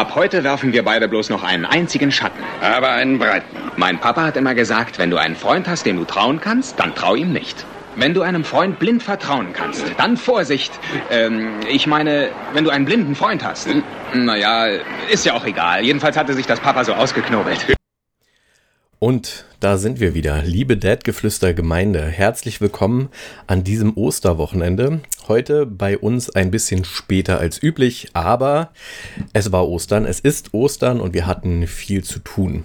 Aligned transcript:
Ab 0.00 0.14
heute 0.14 0.42
werfen 0.44 0.72
wir 0.72 0.82
beide 0.82 1.08
bloß 1.08 1.28
noch 1.28 1.42
einen 1.42 1.66
einzigen 1.66 2.10
Schatten. 2.10 2.42
Aber 2.62 2.92
einen 2.92 3.18
breiten. 3.18 3.54
Mein 3.76 3.98
Papa 3.98 4.22
hat 4.22 4.38
immer 4.38 4.54
gesagt, 4.54 4.98
wenn 4.98 5.10
du 5.10 5.18
einen 5.18 5.36
Freund 5.36 5.68
hast, 5.68 5.84
dem 5.84 5.98
du 5.98 6.06
trauen 6.06 6.40
kannst, 6.40 6.80
dann 6.80 6.94
trau 6.94 7.14
ihm 7.14 7.34
nicht. 7.34 7.66
Wenn 7.96 8.14
du 8.14 8.22
einem 8.22 8.42
Freund 8.42 8.78
blind 8.78 9.02
vertrauen 9.02 9.52
kannst, 9.52 9.84
dann 9.98 10.16
Vorsicht. 10.16 10.72
Ähm, 11.10 11.60
ich 11.68 11.86
meine, 11.86 12.30
wenn 12.54 12.64
du 12.64 12.70
einen 12.70 12.86
blinden 12.86 13.14
Freund 13.14 13.44
hast. 13.44 13.68
Naja, 14.14 14.68
ist 15.10 15.26
ja 15.26 15.34
auch 15.34 15.44
egal. 15.44 15.84
Jedenfalls 15.84 16.16
hatte 16.16 16.32
sich 16.32 16.46
das 16.46 16.60
Papa 16.60 16.82
so 16.82 16.94
ausgeknobelt. 16.94 17.66
Und 19.02 19.46
da 19.60 19.78
sind 19.78 19.98
wir 19.98 20.12
wieder, 20.12 20.42
liebe 20.42 20.76
Dad-Geflüster 20.76 21.54
Gemeinde. 21.54 22.04
Herzlich 22.04 22.60
willkommen 22.60 23.08
an 23.46 23.64
diesem 23.64 23.96
Osterwochenende. 23.96 25.00
Heute 25.26 25.64
bei 25.64 25.96
uns 25.96 26.28
ein 26.28 26.50
bisschen 26.50 26.84
später 26.84 27.38
als 27.38 27.62
üblich, 27.62 28.10
aber 28.12 28.72
es 29.32 29.52
war 29.52 29.66
Ostern, 29.66 30.04
es 30.04 30.20
ist 30.20 30.52
Ostern 30.52 31.00
und 31.00 31.14
wir 31.14 31.26
hatten 31.26 31.66
viel 31.66 32.04
zu 32.04 32.18
tun. 32.18 32.64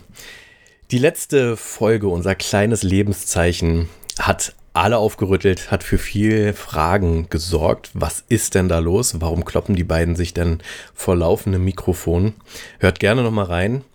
Die 0.91 0.97
letzte 0.97 1.55
Folge, 1.55 2.09
unser 2.09 2.35
kleines 2.35 2.83
Lebenszeichen, 2.83 3.87
hat 4.19 4.55
alle 4.73 4.97
aufgerüttelt, 4.97 5.71
hat 5.71 5.85
für 5.85 5.97
viel 5.97 6.51
Fragen 6.51 7.29
gesorgt. 7.29 7.91
Was 7.93 8.25
ist 8.27 8.55
denn 8.55 8.67
da 8.67 8.79
los? 8.79 9.21
Warum 9.21 9.45
kloppen 9.45 9.77
die 9.77 9.85
beiden 9.85 10.17
sich 10.17 10.33
denn 10.33 10.59
vor 10.93 11.15
laufendem 11.15 11.63
Mikrofon? 11.63 12.33
Hört 12.79 12.99
gerne 12.99 13.23
nochmal 13.23 13.45
rein. 13.45 13.85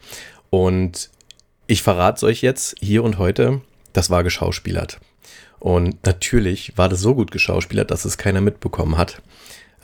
Und 0.48 1.10
ich 1.70 1.82
verrate 1.82 2.16
es 2.16 2.24
euch 2.24 2.42
jetzt 2.42 2.74
hier 2.80 3.04
und 3.04 3.18
heute, 3.18 3.60
das 3.92 4.10
war 4.10 4.24
geschauspielert. 4.24 4.98
Und 5.60 6.04
natürlich 6.04 6.72
war 6.76 6.88
das 6.88 7.00
so 7.00 7.14
gut 7.14 7.30
geschauspielert, 7.30 7.92
dass 7.92 8.04
es 8.04 8.18
keiner 8.18 8.40
mitbekommen 8.40 8.98
hat. 8.98 9.22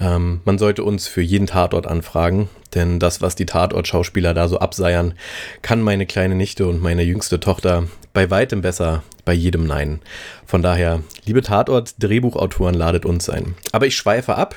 Ähm, 0.01 0.41
man 0.45 0.59
sollte 0.59 0.83
uns 0.83 1.07
für 1.07 1.23
jeden 1.23 1.47
Tatort 1.47 1.87
anfragen, 1.87 2.49
denn 2.75 2.99
das, 2.99 3.23
was 3.23 3.37
die 3.37 3.47
Tatort-Schauspieler 3.47 4.35
da 4.35 4.49
so 4.49 4.59
abseiern, 4.59 5.15
kann 5.63 5.81
meine 5.81 6.07
kleine 6.07 6.35
Nichte 6.35 6.67
und 6.67 6.83
meine 6.83 7.05
jüngste 7.05 7.39
Tochter 7.39 7.85
bei 8.13 8.31
weitem 8.31 8.63
besser 8.63 9.05
bei 9.25 9.33
jedem 9.33 9.65
Nein. 9.65 10.01
Von 10.45 10.63
daher, 10.63 11.03
liebe 11.25 11.43
Tatort-Drehbuchautoren, 11.43 12.75
ladet 12.75 13.07
uns 13.07 13.31
ein. 13.31 13.55
Aber 13.71 13.87
ich 13.87 13.97
schweife 13.97 14.35
ab. 14.35 14.57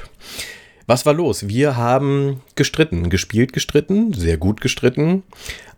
Was 0.89 1.05
war 1.05 1.13
los? 1.13 1.47
Wir 1.47 1.77
haben 1.77 2.41
gestritten, 2.55 3.11
gespielt 3.11 3.53
gestritten, 3.53 4.11
sehr 4.11 4.37
gut 4.37 4.59
gestritten. 4.59 5.21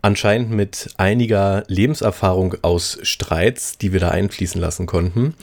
Anscheinend 0.00 0.52
mit 0.52 0.88
einiger 0.96 1.64
Lebenserfahrung 1.66 2.54
aus 2.62 2.98
Streits, 3.02 3.76
die 3.76 3.92
wir 3.92 4.00
da 4.00 4.08
einfließen 4.08 4.58
lassen 4.58 4.86
konnten. 4.86 5.34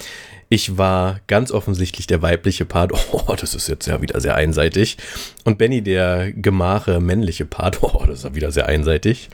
Ich 0.49 0.79
war 0.79 1.19
ganz 1.27 1.51
offensichtlich 1.51 2.07
der 2.07 2.23
weibliche 2.23 2.65
Part. 2.65 2.93
Oh, 3.11 3.35
das 3.39 3.53
ist 3.53 3.67
jetzt 3.67 3.85
ja 3.85 4.01
wieder 4.01 4.19
sehr 4.19 4.33
einseitig. 4.33 4.97
Und 5.43 5.59
Benny 5.59 5.83
der 5.83 6.31
gemache 6.31 6.99
männliche 6.99 7.45
Part. 7.45 7.77
Oh, 7.83 8.05
das 8.07 8.17
ist 8.17 8.23
ja 8.23 8.33
wieder 8.33 8.51
sehr 8.51 8.65
einseitig. 8.65 9.29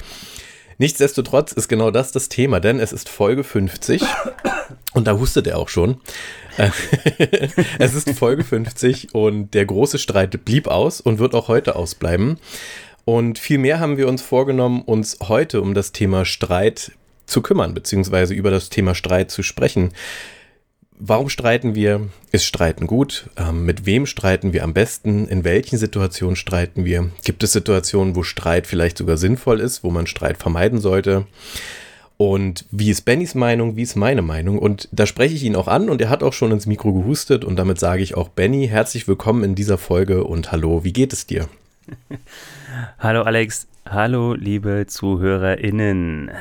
Nichtsdestotrotz 0.78 1.54
ist 1.54 1.70
genau 1.70 1.92
das 1.92 2.12
das 2.12 2.28
Thema, 2.28 2.60
denn 2.60 2.82
es 2.82 2.92
ist 2.92 3.08
Folge 3.08 3.46
50 3.46 4.02
und 4.96 5.06
da 5.06 5.18
hustet 5.18 5.46
er 5.46 5.60
auch 5.60 5.70
schon. 5.70 5.98
es 7.80 7.94
ist 7.94 8.10
Folge 8.12 8.44
50 8.44 9.14
und 9.14 9.54
der 9.54 9.66
große 9.66 10.00
Streit 10.00 10.46
blieb 10.46 10.68
aus 10.68 11.02
und 11.02 11.20
wird 11.20 11.36
auch 11.36 11.50
heute 11.50 11.76
ausbleiben. 11.76 12.38
Und 13.04 13.38
vielmehr 13.38 13.80
haben 13.80 13.98
wir 13.98 14.08
uns 14.08 14.22
vorgenommen, 14.22 14.82
uns 14.82 15.18
heute 15.22 15.62
um 15.62 15.74
das 15.74 15.92
Thema 15.92 16.26
Streit 16.26 16.94
zu 17.26 17.42
kümmern, 17.42 17.74
beziehungsweise 17.74 18.34
über 18.34 18.52
das 18.52 18.70
Thema 18.70 18.96
Streit 18.96 19.32
zu 19.32 19.44
sprechen. 19.44 19.92
Warum 20.98 21.28
streiten 21.28 21.76
wir? 21.76 22.08
Ist 22.32 22.46
Streiten 22.46 22.88
gut? 22.88 23.30
Ähm, 23.36 23.66
mit 23.66 23.86
wem 23.86 24.06
streiten 24.06 24.54
wir 24.54 24.64
am 24.64 24.74
besten? 24.74 25.28
In 25.28 25.44
welchen 25.44 25.78
Situationen 25.78 26.38
streiten 26.38 26.86
wir? 26.86 27.12
Gibt 27.26 27.44
es 27.44 27.52
Situationen, 27.52 28.16
wo 28.16 28.24
Streit 28.24 28.66
vielleicht 28.66 28.98
sogar 28.98 29.18
sinnvoll 29.18 29.60
ist, 29.60 29.84
wo 29.84 29.92
man 29.92 30.08
Streit 30.08 30.38
vermeiden 30.38 30.80
sollte? 30.80 31.28
Und 32.18 32.66
wie 32.72 32.90
ist 32.90 33.02
Bennys 33.02 33.36
Meinung, 33.36 33.76
wie 33.76 33.82
ist 33.82 33.96
meine 33.96 34.22
Meinung? 34.22 34.58
Und 34.58 34.88
da 34.94 35.06
spreche 35.06 35.36
ich 35.36 35.44
ihn 35.44 35.56
auch 35.56 35.68
an 35.68 35.90
und 35.90 36.02
er 36.02 36.10
hat 36.10 36.24
auch 36.24 36.32
schon 36.32 36.52
ins 36.52 36.66
Mikro 36.66 36.94
gehustet 36.94 37.44
und 37.44 37.58
damit 37.58 37.78
sage 37.78 38.04
ich 38.04 38.16
auch 38.16 38.30
Benny, 38.30 38.68
herzlich 38.68 39.08
willkommen 39.08 39.44
in 39.44 39.56
dieser 39.56 39.78
Folge 39.78 40.24
und 40.24 40.52
hallo, 40.54 40.86
wie 40.86 40.94
geht 40.94 41.12
es 41.12 41.28
dir? 41.28 41.50
hallo 43.00 43.24
Alex, 43.24 43.68
hallo 43.86 44.34
liebe 44.34 44.86
ZuhörerInnen. 44.88 46.32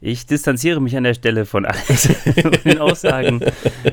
Ich 0.00 0.26
distanziere 0.26 0.80
mich 0.80 0.96
an 0.96 1.04
der 1.04 1.14
Stelle 1.14 1.46
von 1.46 1.64
Alex 1.64 2.08
und 2.44 2.64
den 2.64 2.78
Aussagen 2.78 3.40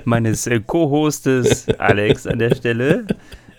meines 0.05 0.47
äh, 0.47 0.59
Co-Hostes 0.59 1.69
Alex 1.77 2.25
an 2.25 2.39
der 2.39 2.55
Stelle 2.55 3.05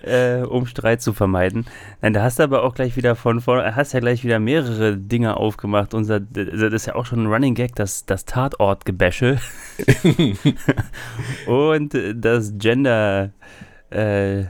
äh, 0.03 0.43
um 0.43 0.67
Streit 0.67 1.03
zu 1.03 1.13
vermeiden. 1.13 1.67
Nein, 2.03 2.13
da 2.13 2.23
hast 2.23 2.39
du 2.39 2.43
aber 2.43 2.65
auch 2.65 2.75
gleich 2.75 2.97
wieder 2.97 3.17
von 3.17 3.41
vorne, 3.41 3.77
hast 3.77 3.93
ja 3.93 4.01
gleich 4.01 4.25
wieder 4.25 4.39
mehrere 4.39 4.97
Dinge 4.97 5.37
aufgemacht. 5.37 5.95
Unser, 5.95 6.21
das 6.21 6.73
ist 6.73 6.87
ja 6.87 6.95
auch 6.95 7.07
schon 7.07 7.25
ein 7.25 7.27
Running 7.27 7.55
Gag, 7.55 7.75
das, 7.75 8.07
das 8.07 8.25
Tatort-Gebäsche. 8.25 9.39
Und 11.47 11.97
das 12.15 12.53
Gender. 12.59 13.31
Äh, 13.91 14.45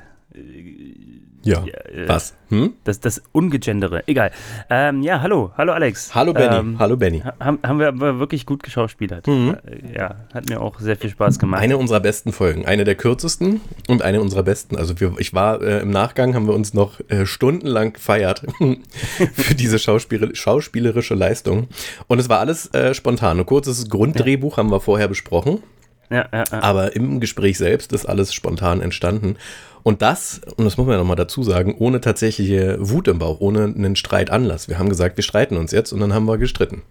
ja, 1.43 1.65
ja 1.65 2.09
was? 2.09 2.35
Hm? 2.49 2.75
Das, 2.85 3.01
das 3.01 3.23
Ungegendere. 3.33 4.03
Egal. 4.07 4.33
Ähm, 4.69 5.03
ja, 5.03 5.21
hallo. 5.23 5.53
Hallo 5.57 5.73
Alex. 5.73 6.15
Hallo 6.15 6.33
Benny. 6.33 6.57
Ähm, 6.57 6.79
hallo 6.79 6.97
Benny. 6.97 7.23
Haben, 7.39 7.61
haben 7.63 7.79
wir 7.79 7.89
aber 7.89 8.19
wirklich 8.19 8.45
gut 8.45 8.63
geschauspielert. 8.63 9.27
Mhm. 9.27 9.57
Äh, 9.65 9.97
ja, 9.97 10.17
hat 10.35 10.49
mir 10.49 10.61
auch 10.61 10.81
sehr 10.81 10.97
viel 10.97 11.11
Spaß 11.11 11.39
gemacht. 11.39 11.63
Eine 11.63 11.79
unserer 11.79 12.01
besten 12.01 12.33
Folgen. 12.33 12.67
Eine 12.67 12.85
der 12.85 12.97
kürzesten 12.97 13.61
und 13.89 14.03
eine 14.03 14.21
unserer 14.21 14.43
besten. 14.43 14.77
Also 14.77 14.99
wir, 15.01 15.15
ich 15.19 15.33
war 15.33 15.63
äh, 15.63 15.81
im 15.81 15.91
Nachgang, 15.91 16.35
haben 16.35 16.47
wir 16.47 16.55
uns 16.55 16.75
noch 16.75 17.01
äh, 17.09 17.25
stundenlang 17.25 17.93
gefeiert 17.93 18.45
für 19.35 19.55
diese 19.55 19.79
Schauspiel 19.79 20.35
schauspielerische 20.35 21.15
Leistung. 21.15 21.69
Und 22.09 22.19
es 22.19 22.29
war 22.29 22.41
alles 22.41 22.73
äh, 22.75 22.95
spontan. 22.95 23.39
Ein 23.39 23.47
kurzes 23.47 23.89
Grunddrehbuch 23.89 24.57
haben 24.57 24.71
wir 24.71 24.81
vorher 24.81 25.09
besprochen. 25.09 25.63
Ja, 26.11 26.29
ja, 26.33 26.45
ja. 26.51 26.63
Aber 26.63 26.97
im 26.97 27.21
Gespräch 27.21 27.59
selbst 27.59 27.93
ist 27.93 28.07
alles 28.07 28.35
spontan 28.35 28.81
entstanden. 28.81 29.37
Und 29.83 30.03
das, 30.03 30.41
und 30.57 30.65
das 30.65 30.77
muss 30.77 30.87
man 30.87 30.95
ja 30.95 30.99
nochmal 30.99 31.17
dazu 31.17 31.43
sagen, 31.43 31.75
ohne 31.79 32.01
tatsächliche 32.01 32.77
Wut 32.81 33.09
im 33.09 33.19
Bauch, 33.19 33.41
ohne 33.41 33.65
einen 33.65 33.97
Streitanlass. 33.97 34.69
Wir 34.69 34.79
haben 34.79 34.89
gesagt, 34.89 35.17
wir 35.17 35.25
streiten 35.25 35.57
uns 35.57 35.73
jetzt 35.73 35.93
und 35.93 36.01
dann 36.01 36.13
haben 36.13 36.27
wir 36.27 36.37
gestritten. 36.37 36.83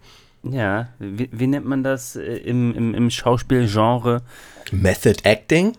Ja, 0.43 0.89
wie, 0.99 1.29
wie 1.31 1.47
nennt 1.47 1.65
man 1.65 1.83
das 1.83 2.15
äh, 2.15 2.21
im, 2.21 2.73
im, 2.73 2.95
im 2.95 3.09
Schauspielgenre? 3.09 4.21
Method 4.71 5.21
Acting? 5.23 5.73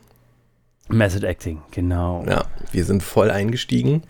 Method 0.89 1.27
Acting, 1.27 1.63
genau. 1.71 2.25
Ja, 2.29 2.45
wir 2.71 2.85
sind 2.85 3.03
voll 3.03 3.31
eingestiegen 3.31 4.03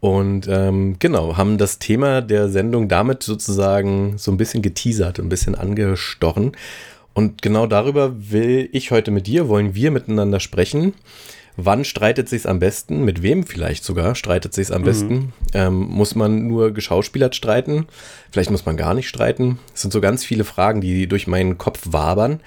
und 0.00 0.46
ähm, 0.48 0.96
genau, 0.98 1.36
haben 1.36 1.56
das 1.56 1.78
Thema 1.78 2.20
der 2.20 2.48
Sendung 2.48 2.88
damit 2.88 3.22
sozusagen 3.22 4.18
so 4.18 4.30
ein 4.30 4.36
bisschen 4.36 4.62
geteasert, 4.62 5.18
ein 5.18 5.28
bisschen 5.28 5.54
angestochen. 5.54 6.52
Und 7.16 7.40
genau 7.40 7.66
darüber 7.66 8.12
will 8.30 8.68
ich 8.72 8.90
heute 8.90 9.10
mit 9.10 9.26
dir, 9.26 9.48
wollen 9.48 9.74
wir 9.74 9.90
miteinander 9.90 10.38
sprechen. 10.38 10.92
Wann 11.56 11.82
streitet 11.86 12.28
sich's 12.28 12.44
am 12.44 12.58
besten? 12.58 13.06
Mit 13.06 13.22
wem 13.22 13.46
vielleicht 13.46 13.84
sogar 13.84 14.14
streitet 14.14 14.52
sich's 14.52 14.70
am 14.70 14.82
mhm. 14.82 14.84
besten? 14.84 15.32
Ähm, 15.54 15.76
muss 15.76 16.14
man 16.14 16.46
nur 16.46 16.74
geschauspielert 16.74 17.34
streiten? 17.34 17.86
Vielleicht 18.30 18.50
muss 18.50 18.66
man 18.66 18.76
gar 18.76 18.92
nicht 18.92 19.08
streiten. 19.08 19.58
Es 19.74 19.80
sind 19.80 19.94
so 19.94 20.02
ganz 20.02 20.26
viele 20.26 20.44
Fragen, 20.44 20.82
die 20.82 21.06
durch 21.06 21.26
meinen 21.26 21.56
Kopf 21.56 21.84
wabern. 21.90 22.40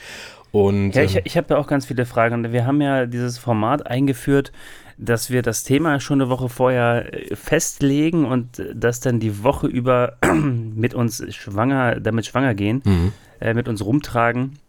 Und, 0.52 0.92
ja, 0.92 1.02
ich, 1.02 1.16
ähm, 1.16 1.22
ich 1.26 1.36
habe 1.36 1.56
ja 1.56 1.60
auch 1.60 1.66
ganz 1.66 1.88
viele 1.88 2.06
Fragen. 2.06 2.52
Wir 2.52 2.68
haben 2.68 2.80
ja 2.80 3.08
dieses 3.08 3.40
Format 3.40 3.88
eingeführt, 3.88 4.52
dass 5.00 5.30
wir 5.30 5.42
das 5.42 5.64
Thema 5.64 6.00
schon 6.02 6.22
eine 6.22 6.30
Woche 6.30 6.50
vorher 6.50 7.14
äh, 7.14 7.36
festlegen 7.36 8.26
und 8.26 8.62
das 8.74 9.00
dann 9.00 9.20
die 9.20 9.44
Woche 9.44 9.68
über 9.68 10.18
mit 10.34 10.94
uns 10.94 11.24
schwanger, 11.34 12.00
damit 12.00 12.26
schwanger 12.26 12.54
gehen, 12.54 12.82
mhm. 12.84 13.14
äh, 13.40 13.54
mit 13.54 13.68
uns 13.70 13.84
rumtragen. 13.84 14.60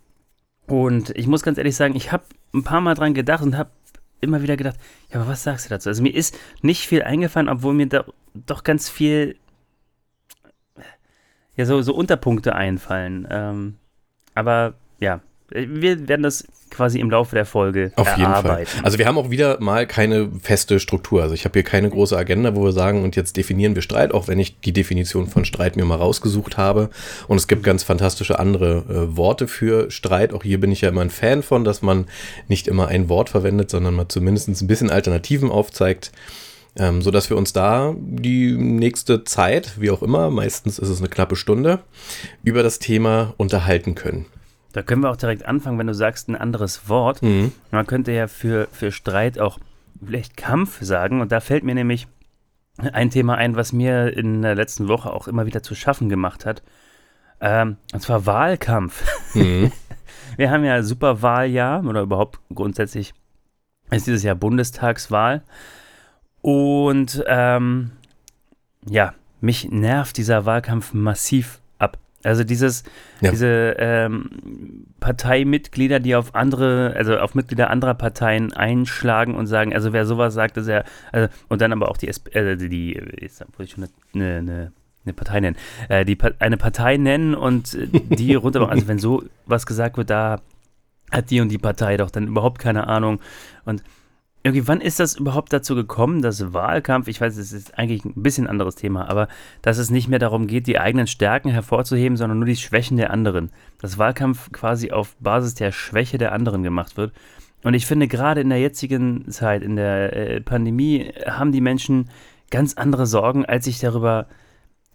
Und 0.66 1.10
ich 1.10 1.26
muss 1.26 1.42
ganz 1.42 1.58
ehrlich 1.58 1.74
sagen, 1.74 1.96
ich 1.96 2.12
habe 2.12 2.22
ein 2.54 2.62
paar 2.62 2.80
Mal 2.80 2.94
dran 2.94 3.12
gedacht 3.12 3.42
und 3.42 3.58
habe 3.58 3.70
immer 4.20 4.40
wieder 4.42 4.56
gedacht, 4.56 4.76
ja, 5.10 5.20
aber 5.20 5.28
was 5.28 5.42
sagst 5.42 5.66
du 5.66 5.70
dazu? 5.70 5.88
Also 5.88 6.02
mir 6.02 6.14
ist 6.14 6.38
nicht 6.62 6.86
viel 6.86 7.02
eingefallen, 7.02 7.48
obwohl 7.48 7.74
mir 7.74 7.88
da 7.88 8.04
doch 8.34 8.62
ganz 8.62 8.88
viel, 8.88 9.36
ja, 11.56 11.66
so, 11.66 11.82
so 11.82 11.92
Unterpunkte 11.92 12.54
einfallen. 12.54 13.26
Ähm, 13.28 13.76
aber 14.36 14.74
ja, 15.00 15.20
wir 15.50 16.08
werden 16.08 16.22
das 16.22 16.46
quasi 16.70 17.00
im 17.00 17.10
Laufe 17.10 17.34
der 17.34 17.44
Folge 17.44 17.92
Auf 17.96 18.06
erarbeiten. 18.06 18.58
jeden 18.58 18.66
Fall. 18.66 18.84
Also 18.84 18.98
wir 18.98 19.06
haben 19.06 19.18
auch 19.18 19.30
wieder 19.30 19.60
mal 19.60 19.86
keine 19.86 20.30
feste 20.40 20.78
Struktur. 20.80 21.22
Also 21.22 21.34
ich 21.34 21.44
habe 21.44 21.54
hier 21.54 21.64
keine 21.64 21.90
große 21.90 22.16
Agenda, 22.16 22.54
wo 22.54 22.64
wir 22.64 22.72
sagen, 22.72 23.02
und 23.02 23.16
jetzt 23.16 23.36
definieren 23.36 23.74
wir 23.74 23.82
Streit, 23.82 24.14
auch 24.14 24.28
wenn 24.28 24.38
ich 24.38 24.60
die 24.60 24.72
Definition 24.72 25.26
von 25.26 25.44
Streit 25.44 25.76
mir 25.76 25.84
mal 25.84 25.96
rausgesucht 25.96 26.56
habe. 26.56 26.90
Und 27.26 27.36
es 27.36 27.48
gibt 27.48 27.64
ganz 27.64 27.82
fantastische 27.82 28.38
andere 28.38 28.84
äh, 28.88 29.16
Worte 29.16 29.48
für 29.48 29.90
Streit. 29.90 30.32
Auch 30.32 30.44
hier 30.44 30.60
bin 30.60 30.70
ich 30.70 30.80
ja 30.80 30.88
immer 30.88 31.02
ein 31.02 31.10
Fan 31.10 31.42
von, 31.42 31.64
dass 31.64 31.82
man 31.82 32.06
nicht 32.48 32.68
immer 32.68 32.88
ein 32.88 33.08
Wort 33.08 33.30
verwendet, 33.30 33.70
sondern 33.70 33.94
mal 33.94 34.08
zumindest 34.08 34.48
ein 34.48 34.66
bisschen 34.66 34.90
Alternativen 34.90 35.50
aufzeigt. 35.50 36.12
Ähm, 36.76 37.02
so 37.02 37.10
dass 37.10 37.30
wir 37.30 37.36
uns 37.36 37.52
da 37.52 37.96
die 37.98 38.52
nächste 38.52 39.24
Zeit, 39.24 39.80
wie 39.80 39.90
auch 39.90 40.02
immer, 40.02 40.30
meistens 40.30 40.78
ist 40.78 40.88
es 40.88 41.00
eine 41.00 41.08
knappe 41.08 41.34
Stunde, 41.34 41.80
über 42.44 42.62
das 42.62 42.78
Thema 42.78 43.34
unterhalten 43.38 43.96
können. 43.96 44.26
Da 44.72 44.82
können 44.82 45.02
wir 45.02 45.10
auch 45.10 45.16
direkt 45.16 45.46
anfangen, 45.46 45.78
wenn 45.78 45.86
du 45.86 45.94
sagst 45.94 46.28
ein 46.28 46.36
anderes 46.36 46.88
Wort. 46.88 47.22
Mhm. 47.22 47.52
Man 47.70 47.86
könnte 47.86 48.12
ja 48.12 48.28
für, 48.28 48.68
für 48.70 48.92
Streit 48.92 49.38
auch 49.38 49.58
vielleicht 50.04 50.36
Kampf 50.36 50.78
sagen. 50.80 51.20
Und 51.20 51.32
da 51.32 51.40
fällt 51.40 51.64
mir 51.64 51.74
nämlich 51.74 52.06
ein 52.92 53.10
Thema 53.10 53.34
ein, 53.34 53.56
was 53.56 53.72
mir 53.72 54.16
in 54.16 54.42
der 54.42 54.54
letzten 54.54 54.88
Woche 54.88 55.12
auch 55.12 55.28
immer 55.28 55.46
wieder 55.46 55.62
zu 55.62 55.74
schaffen 55.74 56.08
gemacht 56.08 56.46
hat. 56.46 56.62
Ähm, 57.40 57.76
und 57.92 58.00
zwar 58.00 58.26
Wahlkampf. 58.26 59.04
Mhm. 59.34 59.72
Wir 60.36 60.50
haben 60.50 60.64
ja 60.64 60.82
Superwahljahr 60.82 61.84
oder 61.84 62.02
überhaupt 62.02 62.38
grundsätzlich 62.54 63.12
ist 63.90 64.06
dieses 64.06 64.22
Jahr 64.22 64.36
Bundestagswahl. 64.36 65.42
Und 66.40 67.22
ähm, 67.26 67.90
ja, 68.86 69.14
mich 69.40 69.70
nervt 69.70 70.16
dieser 70.16 70.46
Wahlkampf 70.46 70.94
massiv. 70.94 71.59
Also 72.22 72.44
dieses, 72.44 72.84
ja. 73.22 73.30
diese 73.30 73.76
ähm, 73.78 74.86
Parteimitglieder, 75.00 76.00
die 76.00 76.14
auf 76.14 76.34
andere, 76.34 76.94
also 76.94 77.16
auf 77.16 77.34
Mitglieder 77.34 77.70
anderer 77.70 77.94
Parteien 77.94 78.52
einschlagen 78.52 79.34
und 79.34 79.46
sagen, 79.46 79.74
also 79.74 79.92
wer 79.94 80.04
sowas 80.04 80.34
sagt, 80.34 80.58
ist 80.58 80.68
er, 80.68 80.84
also, 81.12 81.28
und 81.48 81.62
dann 81.62 81.72
aber 81.72 81.90
auch 81.90 81.96
die, 81.96 82.08
SP, 82.12 82.28
äh, 82.36 82.56
die, 82.56 83.00
jetzt 83.18 83.40
wollte 83.40 83.64
ich 83.64 83.70
schon 83.70 83.88
eine, 84.14 84.36
eine, 84.36 84.72
eine 85.04 85.14
Partei 85.14 85.40
nennen, 85.40 85.56
äh, 85.88 86.04
die 86.04 86.18
eine 86.40 86.58
Partei 86.58 86.98
nennen 86.98 87.34
und 87.34 87.76
die 87.90 88.34
runter, 88.34 88.68
also 88.68 88.86
wenn 88.86 88.98
so 88.98 89.24
was 89.46 89.64
gesagt 89.64 89.96
wird, 89.96 90.10
da 90.10 90.42
hat 91.10 91.30
die 91.30 91.40
und 91.40 91.48
die 91.48 91.58
Partei 91.58 91.96
doch 91.96 92.10
dann 92.10 92.28
überhaupt 92.28 92.58
keine 92.58 92.86
Ahnung 92.86 93.20
und 93.64 93.82
irgendwie, 94.42 94.66
wann 94.66 94.80
ist 94.80 95.00
das 95.00 95.16
überhaupt 95.16 95.52
dazu 95.52 95.74
gekommen, 95.74 96.22
dass 96.22 96.54
Wahlkampf, 96.54 97.08
ich 97.08 97.20
weiß, 97.20 97.36
es 97.36 97.52
ist 97.52 97.78
eigentlich 97.78 98.04
ein 98.06 98.22
bisschen 98.22 98.46
anderes 98.46 98.74
Thema, 98.74 99.08
aber 99.08 99.28
dass 99.60 99.76
es 99.76 99.90
nicht 99.90 100.08
mehr 100.08 100.18
darum 100.18 100.46
geht, 100.46 100.66
die 100.66 100.78
eigenen 100.78 101.06
Stärken 101.06 101.50
hervorzuheben, 101.50 102.16
sondern 102.16 102.38
nur 102.38 102.46
die 102.46 102.56
Schwächen 102.56 102.96
der 102.96 103.10
anderen. 103.10 103.50
Dass 103.80 103.98
Wahlkampf 103.98 104.50
quasi 104.50 104.92
auf 104.92 105.14
Basis 105.20 105.54
der 105.54 105.72
Schwäche 105.72 106.16
der 106.16 106.32
anderen 106.32 106.62
gemacht 106.62 106.96
wird. 106.96 107.12
Und 107.62 107.74
ich 107.74 107.84
finde, 107.84 108.08
gerade 108.08 108.40
in 108.40 108.48
der 108.48 108.60
jetzigen 108.60 109.30
Zeit, 109.30 109.62
in 109.62 109.76
der 109.76 110.16
äh, 110.16 110.40
Pandemie, 110.40 111.12
haben 111.26 111.52
die 111.52 111.60
Menschen 111.60 112.08
ganz 112.50 112.74
andere 112.74 113.06
Sorgen, 113.06 113.44
als 113.44 113.66
sich 113.66 113.78
darüber, 113.78 114.26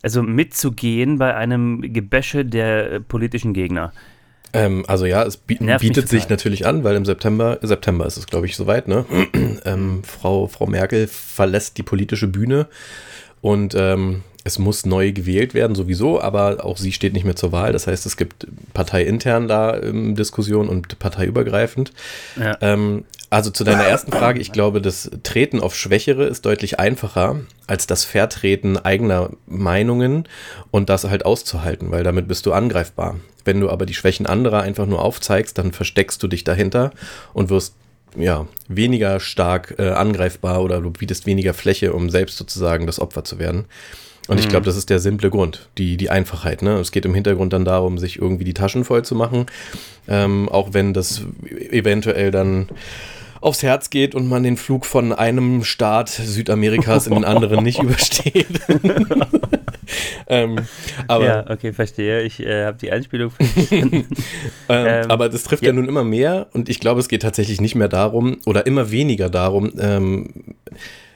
also 0.01 0.23
mitzugehen 0.23 1.19
bei 1.19 1.35
einem 1.35 1.81
Gebäsche 1.81 2.45
der 2.45 2.91
äh, 2.91 2.99
politischen 2.99 3.53
Gegner. 3.53 3.93
Ähm, 4.55 4.85
also 4.87 5.05
ja, 5.05 5.23
es 5.23 5.37
bi 5.37 5.55
bietet 5.55 6.07
sich 6.07 6.29
natürlich 6.29 6.65
an, 6.65 6.83
weil 6.83 6.95
im 6.95 7.03
September, 7.03 7.59
September 7.61 8.05
ist 8.05 8.15
es, 8.15 8.25
glaube 8.25 8.45
ich, 8.45 8.55
soweit, 8.55 8.87
ne? 8.87 9.05
ähm, 9.65 10.01
Frau, 10.03 10.47
Frau 10.47 10.65
Merkel 10.65 11.07
verlässt 11.07 11.77
die 11.77 11.83
politische 11.83 12.27
Bühne 12.27 12.67
und 13.41 13.75
ähm, 13.77 14.23
es 14.45 14.59
muss 14.59 14.85
neu 14.85 15.11
gewählt 15.11 15.55
werden, 15.55 15.75
sowieso, 15.75 16.21
aber 16.21 16.63
auch 16.63 16.77
sie 16.77 16.91
steht 16.91 17.13
nicht 17.13 17.25
mehr 17.25 17.35
zur 17.35 17.51
Wahl. 17.51 17.73
Das 17.73 17.87
heißt, 17.87 18.05
es 18.05 18.15
gibt 18.15 18.45
parteiintern 18.73 19.47
da 19.47 19.75
ähm, 19.81 20.15
Diskussion 20.15 20.69
und 20.69 20.99
parteiübergreifend. 20.99 21.91
Ja. 22.39 22.55
Ähm, 22.61 23.05
also 23.31 23.49
zu 23.49 23.63
deiner 23.63 23.85
ersten 23.85 24.11
Frage, 24.11 24.39
ich 24.39 24.51
glaube, 24.51 24.81
das 24.81 25.09
Treten 25.23 25.59
auf 25.59 25.75
Schwächere 25.75 26.25
ist 26.25 26.45
deutlich 26.45 26.79
einfacher 26.79 27.39
als 27.65 27.87
das 27.87 28.05
Vertreten 28.05 28.77
eigener 28.77 29.31
Meinungen 29.47 30.27
und 30.69 30.89
das 30.89 31.05
halt 31.05 31.25
auszuhalten, 31.25 31.89
weil 31.89 32.03
damit 32.03 32.27
bist 32.27 32.45
du 32.45 32.53
angreifbar. 32.53 33.15
Wenn 33.45 33.59
du 33.59 33.71
aber 33.71 33.87
die 33.87 33.95
Schwächen 33.95 34.27
anderer 34.27 34.61
einfach 34.61 34.85
nur 34.85 35.01
aufzeigst, 35.01 35.57
dann 35.57 35.71
versteckst 35.71 36.21
du 36.21 36.27
dich 36.27 36.43
dahinter 36.43 36.91
und 37.33 37.49
wirst 37.49 37.73
ja 38.15 38.47
weniger 38.67 39.19
stark 39.19 39.75
äh, 39.79 39.89
angreifbar 39.89 40.61
oder 40.61 40.79
du 40.81 40.91
bietest 40.91 41.25
weniger 41.25 41.55
Fläche, 41.55 41.93
um 41.93 42.11
selbst 42.11 42.37
sozusagen 42.37 42.85
das 42.85 42.99
Opfer 42.99 43.23
zu 43.23 43.39
werden. 43.39 43.65
Und 44.27 44.39
ich 44.39 44.45
mhm. 44.45 44.49
glaube, 44.49 44.65
das 44.65 44.75
ist 44.75 44.89
der 44.89 44.99
simple 44.99 45.29
Grund, 45.29 45.69
die, 45.77 45.97
die 45.97 46.09
Einfachheit. 46.09 46.61
Ne? 46.61 46.79
Es 46.79 46.91
geht 46.91 47.05
im 47.05 47.13
Hintergrund 47.13 47.53
dann 47.53 47.65
darum, 47.65 47.97
sich 47.97 48.19
irgendwie 48.19 48.43
die 48.43 48.53
Taschen 48.53 48.83
voll 48.83 49.05
zu 49.05 49.15
machen, 49.15 49.45
ähm, 50.07 50.49
auch 50.49 50.69
wenn 50.73 50.93
das 50.93 51.23
eventuell 51.71 52.31
dann 52.31 52.69
aufs 53.45 53.61
Herz 53.61 53.91
geht 53.91 54.15
und 54.15 54.27
man 54.27 54.41
den 54.41 54.57
Flug 54.57 54.87
von 54.87 55.13
einem 55.13 55.63
Staat 55.63 56.09
Südamerikas 56.09 57.05
in 57.05 57.13
den 57.13 57.25
anderen 57.25 57.63
nicht 57.63 57.79
übersteht. 57.83 58.47
ähm, 60.27 60.61
aber, 61.07 61.25
ja, 61.25 61.49
okay, 61.49 61.71
verstehe. 61.71 62.23
Ich 62.23 62.39
äh, 62.39 62.65
habe 62.65 62.77
die 62.79 62.91
Einspielung 62.91 63.29
verstanden. 63.31 64.07
ähm, 64.67 64.85
ähm, 64.87 65.11
aber 65.11 65.29
das 65.29 65.43
trifft 65.43 65.61
ja. 65.61 65.67
ja. 65.67 65.73
nun 65.73 65.87
immer 65.87 66.03
mehr 66.03 66.47
und 66.53 66.69
ich 66.69 66.79
glaube, 66.79 66.99
es 66.99 67.07
geht 67.07 67.21
tatsächlich 67.21 67.61
nicht 67.61 67.75
mehr 67.75 67.87
darum 67.87 68.37
oder 68.47 68.65
immer 68.65 68.89
weniger 68.89 69.29
darum, 69.29 69.71
ähm, 69.79 70.55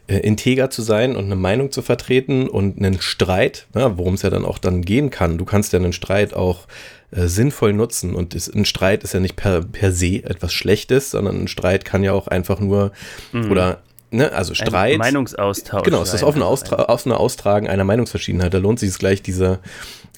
äh, 0.09 0.17
integer 0.17 0.71
zu 0.71 0.81
sein 0.81 1.15
und 1.15 1.25
eine 1.25 1.35
Meinung 1.35 1.71
zu 1.71 1.83
vertreten 1.83 2.49
und 2.49 2.79
einen 2.79 2.99
Streit, 2.99 3.67
ja, 3.75 3.95
worum 3.97 4.15
es 4.15 4.23
ja 4.23 4.31
dann 4.31 4.43
auch 4.43 4.57
dann 4.57 4.81
gehen 4.81 5.11
kann. 5.11 5.37
Du 5.37 5.45
kannst 5.45 5.71
ja 5.71 5.77
einen 5.77 5.93
Streit 5.93 6.33
auch 6.33 6.65
äh, 7.11 7.27
sinnvoll 7.27 7.73
nutzen. 7.73 8.15
Und 8.15 8.33
ist, 8.33 8.53
ein 8.55 8.65
Streit 8.65 9.03
ist 9.03 9.13
ja 9.13 9.19
nicht 9.19 9.35
per, 9.35 9.61
per 9.61 9.91
se 9.91 10.23
etwas 10.23 10.51
Schlechtes, 10.51 11.11
sondern 11.11 11.43
ein 11.43 11.47
Streit 11.47 11.85
kann 11.85 12.03
ja 12.03 12.13
auch 12.13 12.27
einfach 12.27 12.59
nur 12.59 12.91
mhm. 13.31 13.51
oder 13.51 13.81
Ne, 14.11 14.31
also 14.31 14.55
Streit. 14.55 14.93
Ein 14.93 14.97
Meinungsaustausch. 14.97 15.83
Genau, 15.83 16.01
es 16.01 16.15
ist 16.15 16.23
offene, 16.23 16.43
Austra 16.43 16.89
offene 16.89 17.15
Austragen 17.17 17.69
einer 17.69 17.83
Meinungsverschiedenheit. 17.83 18.51
Da 18.51 18.57
lohnt 18.57 18.79
sich 18.79 18.89
es 18.89 18.97
gleich, 18.97 19.21
diese 19.21 19.59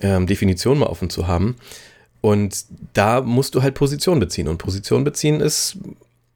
ähm, 0.02 0.28
Definition 0.28 0.80
mal 0.80 0.86
offen 0.86 1.10
zu 1.10 1.28
haben. 1.28 1.58
Und 2.22 2.64
da 2.94 3.20
musst 3.20 3.54
du 3.54 3.62
halt 3.62 3.74
Position 3.74 4.22
beziehen. 4.22 4.48
Und 4.48 4.60
Position 4.60 5.04
beziehen 5.04 5.42
ist 5.42 5.78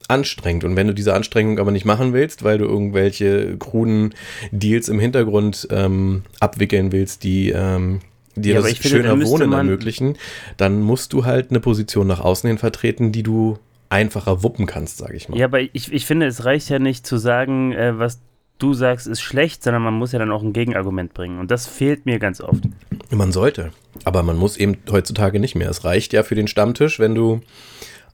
anstrengend. 0.08 0.64
Und 0.64 0.76
wenn 0.76 0.86
du 0.86 0.94
diese 0.94 1.14
Anstrengung 1.14 1.58
aber 1.58 1.70
nicht 1.70 1.84
machen 1.84 2.12
willst, 2.12 2.44
weil 2.44 2.58
du 2.58 2.64
irgendwelche 2.64 3.56
kruden 3.58 4.14
Deals 4.50 4.88
im 4.88 4.98
Hintergrund 4.98 5.66
ähm, 5.70 6.22
abwickeln 6.40 6.92
willst, 6.92 7.24
die 7.24 7.50
ähm, 7.50 8.00
dir 8.34 8.54
ja, 8.54 8.60
das 8.60 8.76
schöner 8.76 9.20
Wohnen 9.22 9.52
ermöglichen, 9.52 10.16
dann 10.56 10.80
musst 10.80 11.12
du 11.12 11.24
halt 11.24 11.50
eine 11.50 11.60
Position 11.60 12.06
nach 12.06 12.20
außen 12.20 12.46
hin 12.48 12.58
vertreten, 12.58 13.12
die 13.12 13.22
du 13.22 13.58
einfacher 13.88 14.42
wuppen 14.42 14.66
kannst, 14.66 14.98
sage 14.98 15.16
ich 15.16 15.28
mal. 15.28 15.38
Ja, 15.38 15.46
aber 15.46 15.60
ich, 15.60 15.92
ich 15.92 16.06
finde, 16.06 16.26
es 16.26 16.44
reicht 16.44 16.68
ja 16.68 16.78
nicht 16.78 17.06
zu 17.06 17.16
sagen, 17.16 17.72
äh, 17.72 17.98
was 17.98 18.20
du 18.58 18.74
sagst, 18.74 19.06
ist 19.06 19.20
schlecht, 19.20 19.62
sondern 19.62 19.82
man 19.82 19.94
muss 19.94 20.12
ja 20.12 20.18
dann 20.18 20.30
auch 20.30 20.42
ein 20.42 20.52
Gegenargument 20.52 21.14
bringen. 21.14 21.38
Und 21.38 21.50
das 21.50 21.66
fehlt 21.66 22.06
mir 22.06 22.18
ganz 22.18 22.40
oft. 22.40 22.62
Man 23.10 23.32
sollte. 23.32 23.70
Aber 24.04 24.22
man 24.22 24.36
muss 24.36 24.56
eben 24.56 24.76
heutzutage 24.90 25.40
nicht 25.40 25.54
mehr. 25.54 25.70
Es 25.70 25.84
reicht 25.84 26.12
ja 26.12 26.22
für 26.22 26.34
den 26.34 26.48
Stammtisch, 26.48 26.98
wenn 26.98 27.14
du 27.14 27.40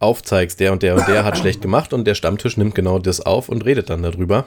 aufzeigst, 0.03 0.61
der 0.61 0.73
und 0.73 0.83
der 0.83 0.95
und 0.97 1.07
der 1.09 1.25
hat 1.25 1.39
schlecht 1.39 1.63
gemacht 1.63 1.93
und 1.93 2.05
der 2.07 2.15
Stammtisch 2.15 2.57
nimmt 2.57 2.75
genau 2.75 2.99
das 2.99 3.21
auf 3.21 3.49
und 3.49 3.65
redet 3.65 3.91
dann 3.91 4.03
darüber. 4.03 4.47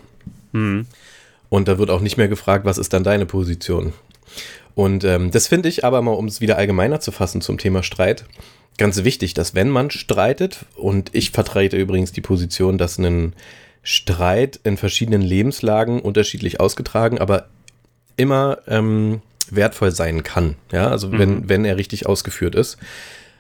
Mhm. 0.52 0.88
Und 1.50 1.68
da 1.68 1.78
wird 1.78 1.90
auch 1.90 2.02
nicht 2.02 2.18
mehr 2.18 2.28
gefragt, 2.28 2.66
was 2.66 2.78
ist 2.78 2.94
dann 2.94 3.04
deine 3.04 3.26
Position. 3.26 3.94
Und 4.74 5.04
ähm, 5.04 5.32
das 5.32 5.48
finde 5.48 5.70
ich 5.70 5.86
aber 5.86 6.02
mal, 6.02 6.12
um 6.12 6.26
es 6.26 6.42
wieder 6.42 6.58
allgemeiner 6.58 7.00
zu 7.00 7.12
fassen 7.12 7.42
zum 7.42 7.58
Thema 7.58 7.82
Streit, 7.82 8.26
ganz 8.78 9.04
wichtig, 9.04 9.34
dass 9.34 9.56
wenn 9.56 9.70
man 9.70 9.90
streitet, 9.90 10.66
und 10.76 11.10
ich 11.14 11.32
vertrete 11.32 11.78
übrigens 11.78 12.12
die 12.12 12.22
Position, 12.22 12.78
dass 12.78 12.98
ein 12.98 13.34
Streit 13.84 14.60
in 14.64 14.78
verschiedenen 14.78 15.22
Lebenslagen 15.22 16.02
unterschiedlich 16.02 16.60
ausgetragen, 16.60 17.20
aber 17.20 17.48
immer 18.18 18.58
ähm, 18.68 19.22
wertvoll 19.50 19.92
sein 19.92 20.24
kann. 20.24 20.56
Ja, 20.72 20.90
also 20.90 21.08
mhm. 21.08 21.20
wenn, 21.20 21.50
wenn 21.50 21.66
er 21.66 21.78
richtig 21.78 22.08
ausgeführt 22.08 22.56
ist. 22.56 22.78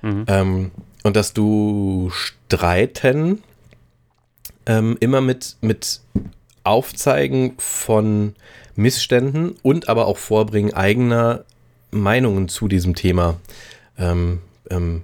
Mhm. 0.01 0.25
Ähm, 0.27 0.72
und 1.05 1.15
dass 1.15 1.33
du 1.33 2.09
Streiten 2.12 3.43
ähm, 4.65 4.97
immer 5.00 5.21
mit, 5.21 5.55
mit 5.62 6.01
Aufzeigen 6.63 7.53
von 7.59 8.33
Missständen 8.75 9.55
und 9.62 9.88
aber 9.88 10.07
auch 10.07 10.17
Vorbringen 10.17 10.74
eigener 10.74 11.45
Meinungen 11.91 12.47
zu 12.47 12.67
diesem 12.67 12.95
Thema. 12.95 13.39
Ähm, 14.00 14.41
ähm, 14.71 15.03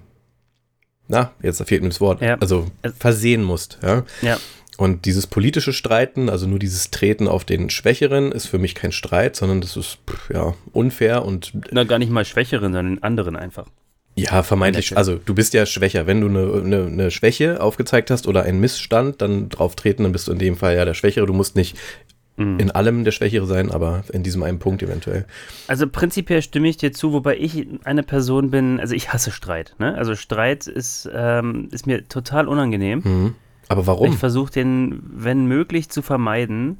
na, 1.07 1.33
jetzt 1.43 1.61
fehlt 1.67 1.83
mir 1.83 1.89
das 1.89 2.01
Wort. 2.01 2.19
Ja. 2.19 2.35
Also 2.39 2.65
versehen 2.97 3.43
musst. 3.43 3.77
Ja? 3.83 4.03
ja. 4.23 4.39
Und 4.77 5.05
dieses 5.05 5.27
politische 5.27 5.71
Streiten, 5.71 6.31
also 6.31 6.47
nur 6.47 6.57
dieses 6.57 6.89
Treten 6.89 7.27
auf 7.27 7.45
den 7.45 7.69
Schwächeren, 7.69 8.31
ist 8.31 8.47
für 8.47 8.57
mich 8.57 8.73
kein 8.73 8.91
Streit, 8.91 9.35
sondern 9.35 9.61
das 9.61 9.77
ist 9.77 9.99
ja 10.33 10.55
unfair 10.73 11.23
und. 11.23 11.53
Na, 11.69 11.83
gar 11.83 11.99
nicht 11.99 12.11
mal 12.11 12.25
Schwächeren, 12.25 12.73
sondern 12.73 12.95
den 12.95 13.03
anderen 13.03 13.35
einfach. 13.35 13.67
Ja, 14.21 14.43
vermeintlich. 14.43 14.95
Also 14.97 15.15
du 15.23 15.33
bist 15.33 15.53
ja 15.53 15.65
schwächer. 15.65 16.07
Wenn 16.07 16.21
du 16.21 16.27
eine, 16.27 16.61
eine, 16.63 16.85
eine, 16.87 17.11
Schwäche 17.11 17.61
aufgezeigt 17.61 18.11
hast 18.11 18.27
oder 18.27 18.43
einen 18.43 18.59
Missstand, 18.59 19.21
dann 19.21 19.49
drauf 19.49 19.75
treten, 19.75 20.03
dann 20.03 20.11
bist 20.11 20.27
du 20.27 20.31
in 20.31 20.39
dem 20.39 20.55
Fall 20.55 20.75
ja 20.75 20.85
der 20.85 20.93
Schwächere. 20.93 21.25
Du 21.25 21.33
musst 21.33 21.55
nicht 21.55 21.77
mhm. 22.37 22.59
in 22.59 22.71
allem 22.71 23.03
der 23.03 23.11
Schwächere 23.11 23.45
sein, 23.45 23.71
aber 23.71 24.03
in 24.11 24.23
diesem 24.23 24.43
einen 24.43 24.59
Punkt 24.59 24.83
eventuell. 24.83 25.25
Also 25.67 25.87
prinzipiell 25.87 26.41
stimme 26.41 26.67
ich 26.67 26.77
dir 26.77 26.91
zu, 26.91 27.13
wobei 27.13 27.37
ich 27.37 27.67
eine 27.83 28.03
Person 28.03 28.51
bin, 28.51 28.79
also 28.79 28.93
ich 28.93 29.11
hasse 29.11 29.31
Streit. 29.31 29.75
Ne? 29.79 29.95
Also 29.95 30.15
Streit 30.15 30.67
ist, 30.67 31.09
ähm, 31.13 31.69
ist 31.71 31.87
mir 31.87 32.07
total 32.07 32.47
unangenehm. 32.47 33.01
Mhm. 33.03 33.35
Aber 33.69 33.87
warum? 33.87 34.11
Ich 34.11 34.17
versuche 34.17 34.51
den, 34.51 35.01
wenn 35.13 35.45
möglich, 35.45 35.89
zu 35.89 36.01
vermeiden. 36.01 36.77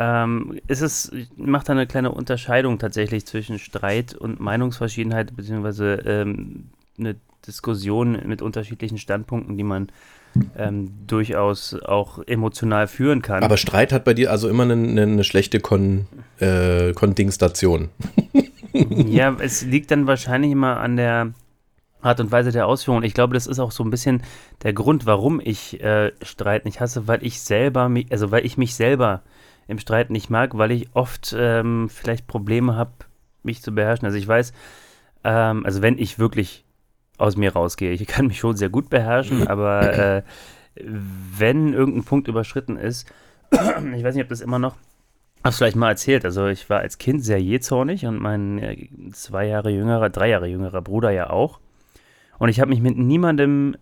Ähm, 0.00 0.60
ist 0.68 0.80
es, 0.80 1.12
ich 1.12 1.28
mache 1.36 1.66
da 1.66 1.72
eine 1.72 1.88
kleine 1.88 2.12
Unterscheidung 2.12 2.78
tatsächlich 2.78 3.26
zwischen 3.26 3.58
Streit 3.58 4.14
und 4.14 4.38
Meinungsverschiedenheit, 4.38 5.34
beziehungsweise 5.34 5.94
ähm, 6.06 6.66
eine 6.96 7.16
Diskussion 7.44 8.16
mit 8.24 8.40
unterschiedlichen 8.40 8.98
Standpunkten, 8.98 9.56
die 9.56 9.64
man 9.64 9.88
ähm, 10.56 10.92
durchaus 11.08 11.74
auch 11.74 12.20
emotional 12.28 12.86
führen 12.86 13.22
kann. 13.22 13.42
Aber 13.42 13.56
Streit 13.56 13.92
hat 13.92 14.04
bei 14.04 14.14
dir 14.14 14.30
also 14.30 14.48
immer 14.48 14.62
eine, 14.62 15.02
eine 15.02 15.24
schlechte 15.24 15.58
Kon, 15.58 16.06
äh, 16.38 16.92
Kondingstation. 16.92 17.88
ja, 18.72 19.34
es 19.40 19.64
liegt 19.64 19.90
dann 19.90 20.06
wahrscheinlich 20.06 20.52
immer 20.52 20.78
an 20.78 20.96
der 20.96 21.32
Art 22.02 22.20
und 22.20 22.30
Weise 22.30 22.52
der 22.52 22.68
Ausführung. 22.68 23.02
Ich 23.02 23.14
glaube, 23.14 23.34
das 23.34 23.48
ist 23.48 23.58
auch 23.58 23.72
so 23.72 23.82
ein 23.82 23.90
bisschen 23.90 24.22
der 24.62 24.74
Grund, 24.74 25.06
warum 25.06 25.40
ich 25.42 25.82
äh, 25.82 26.12
Streit 26.22 26.66
nicht 26.66 26.78
hasse, 26.78 27.08
weil 27.08 27.24
ich 27.24 27.40
selber, 27.40 27.88
mich, 27.88 28.12
also 28.12 28.30
weil 28.30 28.46
ich 28.46 28.56
mich 28.56 28.76
selber 28.76 29.22
im 29.68 29.78
Streit 29.78 30.10
nicht 30.10 30.30
mag, 30.30 30.56
weil 30.58 30.72
ich 30.72 30.88
oft 30.94 31.34
ähm, 31.38 31.88
vielleicht 31.88 32.26
Probleme 32.26 32.74
habe, 32.74 32.92
mich 33.42 33.62
zu 33.62 33.72
beherrschen. 33.72 34.06
Also 34.06 34.18
ich 34.18 34.26
weiß, 34.26 34.52
ähm, 35.24 35.64
also 35.64 35.82
wenn 35.82 35.98
ich 35.98 36.18
wirklich 36.18 36.64
aus 37.18 37.36
mir 37.36 37.52
rausgehe, 37.52 37.92
ich 37.92 38.06
kann 38.08 38.26
mich 38.26 38.38
schon 38.38 38.56
sehr 38.56 38.70
gut 38.70 38.90
beherrschen, 38.90 39.46
aber 39.48 39.92
äh, 39.92 40.22
wenn 40.74 41.72
irgendein 41.72 42.04
Punkt 42.04 42.28
überschritten 42.28 42.76
ist, 42.76 43.12
ich 43.52 44.04
weiß 44.04 44.14
nicht, 44.14 44.24
ob 44.24 44.30
das 44.30 44.40
immer 44.40 44.58
noch, 44.58 44.76
hast 45.44 45.56
du 45.56 45.64
vielleicht 45.64 45.76
mal 45.76 45.90
erzählt, 45.90 46.24
also 46.24 46.46
ich 46.46 46.68
war 46.70 46.80
als 46.80 46.98
Kind 46.98 47.22
sehr 47.22 47.40
jähzornig 47.40 48.06
und 48.06 48.18
mein 48.18 48.58
äh, 48.58 48.88
zwei 49.12 49.46
Jahre 49.46 49.70
jüngerer, 49.70 50.10
drei 50.10 50.30
Jahre 50.30 50.48
jüngerer 50.48 50.82
Bruder 50.82 51.10
ja 51.10 51.30
auch. 51.30 51.60
Und 52.38 52.48
ich 52.48 52.60
habe 52.60 52.70
mich 52.70 52.80
mit 52.80 52.96
niemandem 52.96 53.76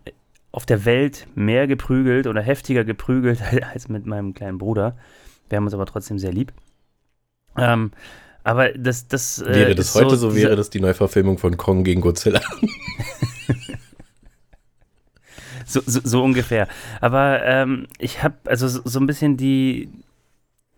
auf 0.51 0.65
der 0.65 0.85
Welt 0.85 1.27
mehr 1.35 1.67
geprügelt 1.67 2.25
oder 2.27 2.41
heftiger 2.41 2.83
geprügelt 2.83 3.41
als 3.73 3.87
mit 3.87 4.05
meinem 4.05 4.33
kleinen 4.33 4.57
Bruder. 4.57 4.97
Wir 5.49 5.57
haben 5.57 5.65
uns 5.65 5.73
aber 5.73 5.85
trotzdem 5.85 6.19
sehr 6.19 6.31
lieb. 6.31 6.53
Ähm, 7.57 7.91
aber 8.43 8.69
das, 8.69 9.07
das 9.07 9.41
äh, 9.41 9.53
wäre 9.53 9.75
das 9.75 9.93
heute 9.93 10.15
so, 10.15 10.29
so 10.29 10.35
wäre 10.35 10.55
das 10.55 10.69
die 10.69 10.79
Neuverfilmung 10.79 11.37
von 11.37 11.57
Kong 11.57 11.83
gegen 11.83 11.99
Godzilla. 11.99 12.39
so, 15.65 15.81
so, 15.85 15.99
so, 16.03 16.23
ungefähr. 16.23 16.69
Aber 17.01 17.43
ähm, 17.43 17.87
ich 17.99 18.23
habe 18.23 18.35
also 18.45 18.69
so, 18.69 18.81
so, 18.85 18.99
ein 18.99 19.07
bisschen 19.07 19.35
die, 19.35 19.89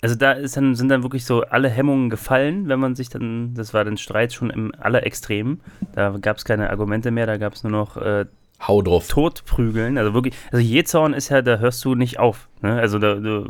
also 0.01 0.15
da 0.15 0.33
dann, 0.33 0.73
sind 0.73 0.89
dann 0.89 1.03
wirklich 1.03 1.25
so 1.25 1.43
alle 1.43 1.69
Hemmungen 1.69 2.09
gefallen, 2.09 2.69
wenn 2.69 2.79
man 2.79 2.95
sich 2.95 3.09
dann, 3.09 3.53
das 3.53 3.73
war 3.73 3.85
dann 3.85 3.97
Streit 3.97 4.33
schon 4.33 4.49
im 4.49 4.73
aller 4.79 5.05
Extremen. 5.05 5.61
Da 5.93 6.17
gab 6.19 6.37
es 6.37 6.45
keine 6.45 6.71
Argumente 6.71 7.11
mehr, 7.11 7.27
da 7.27 7.37
gab 7.37 7.53
es 7.53 7.63
nur 7.63 7.71
noch 7.71 7.97
äh, 7.97 8.25
Hau 8.67 8.81
drauf. 8.81 9.07
Totprügeln. 9.07 9.97
Also 9.97 10.13
wirklich, 10.13 10.35
also 10.51 10.57
Jezorn 10.57 11.13
ist 11.13 11.29
ja, 11.29 11.41
da 11.41 11.59
hörst 11.59 11.83
du 11.85 11.95
nicht 11.95 12.19
auf. 12.19 12.49
Ne? 12.61 12.79
Also 12.79 12.99
da, 12.99 13.15
du, 13.15 13.45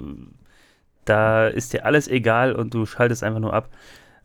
da 1.09 1.47
ist 1.47 1.73
dir 1.73 1.85
alles 1.85 2.07
egal 2.07 2.53
und 2.53 2.73
du 2.73 2.85
schaltest 2.85 3.23
einfach 3.23 3.39
nur 3.39 3.53
ab. 3.53 3.69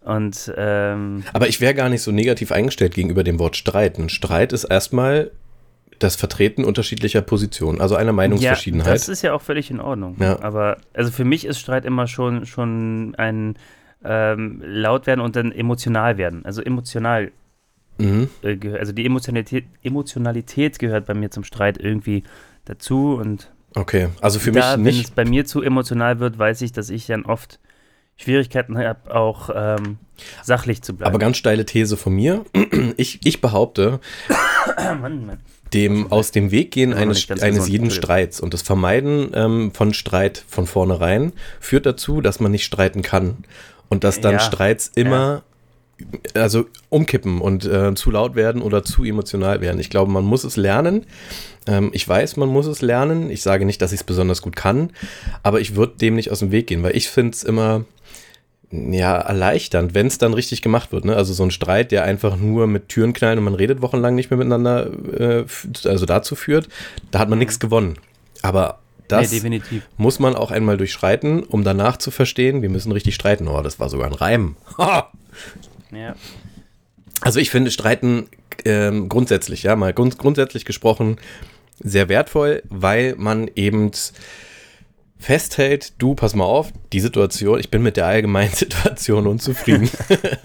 Und, 0.00 0.53
ähm, 0.57 1.25
Aber 1.33 1.49
ich 1.49 1.61
wäre 1.61 1.75
gar 1.75 1.88
nicht 1.88 2.03
so 2.03 2.12
negativ 2.12 2.53
eingestellt 2.53 2.95
gegenüber 2.95 3.25
dem 3.25 3.38
Wort 3.38 3.57
Streiten. 3.57 4.11
Streit 4.11 4.53
ist 4.53 4.64
erstmal 4.64 5.31
das 5.99 6.17
Vertreten 6.17 6.64
unterschiedlicher 6.64 7.23
Positionen, 7.23 7.81
also 7.81 7.95
eine 7.95 8.12
Meinungsverschiedenheit. 8.12 8.87
Ja, 8.87 8.93
das 8.93 9.09
ist 9.09 9.23
ja 9.23 9.33
auch 9.33 9.41
völlig 9.41 9.71
in 9.71 9.81
Ordnung. 9.81 10.17
Ja. 10.19 10.43
Aber 10.43 10.76
also 10.93 11.11
für 11.11 11.25
mich 11.25 11.47
ist 11.47 11.59
Streit 11.59 11.87
immer 11.87 12.07
schon, 12.07 12.45
schon 12.45 13.14
ein 13.17 13.55
ähm, 14.05 14.62
laut 14.64 15.07
werden 15.07 15.21
und 15.21 15.37
dann 15.37 15.53
emotional 15.53 16.19
werden. 16.19 16.45
Also 16.45 16.62
emotional. 16.62 17.33
Mhm. 17.97 18.29
Äh, 18.43 18.59
also 18.79 18.93
die 18.93 19.07
Emotionalität, 19.07 19.64
Emotionalität 19.83 20.79
gehört 20.79 21.07
bei 21.07 21.14
mir 21.14 21.31
zum 21.31 21.45
Streit 21.45 21.79
irgendwie 21.79 22.25
dazu 22.67 23.14
und 23.14 23.50
Okay, 23.75 24.09
also 24.21 24.38
für 24.38 24.52
da, 24.52 24.76
mich 24.76 24.85
nicht. 24.85 24.97
Wenn 24.97 25.04
es 25.04 25.11
bei 25.11 25.25
mir 25.25 25.45
zu 25.45 25.62
emotional 25.62 26.21
wird, 26.21 26.38
weiß 26.38 26.62
ich, 26.62 26.73
dass 26.73 26.90
ich 26.90 27.07
dann 27.07 27.25
oft 27.25 27.59
Schwierigkeiten 28.16 28.78
habe, 28.78 29.14
auch 29.14 29.50
ähm, 29.54 29.99
sachlich 30.43 30.83
zu 30.83 30.95
bleiben. 30.95 31.11
Aber 31.11 31.19
ganz 31.19 31.37
steile 31.37 31.66
These 31.66 31.97
von 31.97 32.14
mir. 32.14 32.45
Ich, 32.97 33.21
ich 33.25 33.40
behaupte, 33.40 33.99
Mann, 34.76 35.26
Mann. 35.26 35.38
dem 35.73 36.12
aus 36.12 36.31
dem 36.31 36.52
Weg 36.52 36.71
gehen 36.71 36.93
eines, 36.93 37.28
eines 37.31 37.66
jeden 37.66 37.90
Streits 37.90 38.40
und 38.40 38.54
das 38.54 38.62
Vermeiden 38.62 39.31
ähm, 39.35 39.73
von 39.73 39.95
Streit 39.95 40.45
von 40.47 40.66
vornherein 40.66 41.33
führt 41.59 41.87
dazu, 41.87 42.21
dass 42.21 42.38
man 42.38 42.52
nicht 42.52 42.64
streiten 42.64 43.02
kann. 43.02 43.45
Und 43.88 44.04
dass 44.04 44.21
dann 44.21 44.35
ja, 44.35 44.38
Streits 44.40 44.93
immer 44.95 45.16
ja. 45.16 45.43
Also 46.35 46.67
umkippen 46.89 47.41
und 47.41 47.65
äh, 47.65 47.95
zu 47.95 48.11
laut 48.11 48.35
werden 48.35 48.63
oder 48.63 48.85
zu 48.85 49.05
emotional 49.05 49.61
werden. 49.61 49.81
Ich 49.81 49.91
glaube, 49.91 50.11
man 50.11 50.25
muss 50.25 50.45
es 50.45 50.57
lernen. 50.57 51.07
Ähm, 51.67 51.91
ich 51.93 52.07
weiß, 52.07 52.37
man 52.37 52.49
muss 52.49 52.67
es 52.67 52.83
lernen. 52.83 53.31
Ich 53.31 53.43
sage 53.43 53.65
nicht, 53.65 53.81
dass 53.81 53.93
ich 53.93 54.01
es 54.01 54.05
besonders 54.05 54.43
gut 54.43 54.57
kann, 54.57 54.91
aber 55.43 55.61
ich 55.61 55.77
würde 55.77 55.97
dem 56.01 56.15
nicht 56.15 56.31
aus 56.31 56.41
dem 56.41 56.51
Weg 56.51 56.67
gehen, 56.67 56.83
weil 56.83 56.97
ich 56.97 57.09
finde 57.09 57.33
es 57.33 57.45
immer 57.45 57.85
ja, 58.71 59.19
erleichternd, 59.19 59.95
wenn 59.95 60.07
es 60.07 60.19
dann 60.19 60.35
richtig 60.35 60.63
gemacht 60.63 60.93
wird. 60.93 61.05
Ne? 61.05 61.15
Also 61.15 61.33
so 61.33 61.45
ein 61.45 61.51
Streit, 61.51 61.93
der 61.93 62.05
einfach 62.05 62.37
nur 62.37 62.67
mit 62.67 62.89
Türen 62.89 63.13
knallen 63.13 63.39
und 63.39 63.45
man 63.45 63.55
redet 63.55 63.83
wochenlang 63.83 64.15
nicht 64.15 64.31
mehr 64.31 64.39
miteinander, 64.39 64.91
äh, 65.17 65.45
also 65.85 66.07
dazu 66.07 66.35
führt, 66.35 66.69
da 67.11 67.21
hat 67.21 67.29
man 67.29 67.39
nichts 67.39 67.61
gewonnen. 67.61 67.99
Aber 68.43 68.81
das 69.09 69.31
nee, 69.31 69.61
muss 69.97 70.19
man 70.19 70.35
auch 70.35 70.51
einmal 70.51 70.77
durchschreiten, 70.77 71.43
um 71.43 71.63
danach 71.63 71.99
zu 71.99 72.11
verstehen, 72.11 72.63
wir 72.63 72.71
müssen 72.71 72.91
richtig 72.91 73.15
streiten. 73.15 73.49
Oh, 73.49 73.63
das 73.63 73.79
war 73.79 73.89
sogar 73.89 74.07
ein 74.07 74.15
Reim. 74.15 74.57
Ja. 75.95 76.15
Also 77.21 77.41
ich 77.41 77.51
finde 77.51 77.71
Streiten 77.71 78.29
ähm, 78.65 79.09
grundsätzlich, 79.09 79.63
ja, 79.63 79.77
mal 79.77 79.93
grund 79.93 80.19
grundsätzlich 80.19 80.65
gesprochen, 80.65 81.17
sehr 81.79 82.09
wertvoll, 82.09 82.63
weil 82.69 83.15
man 83.17 83.51
eben 83.55 83.91
festhält, 85.19 85.95
du, 86.03 86.15
pass 86.15 86.35
mal 86.35 86.45
auf, 86.45 86.73
die 86.93 87.01
Situation, 87.01 87.59
ich 87.59 87.71
bin 87.71 87.83
mit 87.83 87.97
der 87.97 88.07
allgemeinen 88.07 88.51
Situation 88.55 89.27
unzufrieden. 89.27 89.89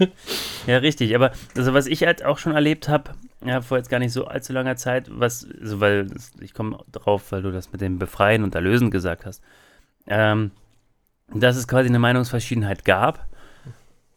ja, 0.66 0.78
richtig, 0.78 1.14
aber 1.14 1.32
also 1.56 1.74
was 1.74 1.86
ich 1.86 2.04
halt 2.04 2.24
auch 2.24 2.38
schon 2.38 2.54
erlebt 2.54 2.88
habe, 2.88 3.12
ja, 3.44 3.60
vor 3.60 3.78
jetzt 3.78 3.90
gar 3.90 3.98
nicht 3.98 4.12
so 4.12 4.26
allzu 4.26 4.52
langer 4.52 4.76
Zeit, 4.76 5.10
was, 5.10 5.46
also 5.60 5.80
weil 5.80 6.08
ich 6.40 6.54
komme 6.54 6.78
drauf, 6.92 7.30
weil 7.30 7.42
du 7.42 7.50
das 7.50 7.72
mit 7.72 7.80
dem 7.80 7.98
Befreien 7.98 8.42
und 8.42 8.54
Erlösen 8.54 8.90
gesagt 8.90 9.26
hast, 9.26 9.42
ähm, 10.06 10.50
dass 11.32 11.56
es 11.56 11.68
quasi 11.68 11.88
eine 11.88 11.98
Meinungsverschiedenheit 11.98 12.84
gab 12.84 13.29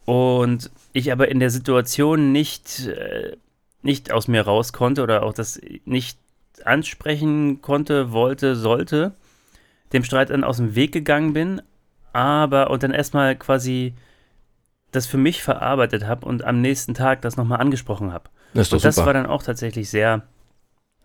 und 0.04 0.70
ich 0.92 1.12
aber 1.12 1.28
in 1.28 1.40
der 1.40 1.50
Situation 1.50 2.32
nicht, 2.32 2.86
äh, 2.86 3.36
nicht 3.82 4.12
aus 4.12 4.28
mir 4.28 4.42
raus 4.42 4.72
konnte 4.72 5.02
oder 5.02 5.22
auch 5.22 5.32
das 5.32 5.60
nicht 5.84 6.18
ansprechen 6.64 7.62
konnte, 7.62 8.12
wollte, 8.12 8.56
sollte 8.56 9.12
dem 9.92 10.04
Streit 10.04 10.30
dann 10.30 10.44
aus 10.44 10.58
dem 10.58 10.74
Weg 10.74 10.92
gegangen 10.92 11.32
bin, 11.32 11.62
aber 12.12 12.70
und 12.70 12.82
dann 12.82 12.92
erstmal 12.92 13.36
quasi 13.36 13.94
das 14.92 15.06
für 15.06 15.18
mich 15.18 15.42
verarbeitet 15.42 16.06
habe 16.06 16.26
und 16.26 16.44
am 16.44 16.60
nächsten 16.60 16.94
Tag 16.94 17.22
das 17.22 17.36
nochmal 17.36 17.60
angesprochen 17.60 18.12
habe. 18.12 18.30
Das 18.54 18.72
und 18.72 18.84
das 18.84 18.94
super. 18.94 19.06
war 19.06 19.14
dann 19.14 19.26
auch 19.26 19.42
tatsächlich 19.42 19.90
sehr 19.90 20.22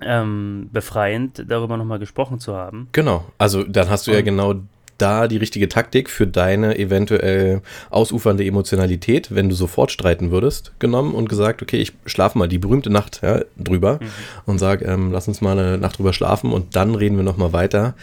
ähm, 0.01 0.69
befreiend, 0.71 1.45
darüber 1.47 1.77
nochmal 1.77 1.99
gesprochen 1.99 2.39
zu 2.39 2.55
haben. 2.55 2.89
Genau, 2.91 3.25
also 3.37 3.63
dann 3.63 3.89
hast 3.89 4.07
du 4.07 4.11
und, 4.11 4.17
ja 4.17 4.21
genau 4.21 4.55
da 5.01 5.27
die 5.27 5.37
richtige 5.37 5.69
Taktik 5.69 6.09
für 6.09 6.27
deine 6.27 6.77
eventuell 6.77 7.61
ausufernde 7.89 8.45
Emotionalität, 8.45 9.33
wenn 9.33 9.49
du 9.49 9.55
sofort 9.55 9.91
streiten 9.91 10.31
würdest, 10.31 10.73
genommen 10.79 11.15
und 11.15 11.29
gesagt, 11.29 11.61
okay, 11.61 11.77
ich 11.77 11.93
schlafe 12.05 12.37
mal 12.37 12.47
die 12.47 12.57
berühmte 12.57 12.89
Nacht 12.89 13.21
ja, 13.23 13.41
drüber 13.57 13.99
mhm. 14.01 14.07
und 14.45 14.59
sag, 14.59 14.81
ähm, 14.81 15.11
lass 15.11 15.27
uns 15.27 15.41
mal 15.41 15.57
eine 15.57 15.77
Nacht 15.77 15.97
drüber 15.97 16.13
schlafen 16.13 16.51
und 16.51 16.75
dann 16.75 16.95
reden 16.95 17.17
wir 17.17 17.23
nochmal 17.23 17.53
weiter. 17.53 17.95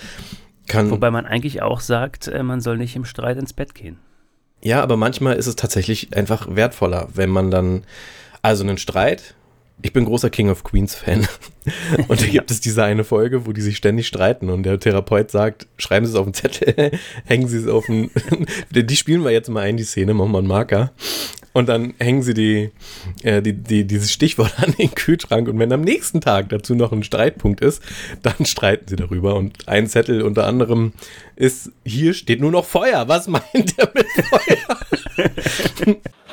Kann, 0.66 0.90
Wobei 0.90 1.10
man 1.10 1.26
eigentlich 1.26 1.62
auch 1.62 1.80
sagt, 1.80 2.28
äh, 2.28 2.42
man 2.42 2.60
soll 2.60 2.76
nicht 2.76 2.96
im 2.96 3.04
Streit 3.04 3.38
ins 3.38 3.52
Bett 3.52 3.74
gehen. 3.74 3.98
Ja, 4.62 4.82
aber 4.82 4.96
manchmal 4.96 5.36
ist 5.36 5.46
es 5.46 5.56
tatsächlich 5.56 6.16
einfach 6.16 6.48
wertvoller, 6.50 7.08
wenn 7.14 7.30
man 7.30 7.50
dann, 7.50 7.84
also 8.42 8.64
einen 8.64 8.78
Streit, 8.78 9.34
ich 9.82 9.92
bin 9.92 10.04
großer 10.04 10.30
King 10.30 10.50
of 10.50 10.64
Queens 10.64 10.94
Fan. 10.94 11.26
Und 12.08 12.22
da 12.22 12.26
gibt 12.26 12.50
es 12.50 12.60
diese 12.60 12.84
eine 12.84 13.04
Folge, 13.04 13.46
wo 13.46 13.52
die 13.52 13.60
sich 13.60 13.76
ständig 13.76 14.06
streiten 14.06 14.50
und 14.50 14.62
der 14.62 14.78
Therapeut 14.78 15.32
sagt, 15.32 15.66
schreiben 15.78 16.06
Sie 16.06 16.12
es 16.12 16.16
auf 16.16 16.26
den 16.26 16.34
Zettel, 16.34 16.92
hängen 17.24 17.48
Sie 17.48 17.58
es 17.58 17.66
auf 17.66 17.86
den, 17.86 18.10
die 18.70 18.96
spielen 18.96 19.24
wir 19.24 19.32
jetzt 19.32 19.48
mal 19.48 19.62
ein, 19.62 19.76
die 19.76 19.82
Szene, 19.82 20.14
machen 20.14 20.30
wir 20.30 20.38
einen 20.38 20.46
Marker. 20.46 20.92
Und 21.56 21.70
dann 21.70 21.94
hängen 21.98 22.22
sie 22.22 22.34
die, 22.34 22.70
äh, 23.22 23.40
die, 23.40 23.54
die, 23.54 23.86
dieses 23.86 24.12
Stichwort 24.12 24.52
an 24.58 24.74
den 24.78 24.94
Kühlschrank. 24.94 25.48
Und 25.48 25.58
wenn 25.58 25.72
am 25.72 25.80
nächsten 25.80 26.20
Tag 26.20 26.50
dazu 26.50 26.74
noch 26.74 26.92
ein 26.92 27.02
Streitpunkt 27.02 27.62
ist, 27.62 27.82
dann 28.22 28.44
streiten 28.44 28.88
sie 28.88 28.96
darüber. 28.96 29.36
Und 29.36 29.66
ein 29.66 29.86
Zettel 29.86 30.20
unter 30.20 30.46
anderem 30.46 30.92
ist, 31.34 31.70
hier 31.82 32.12
steht 32.12 32.42
nur 32.42 32.50
noch 32.50 32.66
Feuer. 32.66 33.08
Was 33.08 33.26
meint 33.28 33.74
er 33.78 33.90
mit 33.94 34.06
Feuer? 34.28 35.30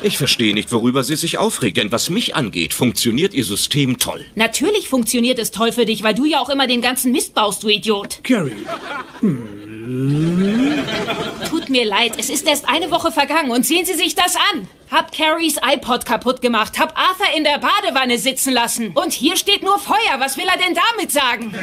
Ich 0.01 0.18
verstehe 0.18 0.53
nicht, 0.53 0.74
worüber 0.74 1.06
Sie 1.06 1.15
sich 1.15 1.38
aufregt, 1.38 1.77
denn 1.77 1.94
was 1.94 2.10
mich 2.10 2.36
angeht, 2.36 2.74
funktioniert 2.74 3.34
Ihr 3.34 3.46
System 3.46 4.00
toll. 4.00 4.25
Natürlich 4.36 4.89
funktioniert 4.89 5.39
es 5.39 5.51
toll 5.51 5.72
für 5.72 5.86
dich, 5.86 6.03
weil 6.03 6.15
du 6.15 6.25
ja 6.25 6.42
auch 6.42 6.50
immer 6.50 6.68
den 6.68 6.82
ganzen 6.82 7.13
Mist 7.13 7.34
baust, 7.34 7.63
du 7.63 7.70
Idiot. 7.70 8.20
Carrie. 8.24 8.51
Hm. 9.22 9.62
Tut 11.50 11.70
mir 11.70 11.86
leid, 11.86 12.14
es 12.18 12.30
ist 12.30 12.48
erst 12.48 12.68
eine 12.68 12.90
Woche 12.90 13.12
vergangen 13.12 13.52
und 13.52 13.66
sehen 13.66 13.86
Sie 13.86 13.94
sich 13.94 14.16
das 14.16 14.36
an. 14.36 14.68
Hab 14.90 15.12
Carries 15.12 15.58
iPod 15.64 16.06
kaputt 16.06 16.42
gemacht, 16.42 16.80
hab 16.80 16.98
Arthur 16.98 17.36
in 17.36 17.44
der 17.44 17.60
Badewanne 17.60 18.18
sitzen 18.20 18.54
lassen. 18.54 18.92
Und 18.94 19.12
hier 19.12 19.38
steht 19.38 19.64
nur 19.64 19.80
Feuer. 19.80 20.20
Was 20.20 20.38
will 20.38 20.46
er 20.46 20.58
denn 20.58 20.76
damit 20.76 21.12
sagen? 21.12 21.54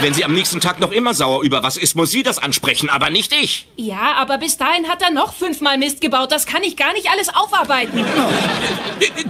Wenn 0.00 0.14
sie 0.14 0.24
am 0.24 0.34
nächsten 0.34 0.60
Tag 0.60 0.78
noch 0.78 0.92
immer 0.92 1.14
sauer 1.14 1.42
über 1.42 1.62
was 1.62 1.76
ist, 1.76 1.96
muss 1.96 2.10
sie 2.10 2.22
das 2.22 2.38
ansprechen, 2.38 2.90
aber 2.90 3.10
nicht 3.10 3.32
ich. 3.32 3.66
Ja, 3.76 4.14
aber 4.16 4.38
bis 4.38 4.56
dahin 4.56 4.88
hat 4.88 5.02
er 5.02 5.10
noch 5.10 5.34
fünfmal 5.34 5.78
Mist 5.78 6.00
gebaut. 6.00 6.30
Das 6.30 6.46
kann 6.46 6.62
ich 6.62 6.76
gar 6.76 6.92
nicht 6.92 7.10
alles 7.10 7.28
aufarbeiten. 7.28 8.04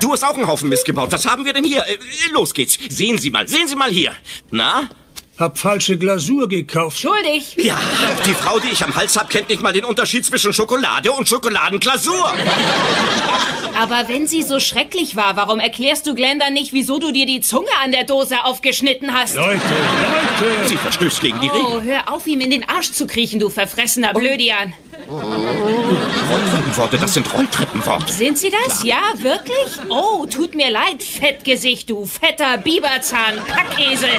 Du 0.01 0.13
hast 0.13 0.23
auch 0.25 0.35
einen 0.35 0.47
Haufen 0.47 0.69
Mist 0.69 0.85
gebaut. 0.85 1.11
Was 1.11 1.27
haben 1.27 1.45
wir 1.47 1.53
denn 1.55 1.65
hier? 1.65 1.87
Äh, 1.87 1.97
los 2.33 2.53
geht's. 2.53 2.79
Sehen 2.91 3.17
Sie 3.19 3.31
mal, 3.31 3.49
sehen 3.49 3.69
Sie 3.69 3.77
mal 3.77 3.91
hier. 3.91 4.13
Na? 4.51 4.89
Hab 5.39 5.57
falsche 5.57 5.97
Glasur 5.97 6.49
gekauft. 6.49 6.99
Schuldig. 6.99 7.55
Ja, 7.59 7.79
die 8.27 8.35
Frau, 8.35 8.59
die 8.59 8.71
ich 8.73 8.83
am 8.83 8.97
Hals 8.97 9.17
hab, 9.17 9.31
kennt 9.31 9.49
nicht 9.49 9.63
mal 9.63 9.73
den 9.73 9.85
Unterschied 9.85 10.27
zwischen 10.27 10.53
Schokolade 10.53 11.13
und 11.13 11.29
Schokoladenglasur. 11.29 12.35
Aber 13.81 14.09
wenn 14.09 14.27
sie 14.27 14.43
so 14.43 14.59
schrecklich 14.59 15.15
war, 15.15 15.37
warum 15.37 15.61
erklärst 15.61 16.09
du 16.09 16.17
Glenn 16.17 16.41
dann 16.41 16.55
nicht, 16.55 16.73
wieso 16.73 16.99
du 16.99 17.13
dir 17.13 17.25
die 17.25 17.41
Zunge 17.41 17.69
an 17.85 17.93
der 17.93 18.03
Dose 18.03 18.45
aufgeschnitten 18.45 19.15
hast? 19.15 19.37
Leute, 19.37 19.61
Leute! 20.41 20.69
Sie 20.69 20.77
verstößt 20.77 21.21
gegen 21.21 21.41
die 21.41 21.47
Regeln. 21.47 21.67
Oh, 21.69 21.83
hör 21.83 22.13
auf, 22.13 22.27
ihm 22.27 22.41
in 22.41 22.51
den 22.51 22.69
Arsch 22.69 22.91
zu 22.91 23.07
kriechen, 23.07 23.39
du 23.39 23.49
verfressener 23.49 24.15
Blödian. 24.15 24.75
Rolltreppenworte, 25.07 26.99
das 26.99 27.15
sind 27.15 27.33
Rolltreppenworte. 27.33 28.13
Sind 28.13 28.39
sie 28.39 28.51
das? 28.51 28.83
Ja, 28.83 29.01
wirklich? 29.17 29.79
Oh, 29.89 30.27
tut 30.27 30.55
mir 30.55 30.71
leid, 30.71 31.03
Fettgesicht, 31.03 31.89
du 31.91 32.05
fetter 32.05 32.59
Biberzahn, 32.59 33.37
Packesel. 33.47 34.11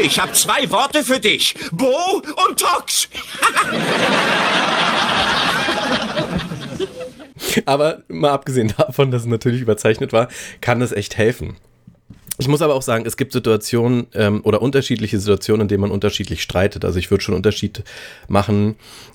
Ich 0.00 0.20
habe 0.20 0.32
zwei 0.32 0.70
Worte 0.70 1.04
für 1.04 1.20
dich. 1.20 1.54
Bo 1.70 2.22
und 2.48 2.58
Tox. 2.58 3.08
Aber 7.66 8.02
mal 8.08 8.30
abgesehen 8.30 8.72
davon, 8.76 9.10
dass 9.10 9.22
es 9.22 9.28
natürlich 9.28 9.60
überzeichnet 9.60 10.12
war, 10.12 10.28
kann 10.60 10.80
es 10.80 10.92
echt 10.92 11.16
helfen. 11.16 11.56
Ich 12.42 12.48
muss 12.48 12.60
aber 12.60 12.74
auch 12.74 12.82
sagen, 12.82 13.06
es 13.06 13.16
gibt 13.16 13.32
Situationen 13.32 14.08
ähm, 14.14 14.40
oder 14.42 14.62
unterschiedliche 14.62 15.20
Situationen, 15.20 15.60
in 15.60 15.68
denen 15.68 15.82
man 15.82 15.92
unterschiedlich 15.92 16.42
streitet. 16.42 16.84
Also 16.84 16.98
ich 16.98 17.08
würde 17.08 17.22
schon 17.22 17.36
Unterschied 17.36 17.84
machen, 18.26 18.74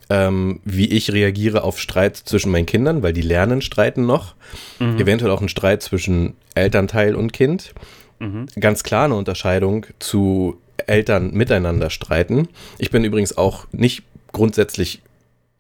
ähm, 0.10 0.62
wie 0.64 0.86
ich 0.86 1.12
reagiere 1.12 1.66
auf 1.66 1.78
Streit 1.78 2.16
zwischen 2.16 2.54
meinen 2.54 2.66
Kindern, 2.66 3.04
weil 3.04 3.12
die 3.12 3.22
lernen 3.22 3.62
streiten 3.62 4.06
noch. 4.06 4.36
Mhm. 4.80 4.98
Eventuell 4.98 5.30
auch 5.32 5.42
ein 5.42 5.50
Streit 5.50 5.84
zwischen 5.84 6.36
Elternteil 6.56 7.16
und 7.16 7.34
Kind. 7.34 7.74
Mhm. 8.20 8.46
Ganz 8.62 8.84
klar 8.84 9.04
eine 9.04 9.16
Unterscheidung 9.16 9.88
zu 10.00 10.62
Eltern 10.86 11.34
miteinander 11.34 11.90
streiten. 11.90 12.48
Ich 12.78 12.92
bin 12.92 13.04
übrigens 13.04 13.38
auch 13.38 13.68
nicht 13.74 14.04
grundsätzlich 14.32 15.02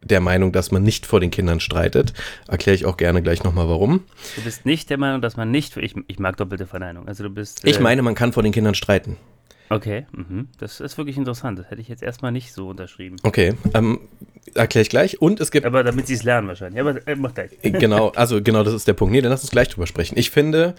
der 0.07 0.21
Meinung, 0.21 0.51
dass 0.51 0.71
man 0.71 0.83
nicht 0.83 1.05
vor 1.05 1.19
den 1.19 1.31
Kindern 1.31 1.59
streitet. 1.59 2.13
Erkläre 2.47 2.75
ich 2.75 2.85
auch 2.85 2.97
gerne 2.97 3.21
gleich 3.21 3.43
nochmal 3.43 3.69
warum. 3.69 4.03
Du 4.35 4.41
bist 4.43 4.65
nicht 4.65 4.89
der 4.89 4.97
Meinung, 4.97 5.21
dass 5.21 5.37
man 5.37 5.51
nicht. 5.51 5.77
Ich, 5.77 5.95
ich 6.07 6.19
mag 6.19 6.37
doppelte 6.37 6.65
Verneinung. 6.67 7.07
Also 7.07 7.23
du 7.23 7.29
bist. 7.29 7.65
Äh, 7.65 7.69
ich 7.69 7.79
meine, 7.79 8.01
man 8.01 8.15
kann 8.15 8.33
vor 8.33 8.43
den 8.43 8.51
Kindern 8.51 8.75
streiten. 8.75 9.17
Okay, 9.69 10.05
mhm. 10.11 10.47
das 10.59 10.79
ist 10.79 10.97
wirklich 10.97 11.17
interessant. 11.17 11.59
Das 11.59 11.69
hätte 11.69 11.81
ich 11.81 11.89
jetzt 11.89 12.03
erstmal 12.03 12.31
nicht 12.31 12.53
so 12.53 12.69
unterschrieben. 12.69 13.17
Okay, 13.23 13.55
ähm, 13.73 13.99
erkläre 14.53 14.83
ich 14.83 14.89
gleich. 14.89 15.21
Und 15.21 15.39
es 15.39 15.51
gibt. 15.51 15.65
Aber 15.65 15.83
damit 15.83 16.07
sie 16.07 16.13
es 16.13 16.23
lernen 16.23 16.47
wahrscheinlich. 16.47 16.79
Aber 16.79 17.05
äh, 17.07 17.15
mach 17.15 17.33
gleich. 17.33 17.51
Genau, 17.61 18.09
also 18.09 18.41
genau, 18.41 18.63
das 18.63 18.73
ist 18.73 18.87
der 18.87 18.93
Punkt. 18.93 19.11
Nee, 19.11 19.21
dann 19.21 19.31
lass 19.31 19.41
uns 19.41 19.51
gleich 19.51 19.69
drüber 19.69 19.87
sprechen. 19.87 20.17
Ich 20.17 20.31
finde, 20.31 20.75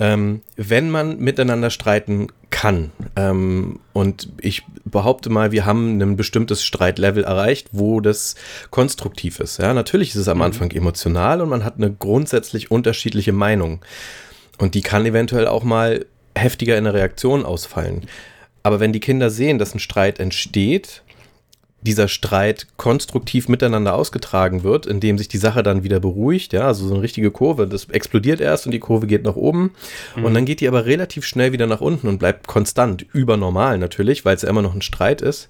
ähm, 0.00 0.42
wenn 0.56 0.90
man 0.90 1.18
miteinander 1.18 1.70
streiten 1.70 2.28
kann, 2.50 2.90
ähm, 3.16 3.80
und 3.92 4.28
ich 4.40 4.64
behaupte 4.84 5.30
mal, 5.30 5.52
wir 5.52 5.64
haben 5.64 6.00
ein 6.00 6.16
bestimmtes 6.16 6.64
Streitlevel 6.64 7.24
erreicht, 7.24 7.68
wo 7.72 8.00
das 8.00 8.34
konstruktiv 8.70 9.40
ist. 9.40 9.58
Ja, 9.58 9.72
natürlich 9.72 10.10
ist 10.10 10.16
es 10.16 10.28
am 10.28 10.38
mhm. 10.38 10.42
Anfang 10.42 10.70
emotional 10.72 11.40
und 11.40 11.48
man 11.48 11.64
hat 11.64 11.76
eine 11.76 11.92
grundsätzlich 11.92 12.70
unterschiedliche 12.70 13.32
Meinung. 13.32 13.84
Und 14.58 14.74
die 14.74 14.82
kann 14.82 15.06
eventuell 15.06 15.46
auch 15.46 15.64
mal 15.64 16.06
heftiger 16.36 16.76
in 16.78 16.84
der 16.84 16.94
Reaktion 16.94 17.44
ausfallen. 17.44 18.06
Aber 18.62 18.80
wenn 18.80 18.92
die 18.92 19.00
Kinder 19.00 19.30
sehen, 19.30 19.58
dass 19.58 19.74
ein 19.74 19.80
Streit 19.80 20.20
entsteht, 20.20 21.02
dieser 21.82 22.06
Streit 22.06 22.68
konstruktiv 22.76 23.48
miteinander 23.48 23.94
ausgetragen 23.94 24.62
wird, 24.62 24.86
indem 24.86 25.18
sich 25.18 25.28
die 25.28 25.38
Sache 25.38 25.62
dann 25.62 25.82
wieder 25.82 25.98
beruhigt, 25.98 26.52
ja, 26.52 26.68
also 26.68 26.86
so 26.86 26.94
eine 26.94 27.02
richtige 27.02 27.30
Kurve, 27.30 27.66
das 27.66 27.86
explodiert 27.86 28.40
erst 28.40 28.66
und 28.66 28.72
die 28.72 28.78
Kurve 28.78 29.06
geht 29.06 29.24
nach 29.24 29.34
oben 29.34 29.72
mhm. 30.16 30.24
und 30.24 30.34
dann 30.34 30.44
geht 30.44 30.60
die 30.60 30.68
aber 30.68 30.86
relativ 30.86 31.26
schnell 31.26 31.52
wieder 31.52 31.66
nach 31.66 31.80
unten 31.80 32.06
und 32.06 32.18
bleibt 32.18 32.46
konstant, 32.46 33.04
über 33.12 33.36
normal 33.36 33.78
natürlich, 33.78 34.24
weil 34.24 34.36
es 34.36 34.42
ja 34.42 34.48
immer 34.48 34.62
noch 34.62 34.74
ein 34.74 34.82
Streit 34.82 35.20
ist, 35.20 35.48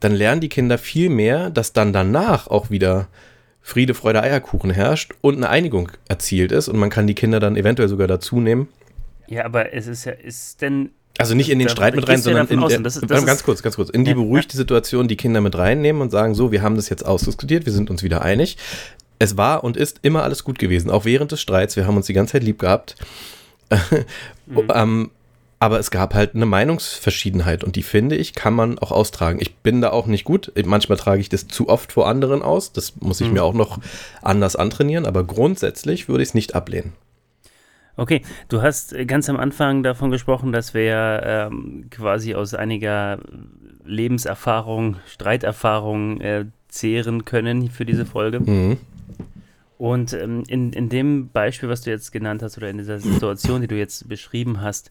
dann 0.00 0.14
lernen 0.14 0.42
die 0.42 0.50
Kinder 0.50 0.76
viel 0.76 1.08
mehr, 1.08 1.48
dass 1.48 1.72
dann 1.72 1.94
danach 1.94 2.48
auch 2.48 2.68
wieder 2.68 3.08
Friede, 3.62 3.94
Freude, 3.94 4.22
Eierkuchen 4.22 4.70
herrscht 4.70 5.14
und 5.22 5.36
eine 5.36 5.48
Einigung 5.48 5.90
erzielt 6.06 6.52
ist 6.52 6.68
und 6.68 6.78
man 6.78 6.90
kann 6.90 7.06
die 7.06 7.14
Kinder 7.14 7.40
dann 7.40 7.56
eventuell 7.56 7.88
sogar 7.88 8.06
dazu 8.06 8.40
nehmen. 8.40 8.68
Ja, 9.26 9.44
aber 9.44 9.72
es 9.72 9.86
ist 9.86 10.04
ja, 10.04 10.12
ist 10.12 10.60
denn 10.62 10.90
also 11.18 11.34
nicht 11.34 11.50
in 11.50 11.58
den 11.58 11.68
Streit 11.68 11.96
mit 11.96 12.08
rein, 12.08 12.20
sondern 12.20 12.46
in, 12.48 12.60
der, 12.60 12.80
das 12.80 12.96
ist, 12.96 13.10
das 13.10 13.24
ganz 13.24 13.42
kurz, 13.42 13.62
ganz 13.62 13.76
kurz, 13.76 13.90
in 13.90 14.04
die 14.04 14.14
beruhigte 14.14 14.56
Situation 14.56 15.08
die 15.08 15.16
Kinder 15.16 15.40
mit 15.40 15.56
reinnehmen 15.56 16.02
und 16.02 16.10
sagen, 16.10 16.34
so, 16.34 16.52
wir 16.52 16.62
haben 16.62 16.76
das 16.76 16.88
jetzt 16.88 17.04
ausdiskutiert, 17.04 17.66
wir 17.66 17.72
sind 17.72 17.90
uns 17.90 18.02
wieder 18.02 18.22
einig. 18.22 18.56
Es 19.18 19.36
war 19.36 19.64
und 19.64 19.76
ist 19.76 20.00
immer 20.02 20.24
alles 20.24 20.44
gut 20.44 20.58
gewesen, 20.58 20.90
auch 20.90 21.06
während 21.06 21.32
des 21.32 21.40
Streits. 21.40 21.76
Wir 21.76 21.86
haben 21.86 21.96
uns 21.96 22.06
die 22.06 22.12
ganze 22.12 22.32
Zeit 22.32 22.42
lieb 22.42 22.58
gehabt. 22.58 22.96
mhm. 24.46 24.68
ähm, 24.74 25.10
aber 25.58 25.78
es 25.78 25.90
gab 25.90 26.12
halt 26.12 26.34
eine 26.34 26.44
Meinungsverschiedenheit 26.44 27.64
und 27.64 27.76
die 27.76 27.82
finde 27.82 28.14
ich, 28.16 28.34
kann 28.34 28.52
man 28.52 28.78
auch 28.78 28.92
austragen. 28.92 29.38
Ich 29.40 29.56
bin 29.56 29.80
da 29.80 29.90
auch 29.90 30.06
nicht 30.06 30.24
gut. 30.24 30.52
Manchmal 30.66 30.98
trage 30.98 31.20
ich 31.20 31.30
das 31.30 31.48
zu 31.48 31.70
oft 31.70 31.92
vor 31.92 32.08
anderen 32.08 32.42
aus. 32.42 32.72
Das 32.72 32.96
muss 33.00 33.22
ich 33.22 33.28
mhm. 33.28 33.34
mir 33.34 33.42
auch 33.42 33.54
noch 33.54 33.78
anders 34.20 34.54
antrainieren, 34.54 35.06
aber 35.06 35.24
grundsätzlich 35.24 36.08
würde 36.08 36.22
ich 36.22 36.30
es 36.30 36.34
nicht 36.34 36.54
ablehnen. 36.54 36.92
Okay, 37.96 38.22
du 38.48 38.60
hast 38.60 38.94
ganz 39.06 39.28
am 39.30 39.38
Anfang 39.38 39.82
davon 39.82 40.10
gesprochen, 40.10 40.52
dass 40.52 40.74
wir 40.74 41.22
ähm, 41.24 41.86
quasi 41.90 42.34
aus 42.34 42.52
einiger 42.52 43.18
Lebenserfahrung, 43.84 44.96
Streiterfahrung 45.06 46.20
äh, 46.20 46.44
zehren 46.68 47.24
können 47.24 47.70
für 47.70 47.86
diese 47.86 48.04
Folge. 48.04 48.40
Mhm. 48.40 48.76
Und 49.78 50.12
ähm, 50.12 50.42
in, 50.48 50.72
in 50.72 50.88
dem 50.88 51.30
Beispiel, 51.30 51.68
was 51.68 51.82
du 51.82 51.90
jetzt 51.90 52.12
genannt 52.12 52.42
hast, 52.42 52.58
oder 52.58 52.68
in 52.68 52.78
dieser 52.78 52.98
Situation, 52.98 53.60
die 53.62 53.66
du 53.66 53.76
jetzt 53.76 54.08
beschrieben 54.08 54.60
hast, 54.60 54.90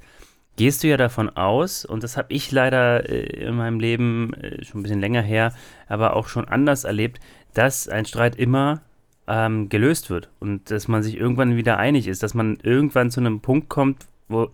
gehst 0.58 0.84
du 0.84 0.88
ja 0.88 0.98
davon 0.98 1.30
aus, 1.30 1.86
und 1.86 2.04
das 2.04 2.18
habe 2.18 2.34
ich 2.34 2.52
leider 2.52 3.10
äh, 3.10 3.46
in 3.46 3.56
meinem 3.56 3.80
Leben 3.80 4.34
äh, 4.34 4.64
schon 4.64 4.80
ein 4.80 4.84
bisschen 4.84 5.02
länger 5.02 5.22
her, 5.22 5.54
aber 5.88 6.16
auch 6.16 6.28
schon 6.28 6.48
anders 6.48 6.86
erlebt, 6.86 7.20
dass 7.54 7.88
ein 7.88 8.06
Streit 8.06 8.36
immer 8.36 8.82
ähm, 9.28 9.70
gelöst 9.70 10.10
wird 10.10 10.30
und 10.40 10.70
dass 10.72 10.88
man 10.88 11.04
sich 11.04 11.18
irgendwann 11.18 11.58
wieder 11.58 11.78
einig 11.78 12.08
ist, 12.08 12.24
dass 12.24 12.34
man 12.34 12.58
irgendwann 12.62 13.12
zu 13.12 13.20
einem 13.20 13.40
Punkt 13.40 13.70
kommt, 13.70 14.06
wo 14.28 14.50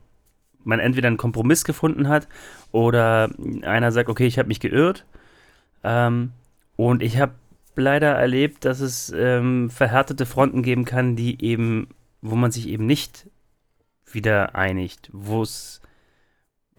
man 0.64 0.80
entweder 0.80 1.08
einen 1.08 1.18
Kompromiss 1.18 1.64
gefunden 1.64 2.08
hat 2.08 2.28
oder 2.72 3.30
einer 3.64 3.92
sagt, 3.92 4.10
okay, 4.10 4.28
ich 4.28 4.38
habe 4.38 4.48
mich 4.48 4.60
geirrt. 4.60 5.06
Ähm, 5.84 6.32
und 6.76 7.02
ich 7.02 7.20
habe 7.20 7.34
leider 7.76 8.12
erlebt, 8.12 8.66
dass 8.66 8.80
es 8.80 9.12
ähm, 9.16 9.70
verhärtete 9.70 10.26
Fronten 10.26 10.62
geben 10.62 10.86
kann, 10.86 11.16
die 11.16 11.44
eben, 11.44 11.88
wo 12.22 12.36
man 12.36 12.52
sich 12.52 12.68
eben 12.68 12.86
nicht 12.86 13.28
wieder 14.12 14.56
einigt, 14.56 15.10
wo 15.14 15.42
es 15.42 15.82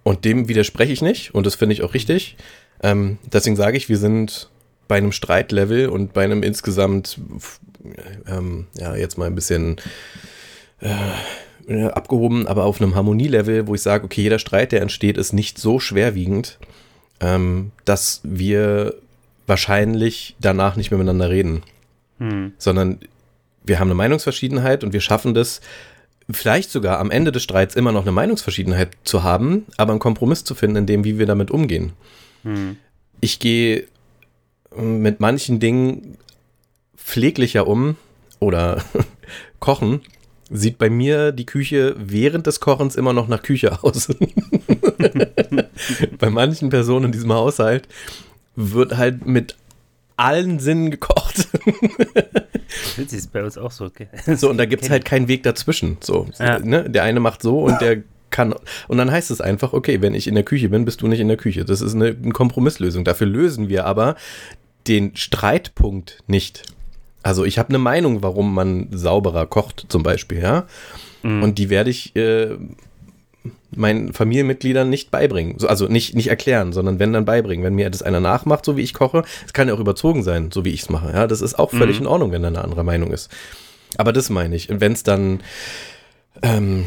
und 0.05 0.25
dem 0.25 0.49
widerspreche 0.49 0.93
ich 0.93 1.01
nicht 1.01 1.35
und 1.35 1.47
das 1.47 1.55
finde 1.55 1.75
ich 1.75 1.83
auch 1.83 1.95
richtig. 1.95 2.37
Ähm, 2.83 3.19
deswegen 3.33 3.57
sage 3.57 3.77
ich, 3.77 3.89
wir 3.89 3.99
sind 3.99 4.51
bei 4.93 4.99
einem 4.99 5.13
Streitlevel 5.13 5.89
und 5.89 6.13
bei 6.13 6.23
einem 6.23 6.43
insgesamt 6.43 7.19
ähm, 8.27 8.67
ja, 8.77 8.95
jetzt 8.95 9.17
mal 9.17 9.25
ein 9.25 9.35
bisschen 9.35 9.77
äh, 10.83 11.87
abgehoben, 11.87 12.47
aber 12.47 12.65
auf 12.65 12.79
einem 12.79 12.95
Harmonielevel, 12.95 13.67
wo 13.67 13.75
ich 13.75 13.81
sage, 13.81 14.05
okay, 14.05 14.21
jeder 14.21 14.39
Streit, 14.39 14.71
der 14.71 14.83
entsteht, 14.83 15.17
ist 15.17 15.33
nicht 15.33 15.57
so 15.57 15.81
schwerwiegend, 15.81 16.59
ähm, 17.21 17.73
dass 17.87 18.21
wir 18.23 18.97
wahrscheinlich 19.47 20.37
danach 20.41 20.77
nicht 20.77 20.91
mehr 20.91 20.99
miteinander 20.99 21.31
reden. 21.31 21.63
Hm. 22.19 22.53
Sondern 22.59 22.99
wir 23.65 23.81
haben 23.81 23.89
eine 23.89 23.95
Meinungsverschiedenheit 23.95 24.85
und 24.85 24.93
wir 24.93 25.01
schaffen 25.01 25.33
das, 25.33 25.63
vielleicht 26.31 26.71
sogar 26.71 26.99
am 26.99 27.11
Ende 27.11 27.33
des 27.33 27.45
Streits 27.45 27.77
immer 27.77 27.93
noch 27.93 28.03
eine 28.03 28.13
Meinungsverschiedenheit 28.13 28.91
zu 29.05 29.23
haben, 29.23 29.65
aber 29.79 29.93
einen 29.93 30.01
Kompromiss 30.01 30.45
zu 30.45 30.55
finden, 30.55 30.77
in 30.77 30.87
dem, 30.87 31.05
wie 31.05 31.19
wir 31.19 31.25
damit 31.25 31.51
umgehen. 31.51 31.95
Hm. 32.43 32.77
Ich 33.23 33.39
gehe 33.39 33.87
mit 34.77 35.21
manchen 35.21 35.61
Dingen 35.61 36.17
pfleglicher 36.97 37.67
um 37.67 37.97
oder 38.41 38.83
kochen, 39.61 40.01
sieht 40.51 40.79
bei 40.79 40.91
mir 40.91 41.33
die 41.33 41.47
Küche 41.47 41.95
während 41.99 42.47
des 42.47 42.61
Kochens 42.61 42.97
immer 42.97 43.13
noch 43.13 43.29
nach 43.29 43.43
Küche 43.43 43.83
aus. 43.83 44.09
bei 46.19 46.31
manchen 46.31 46.69
Personen 46.69 47.07
in 47.07 47.13
diesem 47.13 47.33
Haushalt 47.33 47.89
wird 48.55 48.97
halt 48.97 49.27
mit 49.27 49.57
allen 50.17 50.59
Sinnen 50.59 50.91
gekocht. 50.91 51.49
Das 52.97 53.13
ist 53.13 53.33
bei 53.33 53.45
uns 53.45 53.59
auch 53.59 53.71
so. 53.71 53.91
So, 54.35 54.49
und 54.49 54.57
da 54.57 54.65
gibt 54.65 54.83
es 54.83 54.91
halt 54.91 55.05
keinen 55.05 55.29
Weg 55.29 55.43
dazwischen. 55.43 55.99
So, 56.01 56.27
ja. 56.39 56.59
ne? 56.59 56.89
Der 56.89 57.03
eine 57.03 57.21
macht 57.21 57.43
so 57.43 57.61
und 57.61 57.81
der 57.83 58.03
kann. 58.31 58.55
Und 58.89 58.99
dann 58.99 59.11
heißt 59.11 59.31
es 59.31 59.41
einfach, 59.41 59.73
okay, 59.73 60.01
wenn 60.01 60.15
ich 60.15 60.27
in 60.27 60.35
der 60.35 60.43
Küche 60.43 60.71
bin, 60.71 60.85
bist 60.85 61.03
du 61.03 61.07
nicht 61.07 61.21
in 61.21 61.29
der 61.29 61.37
Küche. 61.37 61.65
Das 61.65 61.81
ist 61.81 61.95
eine, 61.95 62.07
eine 62.07 62.33
Kompromisslösung. 62.33 63.05
Dafür 63.05 63.27
lösen 63.27 63.69
wir 63.69 63.85
aber 63.85 64.17
den 64.87 65.17
Streitpunkt 65.17 66.19
nicht. 66.27 66.63
Also 67.23 67.45
ich 67.45 67.59
habe 67.59 67.69
eine 67.69 67.79
Meinung, 67.79 68.23
warum 68.23 68.55
man 68.55 68.89
sauberer 68.91 69.47
kocht, 69.47 69.87
zum 69.89 70.03
Beispiel, 70.03 70.43
ja. 70.43 70.67
Mhm. 71.23 71.43
Und 71.43 71.59
die 71.59 71.71
werde 71.71 71.91
ich 71.91 72.17
äh, 72.17 72.57
meinen 73.75 74.13
Familienmitgliedern 74.13 74.89
nicht 74.89 75.11
beibringen. 75.11 75.57
Also 75.65 75.87
nicht, 75.87 76.15
nicht 76.15 76.29
erklären, 76.29 76.73
sondern 76.73 76.99
wenn 76.99 77.13
dann 77.13 77.25
beibringen. 77.25 77.65
Wenn 77.65 77.75
mir 77.75 77.91
das 77.91 78.03
einer 78.03 78.21
nachmacht, 78.21 78.65
so 78.65 78.77
wie 78.77 78.83
ich 78.83 78.95
koche, 78.95 79.23
es 79.47 79.53
kann 79.53 79.69
ja 79.69 79.75
auch 79.75 79.81
überzogen 79.81 80.23
sein, 80.23 80.51
so 80.51 80.65
wie 80.65 80.71
ich 80.71 80.83
es 80.83 80.91
mache. 80.91 81.13
Ja, 81.13 81.27
das 81.27 81.41
ist 81.41 81.59
auch 81.59 81.71
völlig 81.71 81.97
mhm. 82.01 82.07
in 82.07 82.09
Ordnung, 82.09 82.33
wenn 82.33 82.43
da 82.43 82.49
eine 82.49 82.63
andere 82.63 82.85
Meinung 82.85 83.13
ist. 83.13 83.31
Aber 83.97 84.13
das 84.13 84.31
meine 84.31 84.57
ich. 84.57 84.71
Und 84.71 84.81
wenn 84.81 84.93
es 84.93 85.03
dann 85.03 85.41
ähm, 86.43 86.87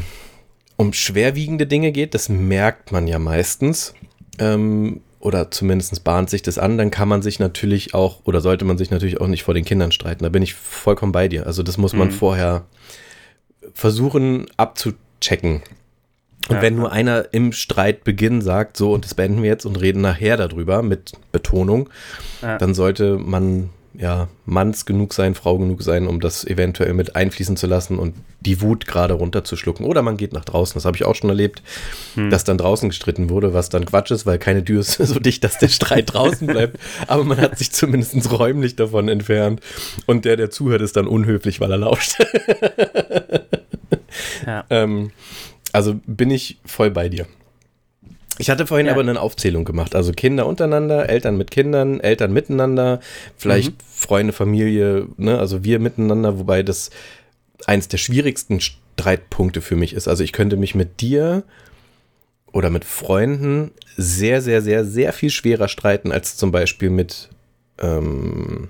um 0.76 0.92
schwerwiegende 0.92 1.66
Dinge 1.66 1.92
geht, 1.92 2.14
das 2.14 2.28
merkt 2.28 2.92
man 2.92 3.06
ja 3.06 3.18
meistens. 3.18 3.94
Ähm, 4.38 5.00
oder 5.26 5.50
zumindest 5.50 6.04
bahnt 6.04 6.30
sich 6.30 6.42
das 6.42 6.56
an, 6.56 6.78
dann 6.78 6.92
kann 6.92 7.08
man 7.08 7.20
sich 7.20 7.40
natürlich 7.40 7.94
auch 7.94 8.20
oder 8.24 8.40
sollte 8.40 8.64
man 8.64 8.78
sich 8.78 8.92
natürlich 8.92 9.20
auch 9.20 9.26
nicht 9.26 9.42
vor 9.42 9.54
den 9.54 9.64
Kindern 9.64 9.90
streiten. 9.90 10.22
Da 10.22 10.28
bin 10.28 10.40
ich 10.40 10.54
vollkommen 10.54 11.10
bei 11.10 11.26
dir. 11.26 11.46
Also 11.46 11.64
das 11.64 11.78
muss 11.78 11.94
man 11.94 12.08
mhm. 12.08 12.12
vorher 12.12 12.64
versuchen 13.74 14.46
abzuchecken. 14.56 15.62
Und 16.48 16.62
wenn 16.62 16.76
nur 16.76 16.92
einer 16.92 17.34
im 17.34 17.50
Streitbeginn 17.50 18.40
sagt, 18.40 18.76
so 18.76 18.92
und 18.92 19.04
das 19.04 19.14
beenden 19.14 19.42
wir 19.42 19.50
jetzt 19.50 19.66
und 19.66 19.80
reden 19.80 20.00
nachher 20.00 20.36
darüber 20.36 20.82
mit 20.82 21.14
Betonung, 21.32 21.90
Ja. 22.40 22.56
dann 22.58 22.72
sollte 22.72 23.18
man 23.18 23.70
ja 23.98 24.28
Manns 24.44 24.86
genug 24.86 25.14
sein, 25.14 25.34
Frau 25.34 25.58
genug 25.58 25.82
sein, 25.82 26.06
um 26.06 26.20
das 26.20 26.44
eventuell 26.44 26.92
mit 26.94 27.16
einfließen 27.16 27.56
zu 27.56 27.66
lassen 27.66 27.98
und 27.98 28.14
die 28.40 28.60
Wut 28.60 28.86
gerade 28.86 29.14
runterzuschlucken. 29.14 29.84
Oder 29.84 30.02
man 30.02 30.16
geht 30.16 30.32
nach 30.32 30.44
draußen. 30.44 30.74
Das 30.74 30.84
habe 30.84 30.96
ich 30.96 31.04
auch 31.04 31.14
schon 31.14 31.30
erlebt, 31.30 31.62
dass 32.30 32.44
dann 32.44 32.58
draußen 32.58 32.88
gestritten 32.88 33.28
wurde, 33.30 33.54
was 33.54 33.68
dann 33.68 33.84
Quatsch 33.86 34.10
ist, 34.10 34.26
weil 34.26 34.38
keine 34.38 34.64
Tür 34.64 34.80
ist 34.80 34.92
so 34.98 35.18
dicht, 35.18 35.42
dass 35.44 35.58
der 35.58 35.68
Streit 35.68 36.12
draußen 36.12 36.46
bleibt. 36.46 36.78
Aber 37.06 37.24
man 37.24 37.38
hat 37.38 37.58
sich 37.58 37.72
zumindest 37.72 38.30
räumlich 38.30 38.76
davon 38.76 39.08
entfernt. 39.08 39.60
Und 40.06 40.24
der, 40.24 40.36
der 40.36 40.50
zuhört, 40.50 40.82
ist 40.82 40.96
dann 40.96 41.06
unhöflich, 41.06 41.60
weil 41.60 41.70
er 41.70 41.78
lauscht. 41.78 42.18
Ja. 44.46 44.64
Ähm, 44.70 45.10
also 45.72 46.00
bin 46.06 46.30
ich 46.30 46.58
voll 46.64 46.90
bei 46.90 47.08
dir. 47.08 47.26
Ich 48.38 48.50
hatte 48.50 48.66
vorhin 48.66 48.86
Ja. 48.86 48.92
aber 48.92 49.00
eine 49.00 49.20
Aufzählung 49.20 49.64
gemacht. 49.64 49.94
Also 49.94 50.12
Kinder 50.12 50.46
untereinander, 50.46 51.08
Eltern 51.08 51.36
mit 51.36 51.50
Kindern, 51.50 52.00
Eltern 52.00 52.32
miteinander, 52.32 53.00
vielleicht 53.36 53.72
Freunde, 53.82 54.32
Familie, 54.32 55.06
ne? 55.16 55.38
also 55.38 55.64
wir 55.64 55.78
miteinander, 55.78 56.38
wobei 56.38 56.62
das 56.62 56.90
eins 57.66 57.88
der 57.88 57.98
schwierigsten 57.98 58.60
Streitpunkte 58.60 59.62
für 59.62 59.76
mich 59.76 59.94
ist. 59.94 60.08
Also 60.08 60.22
ich 60.22 60.32
könnte 60.32 60.56
mich 60.56 60.74
mit 60.74 61.00
dir 61.00 61.44
oder 62.52 62.70
mit 62.70 62.84
Freunden 62.84 63.70
sehr, 63.96 64.42
sehr, 64.42 64.62
sehr, 64.62 64.84
sehr 64.84 65.12
viel 65.12 65.30
schwerer 65.30 65.68
streiten 65.68 66.12
als 66.12 66.36
zum 66.36 66.52
Beispiel 66.52 66.90
mit, 66.90 67.30
ähm, 67.78 68.68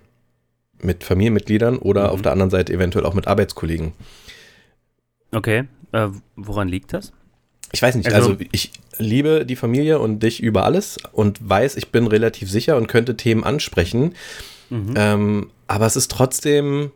mit 0.81 1.05
Familienmitgliedern 1.05 1.79
oder 1.79 2.13
auf 2.13 2.23
der 2.23 2.33
anderen 2.33 2.51
Seite 2.51 2.73
eventuell 2.73 3.05
auch 3.05 3.15
mit 3.15 3.27
Arbeitskollegen. 3.27 3.93
Okay, 5.33 5.65
äh, 5.93 6.09
woran 6.37 6.69
liegt 6.69 6.93
das? 6.93 7.13
Ich 7.73 7.83
weiß 7.83 7.95
nicht, 7.97 8.13
Also- 8.13 8.31
also, 8.33 8.45
ich 8.53 8.71
liebe 8.99 9.45
die 9.45 9.57
Familie 9.57 9.99
und 9.99 10.21
dich 10.23 10.43
über 10.43 10.65
alles 10.65 10.97
und 11.13 11.39
weiß, 11.49 11.77
ich 11.77 11.89
bin 11.91 12.07
relativ 12.07 12.51
sicher 12.51 12.77
und 12.77 12.87
könnte 12.87 13.17
Themen 13.17 13.45
ansprechen. 13.45 14.15
Ähm, 14.71 15.51
aber 15.69 15.87
es 15.87 15.95
ist 15.97 16.11
trotzdem, 16.11 16.91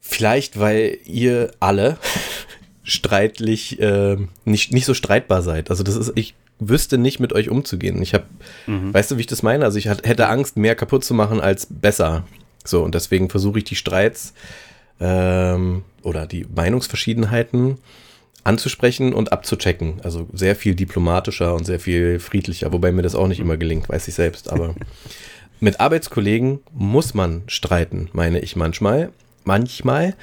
vielleicht 0.00 0.58
weil 0.60 0.98
ihr 1.04 1.50
alle 1.60 1.96
streitlich 2.82 3.80
äh, 3.80 4.16
nicht, 4.44 4.72
nicht 4.72 4.84
so 4.86 4.94
streitbar 4.94 5.42
seid. 5.42 5.70
Also 5.70 5.82
das 5.82 5.96
ist, 5.96 6.12
ich 6.16 6.34
wüsste 6.60 6.98
nicht 6.98 7.18
mit 7.18 7.32
euch 7.32 7.48
umzugehen. 7.48 8.00
Ich 8.02 8.14
habe, 8.14 8.24
weißt 8.92 9.10
du, 9.10 9.16
wie 9.16 9.22
ich 9.22 9.26
das 9.26 9.42
meine? 9.42 9.64
Also 9.64 9.78
ich 9.78 9.88
hat, 9.88 10.06
hätte 10.06 10.28
Angst, 10.28 10.56
mehr 10.56 10.74
kaputt 10.74 11.04
zu 11.04 11.14
machen 11.14 11.40
als 11.40 11.66
besser. 11.68 12.24
So, 12.64 12.82
und 12.82 12.94
deswegen 12.94 13.28
versuche 13.28 13.58
ich 13.58 13.64
die 13.64 13.74
Streits 13.76 14.34
ähm, 15.00 15.82
oder 16.02 16.26
die 16.26 16.46
Meinungsverschiedenheiten 16.54 17.78
anzusprechen 18.44 19.12
und 19.12 19.32
abzuchecken. 19.32 20.00
Also 20.02 20.28
sehr 20.32 20.54
viel 20.54 20.74
diplomatischer 20.74 21.54
und 21.54 21.64
sehr 21.64 21.80
viel 21.80 22.18
friedlicher, 22.20 22.72
wobei 22.72 22.92
mir 22.92 23.02
das 23.02 23.14
auch 23.14 23.26
nicht 23.26 23.40
immer 23.40 23.56
gelingt, 23.56 23.88
weiß 23.88 24.06
ich 24.08 24.14
selbst. 24.14 24.52
Aber 24.52 24.74
mit 25.60 25.80
Arbeitskollegen 25.80 26.60
muss 26.72 27.14
man 27.14 27.42
streiten, 27.46 28.08
meine 28.12 28.40
ich 28.40 28.54
manchmal. 28.54 29.10
Manchmal, 29.46 30.14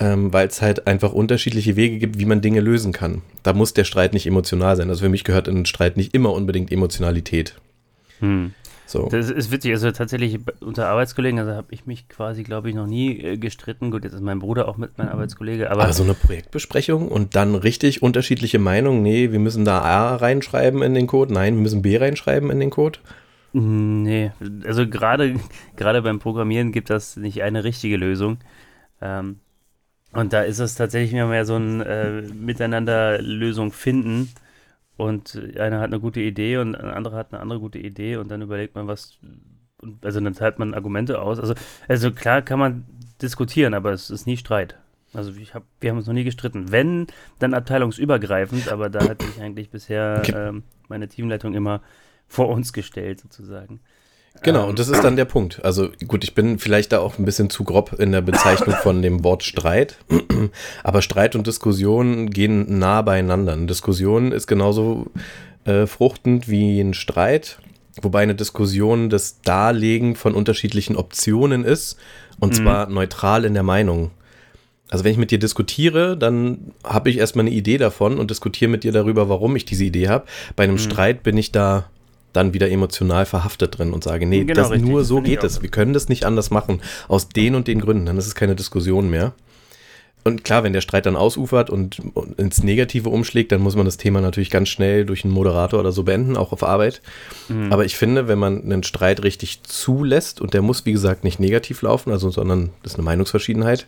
ähm, 0.00 0.32
weil 0.32 0.48
es 0.48 0.62
halt 0.62 0.86
einfach 0.86 1.12
unterschiedliche 1.12 1.76
Wege 1.76 1.98
gibt, 1.98 2.18
wie 2.18 2.24
man 2.24 2.40
Dinge 2.40 2.60
lösen 2.60 2.92
kann. 2.92 3.20
Da 3.42 3.52
muss 3.52 3.74
der 3.74 3.84
Streit 3.84 4.14
nicht 4.14 4.26
emotional 4.26 4.76
sein. 4.76 4.88
Also 4.88 5.04
für 5.04 5.10
mich 5.10 5.24
gehört 5.24 5.46
in 5.46 5.56
einen 5.56 5.66
Streit 5.66 5.98
nicht 5.98 6.14
immer 6.14 6.32
unbedingt 6.32 6.72
Emotionalität. 6.72 7.54
Hm. 8.20 8.54
So. 8.92 9.08
Das 9.08 9.30
ist 9.30 9.50
witzig, 9.50 9.72
also 9.72 9.90
tatsächlich 9.90 10.38
unter 10.60 10.88
Arbeitskollegen, 10.88 11.38
also 11.38 11.52
habe 11.52 11.68
ich 11.70 11.86
mich 11.86 12.10
quasi, 12.10 12.42
glaube 12.42 12.68
ich, 12.68 12.74
noch 12.74 12.86
nie 12.86 13.18
äh, 13.18 13.38
gestritten. 13.38 13.90
Gut, 13.90 14.04
jetzt 14.04 14.12
ist 14.12 14.20
mein 14.20 14.38
Bruder 14.38 14.68
auch 14.68 14.76
mit 14.76 14.98
mein 14.98 15.08
Arbeitskollege, 15.08 15.70
aber 15.70 15.84
Aber 15.84 15.92
so 15.94 16.02
eine 16.02 16.12
Projektbesprechung 16.12 17.08
und 17.08 17.34
dann 17.34 17.54
richtig 17.54 18.02
unterschiedliche 18.02 18.58
Meinungen. 18.58 19.02
Nee, 19.02 19.32
wir 19.32 19.38
müssen 19.38 19.64
da 19.64 19.80
A 19.80 20.16
reinschreiben 20.16 20.82
in 20.82 20.92
den 20.92 21.06
Code. 21.06 21.32
Nein, 21.32 21.54
wir 21.54 21.62
müssen 21.62 21.80
B 21.80 21.96
reinschreiben 21.96 22.50
in 22.50 22.60
den 22.60 22.68
Code. 22.68 22.98
nee, 23.54 24.30
also 24.66 24.86
gerade 24.86 25.36
gerade 25.76 26.02
beim 26.02 26.18
Programmieren 26.18 26.70
gibt 26.70 26.90
das 26.90 27.16
nicht 27.16 27.42
eine 27.42 27.64
richtige 27.64 27.96
Lösung. 27.96 28.40
Ähm, 29.00 29.40
und 30.12 30.34
da 30.34 30.42
ist 30.42 30.58
es 30.58 30.74
tatsächlich 30.74 31.14
immer 31.14 31.28
mehr 31.28 31.46
so 31.46 31.56
ein 31.56 31.80
äh, 31.80 32.20
Miteinander 32.20 33.22
Lösung 33.22 33.72
finden. 33.72 34.28
Und 34.96 35.40
einer 35.56 35.80
hat 35.80 35.86
eine 35.86 36.00
gute 36.00 36.20
Idee 36.20 36.58
und 36.58 36.74
ein 36.74 36.90
anderer 36.90 37.16
hat 37.16 37.32
eine 37.32 37.40
andere 37.40 37.60
gute 37.60 37.78
Idee 37.78 38.16
und 38.16 38.30
dann 38.30 38.42
überlegt 38.42 38.74
man, 38.74 38.86
was, 38.86 39.18
also 40.02 40.20
dann 40.20 40.34
teilt 40.34 40.58
man 40.58 40.74
Argumente 40.74 41.20
aus. 41.20 41.38
Also, 41.38 41.54
also 41.88 42.12
klar 42.12 42.42
kann 42.42 42.58
man 42.58 42.84
diskutieren, 43.20 43.74
aber 43.74 43.92
es 43.92 44.10
ist 44.10 44.26
nie 44.26 44.36
Streit. 44.36 44.78
Also 45.14 45.32
ich 45.32 45.54
hab, 45.54 45.64
wir 45.80 45.90
haben 45.90 45.98
uns 45.98 46.06
noch 46.06 46.14
nie 46.14 46.24
gestritten. 46.24 46.72
Wenn, 46.72 47.06
dann 47.38 47.54
abteilungsübergreifend, 47.54 48.68
aber 48.70 48.90
da 48.90 49.08
hat 49.08 49.22
sich 49.22 49.40
eigentlich 49.40 49.70
bisher 49.70 50.18
Okay. 50.20 50.48
ähm, 50.48 50.62
meine 50.88 51.08
Teamleitung 51.08 51.54
immer 51.54 51.80
vor 52.26 52.48
uns 52.48 52.72
gestellt, 52.72 53.20
sozusagen. 53.20 53.80
Genau, 54.42 54.64
Ähm, 54.64 54.70
und 54.70 54.78
das 54.78 54.88
ist 54.88 55.04
dann 55.04 55.16
der 55.16 55.24
Punkt. 55.24 55.64
Also 55.64 55.88
gut, 56.06 56.24
ich 56.24 56.34
bin 56.34 56.58
vielleicht 56.58 56.92
da 56.92 57.00
auch 57.00 57.18
ein 57.18 57.24
bisschen 57.24 57.50
zu 57.50 57.64
grob 57.64 57.98
in 57.98 58.12
der 58.12 58.22
Bezeichnung 58.22 58.74
von 58.82 59.02
dem 59.02 59.22
Wort 59.24 59.42
Streit, 59.42 59.98
aber 60.82 61.02
Streit 61.02 61.36
und 61.36 61.46
Diskussion 61.46 62.30
gehen 62.30 62.78
nah 62.78 63.02
beieinander. 63.02 63.52
Eine 63.52 63.66
Diskussion 63.66 64.32
ist 64.32 64.46
genauso 64.46 65.06
äh, 65.64 65.86
fruchtend 65.86 66.48
wie 66.48 66.80
ein 66.80 66.94
Streit, 66.94 67.58
wobei 68.00 68.22
eine 68.22 68.34
Diskussion 68.34 69.10
das 69.10 69.40
Darlegen 69.42 70.16
von 70.16 70.34
unterschiedlichen 70.34 70.96
Optionen 70.96 71.64
ist 71.64 71.98
und 72.40 72.54
zwar 72.54 72.88
neutral 72.88 73.44
in 73.44 73.54
der 73.54 73.62
Meinung. 73.62 74.10
Also 74.88 75.04
wenn 75.04 75.12
ich 75.12 75.18
mit 75.18 75.30
dir 75.30 75.38
diskutiere, 75.38 76.16
dann 76.18 76.72
habe 76.84 77.08
ich 77.08 77.18
erstmal 77.18 77.46
eine 77.46 77.54
Idee 77.54 77.78
davon 77.78 78.18
und 78.18 78.30
diskutiere 78.30 78.70
mit 78.70 78.84
dir 78.84 78.92
darüber, 78.92 79.28
warum 79.28 79.56
ich 79.56 79.64
diese 79.64 79.84
Idee 79.84 80.08
habe. 80.08 80.26
Bei 80.56 80.64
einem 80.64 80.76
Streit 80.78 81.22
bin 81.22 81.38
ich 81.38 81.52
da 81.52 81.86
dann 82.32 82.54
wieder 82.54 82.70
emotional 82.70 83.26
verhaftet 83.26 83.78
drin 83.78 83.92
und 83.92 84.04
sage, 84.04 84.26
nee, 84.26 84.44
Genau, 84.44 84.54
das 84.54 84.70
richtig, 84.70 84.88
nur 84.88 85.04
so 85.04 85.20
geht 85.20 85.44
es. 85.44 85.62
Wir 85.62 85.70
können 85.70 85.92
das 85.92 86.08
nicht 86.08 86.24
anders 86.24 86.50
machen. 86.50 86.80
Aus 87.08 87.28
den 87.28 87.54
und 87.54 87.68
den 87.68 87.80
Gründen. 87.80 88.06
Dann 88.06 88.18
ist 88.18 88.26
es 88.26 88.34
keine 88.34 88.56
Diskussion 88.56 89.10
mehr. 89.10 89.32
Und 90.24 90.44
klar, 90.44 90.62
wenn 90.62 90.72
der 90.72 90.82
Streit 90.82 91.06
dann 91.06 91.16
ausufert 91.16 91.68
und, 91.68 92.00
und 92.14 92.38
ins 92.38 92.62
Negative 92.62 93.08
umschlägt, 93.08 93.50
dann 93.50 93.60
muss 93.60 93.74
man 93.74 93.84
das 93.84 93.96
Thema 93.96 94.20
natürlich 94.20 94.50
ganz 94.50 94.68
schnell 94.68 95.04
durch 95.04 95.24
einen 95.24 95.32
Moderator 95.32 95.80
oder 95.80 95.90
so 95.90 96.04
beenden, 96.04 96.36
auch 96.36 96.52
auf 96.52 96.62
Arbeit. 96.62 97.02
Mhm. 97.48 97.72
Aber 97.72 97.84
ich 97.84 97.96
finde, 97.96 98.28
wenn 98.28 98.38
man 98.38 98.62
einen 98.62 98.84
Streit 98.84 99.24
richtig 99.24 99.64
zulässt, 99.64 100.40
und 100.40 100.54
der 100.54 100.62
muss, 100.62 100.86
wie 100.86 100.92
gesagt, 100.92 101.24
nicht 101.24 101.40
negativ 101.40 101.82
laufen, 101.82 102.12
also, 102.12 102.30
sondern 102.30 102.70
das 102.82 102.92
ist 102.92 102.98
eine 102.98 103.04
Meinungsverschiedenheit, 103.04 103.86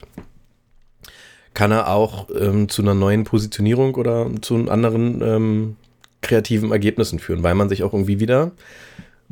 kann 1.54 1.70
er 1.70 1.88
auch 1.88 2.26
ähm, 2.36 2.68
zu 2.68 2.82
einer 2.82 2.94
neuen 2.94 3.22
Positionierung 3.22 3.94
oder 3.94 4.28
zu 4.40 4.56
anderen 4.68 5.22
ähm, 5.22 5.76
kreativen 6.24 6.72
Ergebnissen 6.72 7.18
führen, 7.18 7.42
weil 7.42 7.54
man 7.54 7.68
sich 7.68 7.82
auch 7.82 7.92
irgendwie 7.92 8.20
wieder 8.20 8.52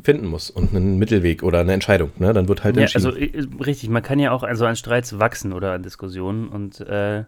finden 0.03 0.27
muss 0.27 0.51
und 0.51 0.75
einen 0.75 0.99
Mittelweg 0.99 1.43
oder 1.43 1.61
eine 1.61 1.73
Entscheidung. 1.73 2.11
Ne? 2.19 2.33
Dann 2.33 2.49
wird 2.49 2.65
halt 2.65 2.77
Ja, 2.77 2.83
entschieden. 2.83 3.07
also 3.07 3.19
äh, 3.19 3.63
richtig, 3.63 3.91
man 3.91 4.03
kann 4.03 4.19
ja 4.19 4.31
auch 4.33 4.43
also 4.43 4.65
an 4.67 4.77
Streits 4.77 5.19
wachsen 5.19 5.53
oder 5.53 5.73
an 5.73 5.83
Diskussionen 5.83 6.49
und 6.49 6.81
äh, 6.81 7.25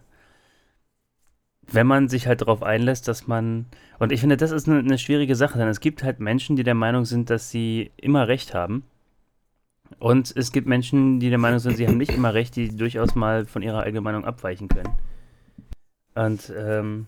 wenn 1.67 1.87
man 1.87 2.09
sich 2.09 2.27
halt 2.27 2.41
darauf 2.41 2.61
einlässt, 2.63 3.07
dass 3.07 3.27
man 3.27 3.65
und 3.99 4.11
ich 4.11 4.19
finde, 4.19 4.37
das 4.37 4.51
ist 4.51 4.67
eine, 4.67 4.79
eine 4.79 4.97
schwierige 4.97 5.35
Sache, 5.35 5.57
denn 5.57 5.67
es 5.67 5.79
gibt 5.79 6.03
halt 6.03 6.19
Menschen, 6.19 6.55
die 6.55 6.63
der 6.63 6.75
Meinung 6.75 7.05
sind, 7.05 7.29
dass 7.29 7.49
sie 7.49 7.91
immer 7.97 8.27
Recht 8.27 8.53
haben 8.53 8.83
und 9.99 10.35
es 10.35 10.51
gibt 10.51 10.67
Menschen, 10.67 11.19
die 11.19 11.29
der 11.29 11.39
Meinung 11.39 11.59
sind, 11.59 11.77
sie 11.77 11.87
haben 11.87 11.97
nicht 11.97 12.13
immer 12.13 12.33
Recht, 12.33 12.55
die 12.55 12.75
durchaus 12.75 13.15
mal 13.15 13.45
von 13.45 13.61
ihrer 13.61 13.83
eigenen 13.83 14.03
Meinung 14.03 14.25
abweichen 14.25 14.67
können. 14.67 14.89
Und 16.15 16.51
ähm, 16.55 17.07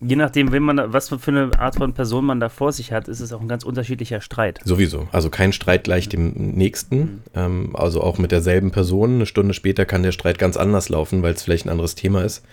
je 0.00 0.16
nachdem, 0.16 0.52
wen 0.52 0.62
man, 0.62 0.92
was 0.92 1.08
für 1.08 1.18
eine 1.28 1.58
Art 1.58 1.76
von 1.76 1.92
Person 1.92 2.24
man 2.24 2.40
da 2.40 2.48
vor 2.48 2.72
sich 2.72 2.92
hat, 2.92 3.08
ist 3.08 3.20
es 3.20 3.32
auch 3.32 3.40
ein 3.40 3.48
ganz 3.48 3.64
unterschiedlicher 3.64 4.20
Streit. 4.20 4.60
Sowieso. 4.64 5.08
Also 5.12 5.30
kein 5.30 5.52
Streit 5.52 5.84
gleich 5.84 6.08
dem 6.08 6.32
nächsten. 6.32 7.22
Ähm, 7.34 7.74
also 7.74 8.02
auch 8.02 8.18
mit 8.18 8.32
derselben 8.32 8.70
Person. 8.70 9.16
Eine 9.16 9.26
Stunde 9.26 9.54
später 9.54 9.84
kann 9.84 10.02
der 10.02 10.12
Streit 10.12 10.38
ganz 10.38 10.56
anders 10.56 10.88
laufen, 10.88 11.22
weil 11.22 11.34
es 11.34 11.42
vielleicht 11.42 11.66
ein 11.66 11.70
anderes 11.70 11.94
Thema 11.94 12.22
ist. 12.22 12.44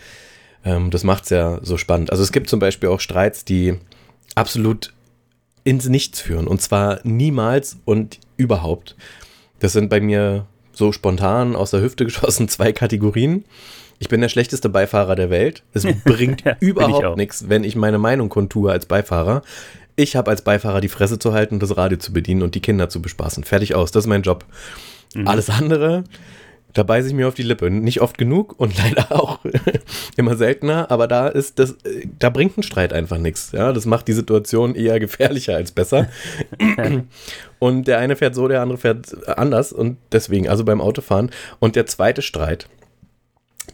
Ähm, 0.63 0.91
das 0.91 1.03
macht 1.03 1.23
es 1.23 1.29
ja 1.29 1.59
so 1.61 1.77
spannend. 1.77 2.11
Also 2.11 2.23
es 2.23 2.31
gibt 2.31 2.49
zum 2.49 2.59
Beispiel 2.59 2.89
auch 2.89 2.99
Streits, 2.99 3.45
die 3.45 3.75
absolut 4.35 4.93
ins 5.63 5.87
Nichts 5.89 6.21
führen. 6.21 6.47
Und 6.47 6.61
zwar 6.61 6.99
niemals 7.03 7.77
und 7.85 8.19
überhaupt. 8.37 8.95
Das 9.59 9.73
sind 9.73 9.89
bei 9.89 9.99
mir 9.99 10.45
so 10.73 10.91
spontan 10.91 11.55
aus 11.55 11.71
der 11.71 11.81
Hüfte 11.81 12.05
geschossen 12.05 12.47
zwei 12.47 12.71
Kategorien. 12.71 13.45
Ich 14.01 14.09
bin 14.09 14.19
der 14.19 14.29
schlechteste 14.29 14.67
Beifahrer 14.67 15.15
der 15.15 15.29
Welt. 15.29 15.61
Es 15.73 15.85
bringt 16.03 16.43
Ja, 16.43 16.57
überhaupt 16.59 17.17
nichts, 17.17 17.49
wenn 17.49 17.63
ich 17.63 17.75
meine 17.75 17.99
Meinung 17.99 18.29
kontue 18.29 18.71
als 18.71 18.87
Beifahrer. 18.87 19.43
Ich 19.95 20.15
habe 20.15 20.31
als 20.31 20.41
Beifahrer 20.41 20.81
die 20.81 20.89
Fresse 20.89 21.19
zu 21.19 21.33
halten, 21.33 21.59
das 21.59 21.77
Radio 21.77 21.99
zu 21.99 22.11
bedienen 22.11 22.41
und 22.41 22.55
die 22.55 22.61
Kinder 22.61 22.89
zu 22.89 22.99
bespaßen. 22.99 23.43
Fertig 23.43 23.75
aus, 23.75 23.91
das 23.91 24.05
ist 24.05 24.09
mein 24.09 24.23
Job. 24.23 24.43
Mhm. 25.13 25.27
Alles 25.27 25.51
andere, 25.51 26.05
da 26.73 26.81
beiße 26.81 27.09
ich 27.09 27.13
mir 27.13 27.27
auf 27.27 27.35
die 27.35 27.43
Lippe. 27.43 27.69
Nicht 27.69 28.01
oft 28.01 28.17
genug 28.17 28.59
und 28.59 28.75
leider 28.83 29.11
auch 29.11 29.37
immer 30.17 30.35
seltener, 30.35 30.89
aber 30.89 31.07
da 31.07 31.27
ist 31.27 31.59
das, 31.59 31.75
da 32.17 32.31
bringt 32.31 32.57
ein 32.57 32.63
Streit 32.63 32.93
einfach 32.93 33.19
nichts. 33.19 33.51
Ja, 33.51 33.71
das 33.71 33.85
macht 33.85 34.07
die 34.07 34.13
Situation 34.13 34.73
eher 34.73 34.99
gefährlicher 34.99 35.55
als 35.55 35.73
besser. 35.73 36.09
und 37.59 37.87
der 37.87 37.99
eine 37.99 38.15
fährt 38.15 38.33
so, 38.33 38.47
der 38.47 38.63
andere 38.63 38.79
fährt 38.79 39.27
anders 39.27 39.71
und 39.71 39.97
deswegen, 40.11 40.49
also 40.49 40.65
beim 40.65 40.81
Autofahren. 40.81 41.29
Und 41.59 41.75
der 41.75 41.85
zweite 41.85 42.23
Streit, 42.23 42.67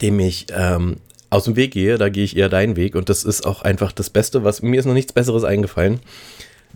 dem 0.01 0.19
ich 0.19 0.47
ähm, 0.51 0.97
aus 1.29 1.43
dem 1.45 1.55
Weg 1.55 1.71
gehe, 1.71 1.97
da 1.97 2.09
gehe 2.09 2.23
ich 2.23 2.37
eher 2.37 2.49
deinen 2.49 2.75
Weg. 2.75 2.95
Und 2.95 3.09
das 3.09 3.23
ist 3.23 3.45
auch 3.45 3.61
einfach 3.61 3.91
das 3.91 4.09
Beste, 4.09 4.43
was 4.43 4.61
mir 4.61 4.79
ist 4.79 4.85
noch 4.85 4.93
nichts 4.93 5.13
Besseres 5.13 5.43
eingefallen. 5.43 5.99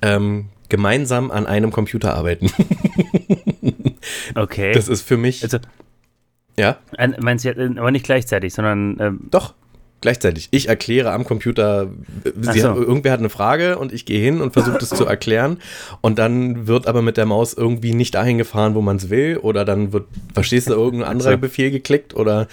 Ähm, 0.02 0.46
gemeinsam 0.70 1.32
an 1.32 1.46
einem 1.48 1.72
Computer 1.72 2.14
arbeiten. 2.14 2.50
Okay. 4.36 4.74
Das 4.74 4.88
ist 4.88 5.02
für 5.04 5.18
mich. 5.18 5.44
also, 5.44 5.60
ja, 6.58 6.78
ein- 6.98 7.16
meinst 7.20 7.46
du, 7.46 7.50
jetzt, 7.50 7.78
aber 7.78 7.92
nicht 7.92 8.06
gleichzeitig, 8.06 8.54
sondern 8.54 8.98
ähm, 9.00 9.20
doch. 9.30 9.54
Gleichzeitig. 10.02 10.48
Ich 10.50 10.68
erkläre 10.68 11.12
am 11.12 11.24
Computer, 11.26 11.88
sie, 12.42 12.62
so. 12.62 12.74
irgendwer 12.74 13.12
hat 13.12 13.20
eine 13.20 13.30
Frage 13.30 13.78
und 13.78 13.94
ich 13.94 14.06
gehe 14.06 14.20
hin 14.20 14.42
und 14.42 14.52
versuche 14.54 14.80
das 14.80 14.90
zu 14.90 15.06
erklären. 15.06 15.60
Und 16.02 16.18
dann 16.18 16.66
wird 16.66 16.88
aber 16.88 17.04
mit 17.04 17.18
der 17.18 17.28
Maus 17.28 17.54
irgendwie 17.54 17.94
nicht 17.94 18.16
dahin 18.16 18.40
gefahren, 18.40 18.74
wo 18.74 18.82
man 18.82 18.96
es 18.98 19.12
will. 19.12 19.38
Oder 19.38 19.64
dann 19.64 19.94
wird, 19.94 20.08
verstehst 20.34 20.70
du, 20.70 20.74
irgendein 20.74 21.08
anderer 21.08 21.34
so. 21.34 21.38
Befehl 21.38 21.70
geklickt 21.70 22.16
oder. 22.16 22.48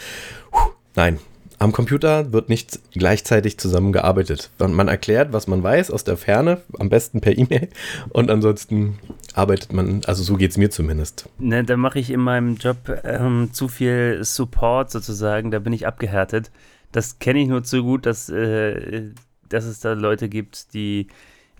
Nein. 0.98 1.20
Am 1.60 1.70
Computer 1.70 2.32
wird 2.32 2.48
nicht 2.48 2.80
gleichzeitig 2.92 3.56
zusammengearbeitet. 3.56 4.50
Man 4.58 4.88
erklärt, 4.88 5.32
was 5.32 5.46
man 5.46 5.62
weiß 5.62 5.92
aus 5.92 6.02
der 6.02 6.16
Ferne, 6.16 6.60
am 6.76 6.88
besten 6.88 7.20
per 7.20 7.38
E-Mail. 7.38 7.68
Und 8.08 8.32
ansonsten 8.32 8.98
arbeitet 9.32 9.72
man, 9.72 10.02
also 10.06 10.24
so 10.24 10.34
geht 10.34 10.50
es 10.50 10.56
mir 10.56 10.70
zumindest. 10.70 11.28
Ne, 11.38 11.62
da 11.62 11.76
mache 11.76 12.00
ich 12.00 12.10
in 12.10 12.18
meinem 12.18 12.56
Job 12.56 13.00
ähm, 13.04 13.50
zu 13.52 13.68
viel 13.68 14.18
Support 14.24 14.90
sozusagen, 14.90 15.52
da 15.52 15.60
bin 15.60 15.72
ich 15.72 15.86
abgehärtet. 15.86 16.50
Das 16.90 17.20
kenne 17.20 17.38
ich 17.42 17.46
nur 17.46 17.62
zu 17.62 17.84
gut, 17.84 18.04
dass, 18.04 18.28
äh, 18.28 19.12
dass 19.48 19.66
es 19.66 19.78
da 19.78 19.92
Leute 19.92 20.28
gibt, 20.28 20.74
die 20.74 21.06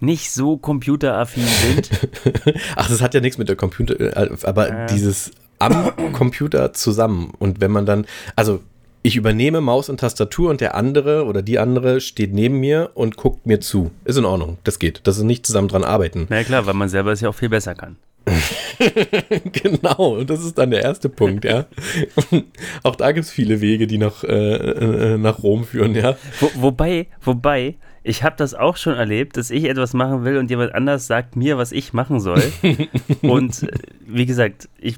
nicht 0.01 0.33
so 0.33 0.57
computeraffin 0.57 1.45
sind. 1.45 1.91
Ach, 2.77 2.89
das 2.89 3.01
hat 3.01 3.15
ja 3.15 3.21
nichts 3.21 3.39
mit 3.39 3.49
der 3.49 3.57
Computer, 3.57 4.01
äh, 4.01 4.31
aber 4.43 4.69
Ja. 4.69 4.87
dieses 4.87 5.31
am 5.61 6.13
Computer 6.13 6.73
zusammen. 6.73 7.33
Und 7.39 7.61
wenn 7.61 7.71
man 7.71 7.87
dann, 7.87 8.05
also 8.35 8.63
ich 9.03 9.17
übernehme 9.17 9.61
Maus 9.61 9.89
und 9.89 10.01
Tastatur 10.01 10.51
und 10.51 10.61
der 10.61 10.75
andere 10.75 11.25
oder 11.25 11.43
die 11.43 11.59
andere 11.59 12.01
steht 12.01 12.33
neben 12.33 12.59
mir 12.59 12.91
und 12.95 13.17
guckt 13.17 13.47
mir 13.47 13.61
zu. 13.61 13.91
Ist 14.05 14.19
in 14.19 14.25
Ordnung, 14.25 14.59
das 14.65 14.79
geht. 14.79 15.01
Das 15.05 15.17
ist 15.17 15.25
nicht 15.25 15.47
zusammen 15.47 15.69
dran 15.69 15.85
arbeiten. 15.85 16.27
Na 16.29 16.39
ja, 16.39 16.45
klar, 16.45 16.67
weil 16.67 16.75
man 16.75 16.89
selber 16.89 17.13
es 17.13 17.21
ja 17.21 17.29
auch 17.29 17.35
viel 17.35 17.49
besser 17.49 17.75
kann. 17.75 17.97
genau, 19.53 20.19
und 20.19 20.29
das 20.29 20.45
ist 20.45 20.59
dann 20.59 20.71
der 20.71 20.83
erste 20.83 21.09
Punkt, 21.09 21.45
ja. 21.45 21.67
Auch 22.83 22.97
da 22.97 23.13
gibt 23.13 23.25
es 23.25 23.31
viele 23.31 23.61
Wege, 23.61 23.87
die 23.87 23.99
nach, 23.99 24.23
äh, 24.25 24.35
äh, 24.35 25.19
nach 25.19 25.43
Rom 25.43 25.65
führen, 25.65 25.95
ja. 25.95 26.17
Wo, 26.41 26.51
wobei, 26.57 27.07
wobei, 27.23 27.77
ich 28.03 28.23
habe 28.23 28.37
das 28.37 28.55
auch 28.55 28.77
schon 28.77 28.95
erlebt, 28.95 29.37
dass 29.37 29.51
ich 29.51 29.65
etwas 29.65 29.95
machen 29.95 30.25
will 30.25 30.37
und 30.37 30.51
jemand 30.51 30.75
anders 30.75 31.07
sagt 31.07 31.37
mir, 31.37 31.59
was 31.59 31.73
ich 31.73 31.93
machen 31.93 32.21
soll. 32.21 32.43
und 33.23 33.63
äh, 33.63 33.69
wie 34.07 34.27
gesagt, 34.27 34.69
ich 34.79 34.97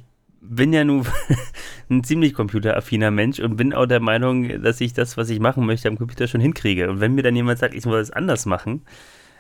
bin 0.51 0.73
ja 0.73 0.85
nun 0.85 1.07
ein 1.91 2.03
ziemlich 2.05 2.35
computeraffiner 2.35 3.11
Mensch 3.11 3.39
und 3.39 3.57
bin 3.57 3.73
auch 3.73 3.87
der 3.87 4.01
Meinung, 4.01 4.63
dass 4.63 4.81
ich 4.81 4.93
das, 4.93 5.17
was 5.17 5.31
ich 5.31 5.39
machen 5.39 5.65
möchte, 5.65 5.89
am 5.89 5.97
Computer 5.97 6.27
schon 6.27 6.41
hinkriege. 6.41 6.91
Und 6.91 7.01
wenn 7.01 7.15
mir 7.15 7.23
dann 7.23 7.37
jemand 7.37 7.59
sagt, 7.59 7.75
ich 7.75 7.85
soll 7.85 8.01
es 8.01 8.11
anders 8.11 8.47
machen, 8.47 8.83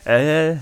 äh, 0.04 0.56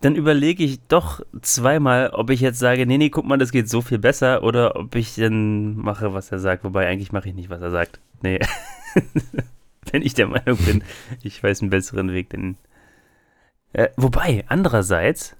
dann 0.00 0.14
überlege 0.14 0.62
ich 0.62 0.80
doch 0.86 1.20
zweimal, 1.42 2.10
ob 2.10 2.30
ich 2.30 2.40
jetzt 2.40 2.60
sage, 2.60 2.86
nee, 2.86 2.98
nee, 2.98 3.10
guck 3.10 3.26
mal, 3.26 3.38
das 3.38 3.50
geht 3.50 3.68
so 3.68 3.82
viel 3.82 3.98
besser, 3.98 4.44
oder 4.44 4.76
ob 4.76 4.94
ich 4.94 5.16
dann 5.16 5.76
mache, 5.76 6.14
was 6.14 6.30
er 6.30 6.38
sagt. 6.38 6.62
Wobei 6.62 6.86
eigentlich 6.86 7.10
mache 7.10 7.28
ich 7.28 7.34
nicht, 7.34 7.50
was 7.50 7.60
er 7.60 7.72
sagt. 7.72 8.00
Nee. 8.22 8.38
Wenn 9.90 10.02
ich 10.02 10.14
der 10.14 10.28
Meinung 10.28 10.58
bin, 10.58 10.84
ich 11.22 11.42
weiß 11.42 11.62
einen 11.62 11.70
besseren 11.70 12.12
Weg, 12.12 12.30
denn. 12.30 12.56
Äh, 13.72 13.88
wobei, 13.96 14.44
andererseits 14.46 15.36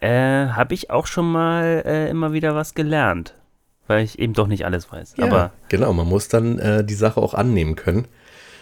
äh, 0.00 0.08
habe 0.48 0.74
ich 0.74 0.90
auch 0.90 1.06
schon 1.06 1.30
mal 1.30 1.82
äh, 1.86 2.08
immer 2.10 2.32
wieder 2.32 2.54
was 2.54 2.74
gelernt. 2.74 3.34
Weil 3.86 4.04
ich 4.04 4.18
eben 4.18 4.34
doch 4.34 4.48
nicht 4.48 4.66
alles 4.66 4.92
weiß. 4.92 5.14
Aber 5.18 5.50
genau, 5.70 5.94
man 5.94 6.06
muss 6.06 6.28
dann 6.28 6.58
äh, 6.58 6.84
die 6.84 6.92
Sache 6.94 7.20
auch 7.22 7.32
annehmen 7.32 7.74
können. 7.74 8.06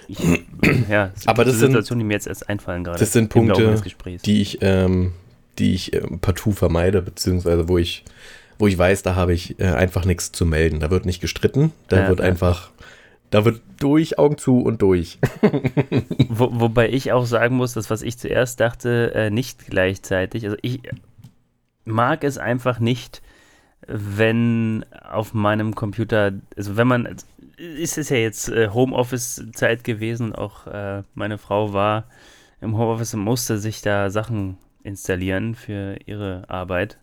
ich, 0.07 0.19
ja, 0.89 1.11
es 1.17 1.27
Aber 1.27 1.45
das 1.45 1.55
sind- 1.59 1.71
Situationen, 1.73 2.01
die 2.01 2.07
mir 2.07 2.15
jetzt 2.15 2.29
erst 2.29 2.49
einfallen 2.49 2.85
gerade. 2.85 3.01
Das 3.01 3.13
sind 3.13 3.29
Punkte, 3.29 3.75
die 4.25 4.41
ich, 4.41 4.59
ähm, 4.61 5.15
die 5.59 5.75
ich 5.75 5.93
ähm, 5.95 6.21
partout 6.21 6.53
vermeide, 6.53 7.03
beziehungsweise 7.03 7.69
wo 7.69 7.77
ich, 7.77 8.05
wo 8.61 8.69
ich 8.69 8.79
weiß, 8.79 9.03
da 9.03 9.17
habe 9.17 9.33
ich 9.35 9.59
äh, 9.59 9.65
einfach 9.65 10.05
nichts 10.05 10.31
zu 10.31 10.47
melden. 10.47 10.79
Da 10.79 10.91
wird 10.93 11.07
nicht 11.07 11.21
gestritten, 11.21 11.73
da 11.89 12.03
Ja, 12.03 12.09
wird 12.09 12.21
ja. 12.21 12.27
einfach, 12.27 12.71
da 13.31 13.45
wird 13.45 13.61
durch, 13.81 14.21
Augen 14.21 14.39
zu 14.39 14.61
und 14.61 14.81
durch. 14.81 15.19
Wo, 16.29 16.49
wobei 16.53 16.89
ich 16.89 17.11
auch 17.13 17.27
sagen 17.27 17.57
muss, 17.57 17.73
dass 17.75 17.91
was 17.91 18.03
ich 18.03 18.17
zuerst 18.17 18.61
dachte, 18.61 19.13
äh, 19.13 19.31
nicht 19.31 19.67
gleichzeitig. 19.67 20.45
Also 20.45 20.57
ich 20.63 20.81
mag 21.87 22.25
es 22.25 22.37
einfach 22.37 22.79
nicht, 22.79 23.23
wenn 23.87 24.85
auf 25.09 25.33
meinem 25.33 25.75
Computer, 25.75 26.33
also 26.57 26.77
wenn 26.77 26.89
man, 26.89 27.17
ist 27.57 27.99
es 27.99 28.09
ja 28.11 28.17
jetzt 28.17 28.49
äh, 28.49 28.69
Homeoffice-Zeit 28.69 29.85
gewesen, 29.85 30.35
auch 30.35 30.67
äh, 30.67 31.03
meine 31.15 31.39
Frau 31.39 31.73
war 31.73 32.09
im 32.61 32.77
Homeoffice 32.77 33.15
und 33.15 33.21
musste 33.21 33.59
sich 33.59 33.83
da 33.83 34.11
Sachen 34.11 34.59
installieren 34.83 35.55
für 35.55 35.97
ihre 36.07 36.49
Arbeit. 36.49 36.99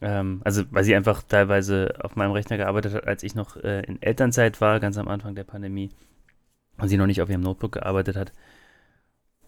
Ähm, 0.00 0.40
also 0.44 0.64
weil 0.70 0.84
sie 0.84 0.94
einfach 0.94 1.22
teilweise 1.22 1.94
auf 2.00 2.16
meinem 2.16 2.32
Rechner 2.32 2.56
gearbeitet 2.56 2.94
hat, 2.94 3.06
als 3.06 3.22
ich 3.22 3.34
noch 3.34 3.56
äh, 3.56 3.82
in 3.82 4.00
Elternzeit 4.02 4.60
war, 4.60 4.80
ganz 4.80 4.98
am 4.98 5.08
Anfang 5.08 5.34
der 5.34 5.44
Pandemie 5.44 5.90
und 6.78 6.88
sie 6.88 6.96
noch 6.96 7.06
nicht 7.06 7.22
auf 7.22 7.30
ihrem 7.30 7.42
Notebook 7.42 7.72
gearbeitet 7.72 8.16
hat. 8.16 8.32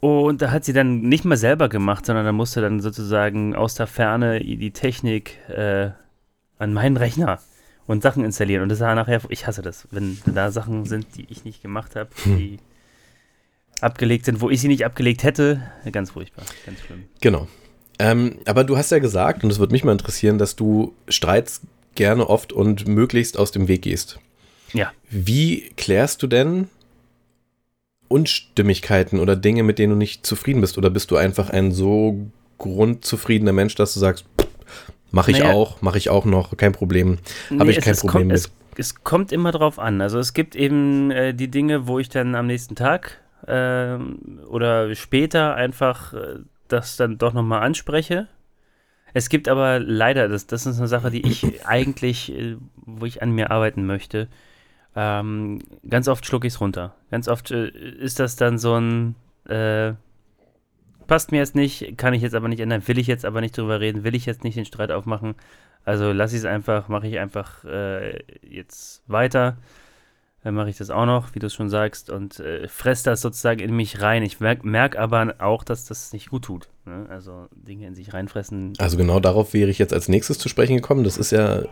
Und 0.04 0.42
da 0.42 0.50
hat 0.50 0.66
sie 0.66 0.74
dann 0.74 1.00
nicht 1.00 1.24
mal 1.24 1.38
selber 1.38 1.70
gemacht, 1.70 2.04
sondern 2.04 2.26
da 2.26 2.32
musste 2.32 2.60
dann 2.60 2.80
sozusagen 2.80 3.56
aus 3.56 3.74
der 3.74 3.86
Ferne 3.86 4.38
die 4.40 4.70
Technik 4.70 5.38
äh, 5.48 5.92
an 6.58 6.74
meinen 6.74 6.98
Rechner 6.98 7.38
und 7.86 8.02
Sachen 8.02 8.22
installieren. 8.22 8.62
Und 8.62 8.68
das 8.68 8.80
war 8.80 8.94
nachher, 8.94 9.22
ich 9.30 9.46
hasse 9.46 9.62
das, 9.62 9.88
wenn 9.92 10.18
da 10.26 10.50
Sachen 10.50 10.84
sind, 10.84 11.06
die 11.16 11.24
ich 11.30 11.46
nicht 11.46 11.62
gemacht 11.62 11.96
habe, 11.96 12.10
die 12.26 12.58
abgelegt 13.80 14.26
sind, 14.26 14.42
wo 14.42 14.50
ich 14.50 14.60
sie 14.60 14.68
nicht 14.68 14.84
abgelegt 14.84 15.22
hätte. 15.22 15.62
Ganz 15.90 16.10
furchtbar, 16.10 16.44
ganz 16.66 16.80
schlimm. 16.80 17.04
Genau. 17.22 17.48
Ähm, 17.98 18.40
aber 18.44 18.64
du 18.64 18.76
hast 18.76 18.90
ja 18.90 18.98
gesagt, 18.98 19.42
und 19.42 19.50
es 19.50 19.58
würde 19.58 19.72
mich 19.72 19.84
mal 19.84 19.92
interessieren, 19.92 20.36
dass 20.36 20.54
du 20.54 20.94
Streits 21.08 21.62
gerne 21.94 22.28
oft 22.28 22.52
und 22.52 22.86
möglichst 22.86 23.38
aus 23.38 23.52
dem 23.52 23.68
Weg 23.68 23.80
gehst. 23.80 24.20
Ja. 24.74 24.92
Wie 25.08 25.70
klärst 25.78 26.22
du 26.22 26.26
denn 26.26 26.68
Unstimmigkeiten 28.08 29.18
oder 29.18 29.36
Dinge, 29.36 29.62
mit 29.62 29.78
denen 29.78 29.92
du 29.92 29.98
nicht 29.98 30.26
zufrieden 30.26 30.60
bist? 30.60 30.78
Oder 30.78 30.90
bist 30.90 31.10
du 31.10 31.16
einfach 31.16 31.50
ein 31.50 31.72
so 31.72 32.26
grundzufriedener 32.58 33.52
Mensch, 33.52 33.74
dass 33.74 33.94
du 33.94 34.00
sagst, 34.00 34.26
mache 35.10 35.30
ich 35.30 35.38
Naja. 35.40 35.52
auch, 35.52 35.82
mache 35.82 35.98
ich 35.98 36.10
auch 36.10 36.24
noch, 36.24 36.56
kein 36.56 36.72
Problem, 36.72 37.18
habe 37.58 37.70
ich 37.70 37.78
es, 37.78 37.84
kein 37.84 37.92
es 37.94 38.00
Problem 38.00 38.22
kommt, 38.22 38.26
mit. 38.28 38.36
Es, 38.38 38.50
es 38.76 39.04
kommt 39.04 39.32
immer 39.32 39.52
drauf 39.52 39.78
an. 39.78 40.00
Also 40.00 40.18
es 40.18 40.32
gibt 40.34 40.56
eben 40.56 41.10
äh, 41.10 41.34
die 41.34 41.50
Dinge, 41.50 41.86
wo 41.86 41.98
ich 41.98 42.08
dann 42.08 42.34
am 42.34 42.46
nächsten 42.46 42.74
Tag 42.74 43.20
ähm, 43.46 44.40
oder 44.48 44.94
später 44.94 45.54
einfach 45.54 46.12
äh, 46.14 46.38
das 46.68 46.96
dann 46.96 47.18
doch 47.18 47.32
nochmal 47.32 47.62
anspreche. 47.62 48.28
Es 49.12 49.28
gibt 49.28 49.48
aber 49.48 49.78
leider, 49.78 50.28
das, 50.28 50.46
das 50.48 50.66
ist 50.66 50.78
eine 50.78 50.88
Sache, 50.88 51.10
die 51.10 51.26
ich 51.26 51.46
eigentlich, 51.66 52.32
äh, 52.32 52.56
wo 52.76 53.06
ich 53.06 53.22
an 53.22 53.30
mir 53.32 53.50
arbeiten 53.50 53.86
möchte, 53.86 54.28
ähm, 54.96 55.60
ganz 55.88 56.08
oft 56.08 56.24
schlucke 56.24 56.46
ich 56.46 56.54
es 56.54 56.60
runter. 56.60 56.94
Ganz 57.10 57.28
oft 57.28 57.50
äh, 57.50 57.68
ist 57.68 58.20
das 58.20 58.36
dann 58.36 58.58
so 58.58 58.78
ein, 58.78 59.14
äh, 59.48 59.94
passt 61.06 61.32
mir 61.32 61.38
jetzt 61.38 61.54
nicht, 61.54 61.96
kann 61.98 62.14
ich 62.14 62.22
jetzt 62.22 62.34
aber 62.34 62.48
nicht 62.48 62.60
ändern, 62.60 62.86
will 62.86 62.98
ich 62.98 63.06
jetzt 63.06 63.24
aber 63.24 63.40
nicht 63.40 63.56
drüber 63.56 63.80
reden, 63.80 64.04
will 64.04 64.14
ich 64.14 64.26
jetzt 64.26 64.44
nicht 64.44 64.56
den 64.56 64.64
Streit 64.64 64.90
aufmachen. 64.90 65.34
Also 65.84 66.12
lasse 66.12 66.36
ich 66.36 66.40
es 66.40 66.46
einfach, 66.46 66.88
mache 66.88 67.08
ich 67.08 67.18
einfach 67.18 67.64
äh, 67.64 68.20
jetzt 68.42 69.02
weiter. 69.06 69.58
Dann 70.44 70.54
mache 70.54 70.68
ich 70.68 70.76
das 70.76 70.90
auch 70.90 71.06
noch, 71.06 71.34
wie 71.34 71.38
du 71.38 71.46
es 71.46 71.54
schon 71.54 71.70
sagst, 71.70 72.10
und 72.10 72.38
äh, 72.38 72.68
fresse 72.68 73.04
das 73.04 73.22
sozusagen 73.22 73.60
in 73.60 73.74
mich 73.74 74.02
rein. 74.02 74.22
Ich 74.22 74.40
merke 74.40 74.68
merk 74.68 74.98
aber 74.98 75.36
auch, 75.38 75.64
dass 75.64 75.86
das 75.86 76.12
nicht 76.12 76.28
gut 76.28 76.44
tut. 76.44 76.68
Ne? 76.84 77.06
Also 77.08 77.46
Dinge 77.52 77.86
in 77.86 77.94
sich 77.94 78.12
reinfressen. 78.12 78.74
Also 78.76 78.98
genau 78.98 79.20
darauf 79.20 79.54
wäre 79.54 79.70
ich 79.70 79.78
jetzt 79.78 79.94
als 79.94 80.08
nächstes 80.08 80.38
zu 80.38 80.50
sprechen 80.50 80.76
gekommen. 80.76 81.02
Das 81.02 81.16
ist 81.16 81.32
ja, 81.32 81.62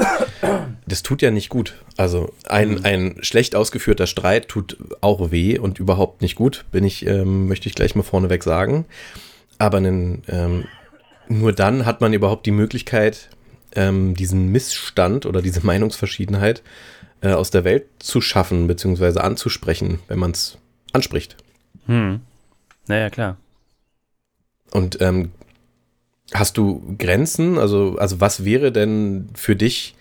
das 0.87 1.03
tut 1.03 1.21
ja 1.21 1.31
nicht 1.31 1.51
gut. 1.51 1.75
Also 1.99 2.33
ein, 2.49 2.83
ein 2.87 3.19
schlecht 3.21 3.55
ausgeführter 3.55 4.07
Streit 4.07 4.49
tut 4.49 4.79
auch 5.03 5.31
weh 5.31 5.59
und 5.59 5.79
überhaupt 5.79 6.23
nicht 6.23 6.35
gut, 6.35 6.65
bin 6.73 6.85
ich, 6.85 7.05
ähm, 7.05 7.49
möchte 7.49 7.69
ich 7.69 7.75
gleich 7.75 7.95
mal 7.95 8.03
vorneweg 8.03 8.43
sagen. 8.43 8.87
Aber 9.59 9.77
einen, 9.77 10.23
ähm, 10.29 10.65
nur 11.29 11.53
dann 11.53 11.85
hat 11.85 12.01
man 12.01 12.15
überhaupt 12.15 12.47
die 12.47 12.53
Möglichkeit, 12.53 13.29
ähm, 13.75 14.15
diesen 14.15 14.49
Missstand 14.49 15.27
oder 15.27 15.43
diese 15.43 15.61
Meinungsverschiedenheit 15.65 16.63
äh, 17.23 17.33
aus 17.33 17.51
der 17.51 17.65
Welt 17.65 17.87
zu 17.99 18.21
schaffen, 18.21 18.67
beziehungsweise 18.67 19.25
anzusprechen, 19.25 20.01
wenn 20.09 20.19
man 20.19 20.33
es 20.33 20.59
anspricht. 20.93 21.37
Hm. 21.87 22.21
Naja, 22.87 23.11
klar. 23.11 23.37
Und 24.73 25.01
ähm, 25.01 25.31
hast 26.35 26.57
du 26.59 26.97
Grenzen? 26.99 27.59
Also, 27.59 27.97
also 27.99 28.21
was 28.21 28.45
wäre 28.45 28.73
denn 28.73 29.31
für 29.35 29.57
dich? 29.57 29.95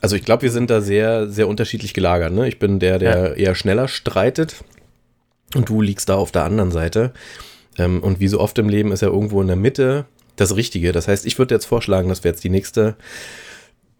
Also 0.00 0.16
ich 0.16 0.24
glaube, 0.24 0.42
wir 0.42 0.50
sind 0.50 0.70
da 0.70 0.80
sehr, 0.80 1.28
sehr 1.28 1.46
unterschiedlich 1.46 1.94
gelagert. 1.94 2.32
Ne? 2.32 2.48
Ich 2.48 2.58
bin 2.58 2.78
der, 2.78 2.98
der 2.98 3.36
eher 3.36 3.54
schneller 3.54 3.86
streitet 3.86 4.64
und 5.54 5.68
du 5.68 5.80
liegst 5.80 6.08
da 6.08 6.14
auf 6.14 6.32
der 6.32 6.44
anderen 6.44 6.72
Seite. 6.72 7.12
Ähm, 7.78 8.02
und 8.02 8.18
wie 8.18 8.28
so 8.28 8.40
oft 8.40 8.58
im 8.58 8.68
Leben 8.68 8.92
ist 8.92 9.02
ja 9.02 9.08
irgendwo 9.08 9.40
in 9.40 9.46
der 9.46 9.56
Mitte 9.56 10.06
das 10.36 10.56
Richtige. 10.56 10.92
Das 10.92 11.08
heißt, 11.08 11.26
ich 11.26 11.38
würde 11.38 11.54
jetzt 11.54 11.66
vorschlagen, 11.66 12.08
dass 12.08 12.24
wir 12.24 12.30
jetzt 12.30 12.44
die 12.44 12.50
nächste 12.50 12.96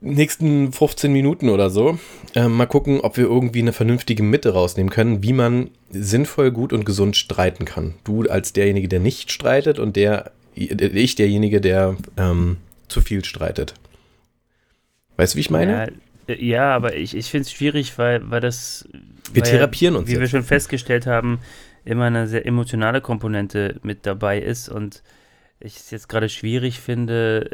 nächsten 0.02 0.72
15 0.72 1.12
Minuten 1.12 1.48
oder 1.48 1.70
so 1.70 1.98
äh, 2.34 2.48
mal 2.48 2.66
gucken, 2.66 3.00
ob 3.00 3.16
wir 3.16 3.24
irgendwie 3.24 3.60
eine 3.60 3.72
vernünftige 3.72 4.22
Mitte 4.22 4.52
rausnehmen 4.52 4.90
können, 4.90 5.22
wie 5.22 5.32
man 5.32 5.70
sinnvoll, 5.90 6.50
gut 6.50 6.72
und 6.72 6.84
gesund 6.84 7.16
streiten 7.16 7.64
kann. 7.64 7.94
Du 8.04 8.22
als 8.22 8.52
derjenige, 8.52 8.88
der 8.88 9.00
nicht 9.00 9.30
streitet 9.30 9.78
und 9.78 9.96
der 9.96 10.32
ich 10.54 11.14
derjenige, 11.14 11.60
der 11.60 11.96
ähm, 12.18 12.58
zu 12.88 13.00
viel 13.00 13.24
streitet. 13.24 13.74
Weißt 15.16 15.34
du, 15.34 15.36
wie 15.36 15.40
ich 15.40 15.50
meine? 15.50 15.92
Ja, 16.28 16.34
ja 16.34 16.74
aber 16.74 16.96
ich, 16.96 17.16
ich 17.16 17.30
finde 17.30 17.42
es 17.42 17.52
schwierig, 17.52 17.96
weil, 17.96 18.30
weil 18.30 18.40
das. 18.40 18.86
Wir 19.32 19.42
therapieren 19.42 19.96
uns. 19.96 20.08
Wie 20.08 20.12
jetzt. 20.12 20.20
wir 20.20 20.28
schon 20.28 20.42
festgestellt 20.42 21.06
haben, 21.06 21.38
immer 21.84 22.04
eine 22.04 22.26
sehr 22.26 22.44
emotionale 22.44 23.00
Komponente 23.00 23.80
mit 23.82 24.04
dabei 24.04 24.38
ist 24.40 24.68
und 24.68 25.02
ich 25.58 25.76
es 25.76 25.90
jetzt 25.90 26.08
gerade 26.08 26.28
schwierig 26.28 26.80
finde, 26.80 27.48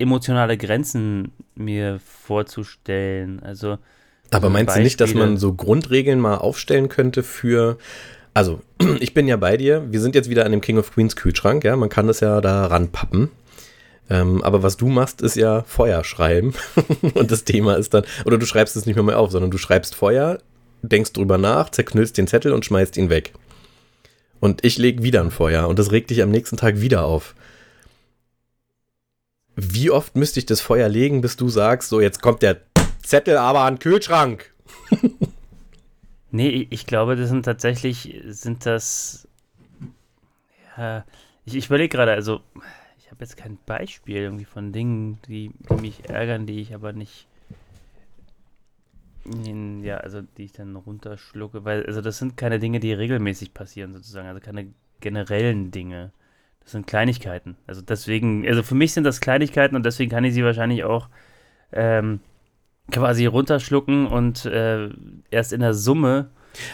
emotionale 0.00 0.56
Grenzen 0.56 1.32
mir 1.54 2.00
vorzustellen. 2.04 3.42
Also. 3.42 3.78
Aber 4.30 4.48
meinst 4.48 4.68
Beispiele. 4.68 4.82
du 4.82 4.84
nicht, 4.84 5.00
dass 5.00 5.14
man 5.14 5.36
so 5.36 5.54
Grundregeln 5.54 6.20
mal 6.20 6.36
aufstellen 6.36 6.88
könnte 6.88 7.22
für. 7.22 7.78
Also, 8.32 8.60
ich 9.00 9.14
bin 9.14 9.28
ja 9.28 9.36
bei 9.36 9.56
dir. 9.56 9.86
Wir 9.90 10.00
sind 10.00 10.14
jetzt 10.14 10.30
wieder 10.30 10.46
an 10.46 10.52
dem 10.52 10.60
King 10.60 10.78
of 10.78 10.92
Queens 10.92 11.16
Kühlschrank, 11.16 11.64
ja. 11.64 11.76
Man 11.76 11.88
kann 11.88 12.06
das 12.06 12.20
ja 12.20 12.40
da 12.40 12.66
ranpappen. 12.66 13.30
Ähm, 14.08 14.42
aber 14.42 14.62
was 14.64 14.76
du 14.76 14.88
machst, 14.88 15.22
ist 15.22 15.36
ja 15.36 15.62
Feuer 15.62 16.02
schreiben. 16.02 16.52
Und 17.14 17.30
das 17.30 17.44
Thema 17.44 17.74
ist 17.74 17.94
dann, 17.94 18.04
oder 18.24 18.38
du 18.38 18.46
schreibst 18.46 18.76
es 18.76 18.84
nicht 18.84 18.96
mehr, 18.96 19.04
mehr 19.04 19.18
auf, 19.18 19.30
sondern 19.30 19.52
du 19.52 19.58
schreibst 19.58 19.94
Feuer, 19.94 20.38
denkst 20.82 21.12
drüber 21.12 21.38
nach, 21.38 21.70
zerknüllst 21.70 22.18
den 22.18 22.26
Zettel 22.26 22.52
und 22.52 22.64
schmeißt 22.64 22.96
ihn 22.96 23.08
weg. 23.08 23.32
Und 24.40 24.64
ich 24.64 24.78
lege 24.78 25.02
wieder 25.02 25.20
ein 25.20 25.30
Feuer 25.30 25.68
und 25.68 25.78
das 25.78 25.92
regt 25.92 26.10
dich 26.10 26.22
am 26.22 26.30
nächsten 26.30 26.56
Tag 26.56 26.80
wieder 26.80 27.04
auf. 27.04 27.34
Wie 29.56 29.90
oft 29.90 30.16
müsste 30.16 30.40
ich 30.40 30.46
das 30.46 30.60
Feuer 30.60 30.88
legen, 30.88 31.20
bis 31.20 31.36
du 31.36 31.48
sagst, 31.48 31.88
so 31.88 32.00
jetzt 32.00 32.22
kommt 32.22 32.42
der 32.42 32.60
Zettel 33.02 33.36
aber 33.36 33.60
an 33.60 33.74
den 33.74 33.80
Kühlschrank? 33.80 34.52
nee, 36.30 36.66
ich 36.70 36.86
glaube, 36.86 37.16
das 37.16 37.28
sind 37.28 37.44
tatsächlich, 37.44 38.20
sind 38.26 38.64
das, 38.66 39.28
ja, 40.76 41.04
ich, 41.44 41.56
ich 41.56 41.66
überlege 41.66 41.96
gerade, 41.96 42.12
also 42.12 42.40
ich 42.98 43.10
habe 43.10 43.20
jetzt 43.20 43.36
kein 43.36 43.58
Beispiel 43.66 44.16
irgendwie 44.16 44.44
von 44.44 44.72
Dingen, 44.72 45.18
die, 45.26 45.52
die 45.68 45.80
mich 45.80 46.08
ärgern, 46.08 46.46
die 46.46 46.60
ich 46.60 46.74
aber 46.74 46.92
nicht 46.92 47.26
ja, 49.82 49.98
also 49.98 50.22
die 50.22 50.44
ich 50.44 50.52
dann 50.52 50.76
runterschlucke, 50.76 51.64
weil, 51.64 51.84
also 51.86 52.00
das 52.00 52.18
sind 52.18 52.36
keine 52.36 52.58
Dinge, 52.58 52.80
die 52.80 52.92
regelmäßig 52.92 53.54
passieren 53.54 53.92
sozusagen, 53.92 54.28
also 54.28 54.40
keine 54.40 54.72
generellen 55.00 55.70
Dinge. 55.70 56.12
Das 56.62 56.72
sind 56.72 56.86
Kleinigkeiten. 56.86 57.56
Also 57.66 57.80
deswegen, 57.82 58.46
also 58.46 58.62
für 58.62 58.74
mich 58.74 58.92
sind 58.92 59.04
das 59.04 59.20
Kleinigkeiten 59.20 59.76
und 59.76 59.84
deswegen 59.84 60.10
kann 60.10 60.24
ich 60.24 60.34
sie 60.34 60.44
wahrscheinlich 60.44 60.84
auch 60.84 61.08
ähm, 61.72 62.20
quasi 62.90 63.26
runterschlucken 63.26 64.06
und 64.06 64.44
äh, 64.44 64.88
erst 65.30 65.52
in 65.52 65.60
der 65.60 65.74
Summe. 65.74 66.30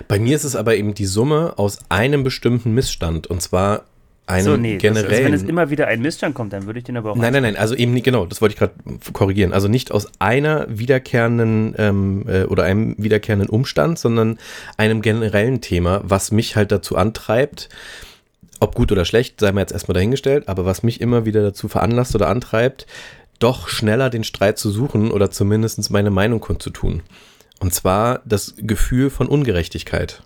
Bei 0.08 0.18
mir 0.18 0.36
ist 0.36 0.44
es 0.44 0.56
aber 0.56 0.76
eben 0.76 0.94
die 0.94 1.06
Summe 1.06 1.54
aus 1.56 1.78
einem 1.88 2.24
bestimmten 2.24 2.72
Missstand 2.72 3.26
und 3.26 3.42
zwar 3.42 3.84
einem 4.26 4.44
so, 4.44 4.56
nee, 4.56 4.76
generellen. 4.76 5.08
Das, 5.08 5.18
also 5.18 5.24
wenn 5.24 5.34
es 5.34 5.42
immer 5.44 5.70
wieder 5.70 5.86
ein 5.86 6.02
Missstand 6.02 6.34
kommt, 6.34 6.52
dann 6.52 6.66
würde 6.66 6.78
ich 6.78 6.84
den 6.84 6.96
aber 6.96 7.12
auch. 7.12 7.16
Nein, 7.16 7.32
nein, 7.32 7.42
nein, 7.42 7.56
also 7.56 7.74
eben 7.74 7.92
nicht, 7.92 8.04
genau, 8.04 8.26
das 8.26 8.40
wollte 8.40 8.54
ich 8.54 8.58
gerade 8.58 8.74
korrigieren. 9.12 9.52
Also 9.52 9.68
nicht 9.68 9.92
aus 9.92 10.10
einer 10.18 10.66
wiederkehrenden 10.68 11.74
ähm, 11.78 12.24
äh, 12.26 12.44
oder 12.44 12.64
einem 12.64 12.96
wiederkehrenden 12.98 13.48
Umstand, 13.48 13.98
sondern 13.98 14.38
einem 14.76 15.00
generellen 15.00 15.60
Thema, 15.60 16.00
was 16.04 16.32
mich 16.32 16.56
halt 16.56 16.72
dazu 16.72 16.96
antreibt, 16.96 17.68
ob 18.66 18.74
gut 18.74 18.92
oder 18.92 19.04
schlecht, 19.04 19.40
sei 19.40 19.52
mir 19.52 19.60
jetzt 19.60 19.72
erstmal 19.72 19.94
dahingestellt, 19.94 20.48
aber 20.48 20.64
was 20.64 20.82
mich 20.82 21.00
immer 21.00 21.24
wieder 21.24 21.42
dazu 21.42 21.68
veranlasst 21.68 22.14
oder 22.14 22.28
antreibt, 22.28 22.86
doch 23.38 23.68
schneller 23.68 24.10
den 24.10 24.24
Streit 24.24 24.58
zu 24.58 24.70
suchen 24.70 25.10
oder 25.10 25.30
zumindest 25.30 25.90
meine 25.90 26.10
Meinung 26.10 26.40
kundzutun. 26.40 27.02
Und 27.60 27.72
zwar 27.72 28.20
das 28.24 28.54
Gefühl 28.56 29.10
von 29.10 29.28
Ungerechtigkeit. 29.28 30.22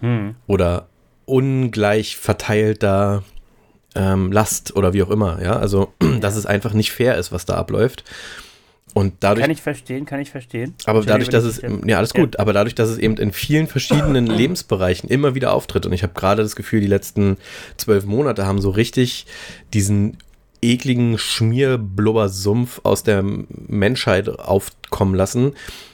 Hm. 0.00 0.36
Oder 0.46 0.88
ungleich 1.24 2.16
verteilter 2.16 3.24
ähm, 3.94 4.32
Last 4.32 4.76
oder 4.76 4.92
wie 4.92 5.02
auch 5.02 5.10
immer. 5.10 5.42
Ja, 5.42 5.56
also, 5.56 5.92
dass 6.20 6.36
es 6.36 6.46
einfach 6.46 6.72
nicht 6.72 6.92
fair 6.92 7.16
ist, 7.16 7.32
was 7.32 7.46
da 7.46 7.56
abläuft. 7.56 8.04
Und 8.94 9.14
dadurch, 9.20 9.42
kann 9.42 9.50
ich 9.50 9.60
verstehen, 9.60 10.06
kann 10.06 10.20
ich 10.20 10.30
verstehen. 10.30 10.74
Aber 10.86 11.02
dadurch, 11.02 11.28
dass 11.28 11.44
es, 11.44 11.60
ja, 11.60 11.98
alles 11.98 12.14
gut, 12.14 12.34
ja. 12.34 12.40
aber 12.40 12.54
dadurch, 12.54 12.74
dass 12.74 12.88
es 12.88 12.96
eben 12.96 13.16
in 13.18 13.32
vielen 13.32 13.66
verschiedenen 13.66 14.26
Lebensbereichen 14.38 15.10
immer 15.10 15.34
wieder 15.34 15.52
auftritt 15.52 15.84
und 15.84 15.92
ich 15.92 16.02
habe 16.02 16.14
gerade 16.14 16.42
das 16.42 16.56
Gefühl, 16.56 16.80
die 16.80 16.86
letzten 16.86 17.36
zwölf 17.76 18.06
Monate 18.06 18.46
haben 18.46 18.60
so 18.60 18.70
richtig 18.70 19.26
diesen 19.74 20.16
ekligen 20.62 21.18
Schmierblubbersumpf 21.18 22.80
aus 22.84 23.02
der 23.02 23.22
Menschheit 23.22 24.28
aufkommen 24.28 25.14
lassen, 25.14 25.52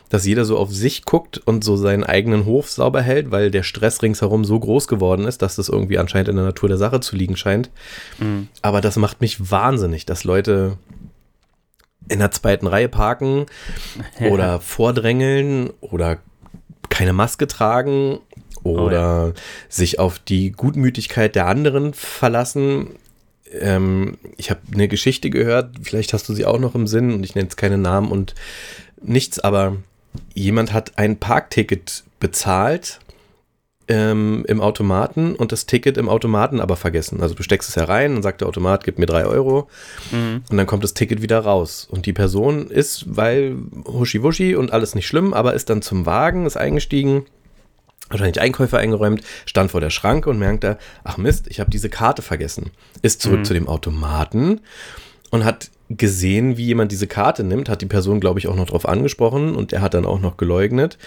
dass 0.08 0.26
jeder 0.26 0.44
so 0.44 0.58
auf 0.58 0.70
sich 0.70 1.04
guckt 1.04 1.38
und 1.38 1.64
so 1.64 1.76
seinen 1.76 2.04
eigenen 2.04 2.44
Hof 2.44 2.70
sauber 2.70 3.00
hält, 3.00 3.30
weil 3.30 3.50
der 3.50 3.62
Stress 3.62 4.02
ringsherum 4.02 4.44
so 4.44 4.60
groß 4.60 4.86
geworden 4.86 5.24
ist, 5.24 5.40
dass 5.40 5.56
das 5.56 5.70
irgendwie 5.70 5.98
anscheinend 5.98 6.28
in 6.28 6.36
der 6.36 6.44
Natur 6.44 6.68
der 6.68 6.78
Sache 6.78 7.00
zu 7.00 7.16
liegen 7.16 7.36
scheint. 7.36 7.70
Mhm. 8.18 8.48
Aber 8.60 8.80
das 8.82 8.96
macht 8.96 9.22
mich 9.22 9.50
wahnsinnig, 9.50 10.04
dass 10.04 10.24
Leute 10.24 10.76
in 12.08 12.18
der 12.18 12.30
zweiten 12.30 12.66
Reihe 12.66 12.88
parken 12.88 13.46
oder 14.20 14.46
ja. 14.46 14.58
vordrängeln 14.58 15.70
oder 15.80 16.18
keine 16.88 17.12
Maske 17.12 17.46
tragen 17.46 18.18
oder 18.62 19.24
oh 19.24 19.26
ja. 19.28 19.32
sich 19.68 19.98
auf 19.98 20.18
die 20.18 20.52
Gutmütigkeit 20.52 21.34
der 21.34 21.46
anderen 21.46 21.94
verlassen. 21.94 22.88
Ähm, 23.52 24.18
ich 24.36 24.50
habe 24.50 24.60
eine 24.72 24.88
Geschichte 24.88 25.30
gehört, 25.30 25.76
vielleicht 25.82 26.12
hast 26.12 26.28
du 26.28 26.34
sie 26.34 26.44
auch 26.46 26.58
noch 26.58 26.74
im 26.74 26.86
Sinn 26.86 27.12
und 27.12 27.24
ich 27.24 27.34
nenne 27.34 27.46
jetzt 27.46 27.56
keine 27.56 27.78
Namen 27.78 28.10
und 28.10 28.34
nichts, 29.00 29.40
aber 29.40 29.76
jemand 30.34 30.72
hat 30.72 30.92
ein 30.96 31.18
Parkticket 31.18 32.04
bezahlt 32.20 33.00
ähm, 33.88 34.44
im 34.46 34.60
Automaten 34.60 35.34
und 35.34 35.52
das 35.52 35.66
Ticket 35.66 35.96
im 35.96 36.08
Automaten 36.08 36.60
aber 36.60 36.76
vergessen. 36.76 37.20
Also 37.20 37.34
du 37.34 37.42
steckst 37.42 37.68
es 37.68 37.76
herein 37.76 38.16
und 38.16 38.22
sagt 38.22 38.40
der 38.40 38.48
Automat, 38.48 38.84
gib 38.84 38.98
mir 38.98 39.06
drei 39.06 39.24
Euro 39.24 39.68
mhm. 40.10 40.42
und 40.48 40.56
dann 40.56 40.66
kommt 40.66 40.84
das 40.84 40.94
Ticket 40.94 41.22
wieder 41.22 41.40
raus. 41.40 41.88
Und 41.90 42.06
die 42.06 42.12
Person 42.12 42.68
ist, 42.68 43.04
weil 43.16 43.56
huschi-wuschi 43.84 44.56
und 44.56 44.72
alles 44.72 44.94
nicht 44.94 45.06
schlimm, 45.06 45.34
aber 45.34 45.54
ist 45.54 45.70
dann 45.70 45.82
zum 45.82 46.06
Wagen, 46.06 46.46
ist 46.46 46.56
eingestiegen, 46.56 47.26
wahrscheinlich 48.08 48.40
Einkäufer 48.40 48.78
eingeräumt, 48.78 49.22
stand 49.46 49.70
vor 49.70 49.80
der 49.80 49.90
Schranke 49.90 50.30
und 50.30 50.38
merkte, 50.38 50.78
ach 51.02 51.16
Mist, 51.16 51.46
ich 51.48 51.60
habe 51.60 51.70
diese 51.70 51.88
Karte 51.88 52.22
vergessen. 52.22 52.70
Ist 53.02 53.22
zurück 53.22 53.40
mhm. 53.40 53.44
zu 53.44 53.54
dem 53.54 53.68
Automaten 53.68 54.60
und 55.30 55.44
hat 55.44 55.70
gesehen, 55.88 56.56
wie 56.56 56.66
jemand 56.66 56.92
diese 56.92 57.06
Karte 57.06 57.44
nimmt, 57.44 57.68
hat 57.68 57.82
die 57.82 57.86
Person, 57.86 58.20
glaube 58.20 58.38
ich, 58.38 58.48
auch 58.48 58.56
noch 58.56 58.66
darauf 58.66 58.88
angesprochen 58.88 59.54
und 59.54 59.72
er 59.72 59.82
hat 59.82 59.94
dann 59.94 60.06
auch 60.06 60.20
noch 60.20 60.36
geleugnet. 60.36 60.98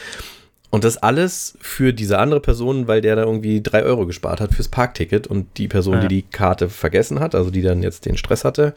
Und 0.72 0.84
das 0.84 0.98
alles 0.98 1.58
für 1.62 1.94
diese 1.94 2.20
andere 2.20 2.40
Person, 2.40 2.88
weil 2.88 3.02
der 3.02 3.16
da 3.16 3.24
irgendwie 3.24 3.62
drei 3.62 3.84
Euro 3.84 4.06
gespart 4.06 4.42
hat 4.42 4.54
fürs 4.54 4.68
Parkticket 4.68 5.28
und 5.28 5.58
die 5.58 5.68
Person, 5.68 5.96
ja. 5.96 6.00
die 6.02 6.08
die 6.08 6.22
Karte 6.24 6.70
vergessen 6.70 7.20
hat, 7.20 7.36
also 7.36 7.50
die 7.50 7.62
dann 7.62 7.84
jetzt 7.84 8.06
den 8.06 8.18
Stress 8.18 8.44
hatte, 8.44 8.74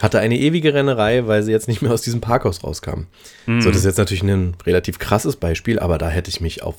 hatte 0.00 0.20
eine 0.20 0.38
ewige 0.38 0.74
Rennerei, 0.74 1.26
weil 1.26 1.42
sie 1.42 1.52
jetzt 1.52 1.68
nicht 1.68 1.82
mehr 1.82 1.92
aus 1.92 2.02
diesem 2.02 2.20
Parkhaus 2.20 2.62
rauskam. 2.62 3.06
Mhm. 3.46 3.60
So, 3.60 3.70
das 3.70 3.78
ist 3.78 3.84
jetzt 3.84 3.98
natürlich 3.98 4.22
ein 4.22 4.56
relativ 4.66 4.98
krasses 4.98 5.36
Beispiel, 5.36 5.78
aber 5.78 5.98
da 5.98 6.08
hätte 6.08 6.30
ich 6.30 6.40
mich 6.40 6.62
auf, 6.62 6.76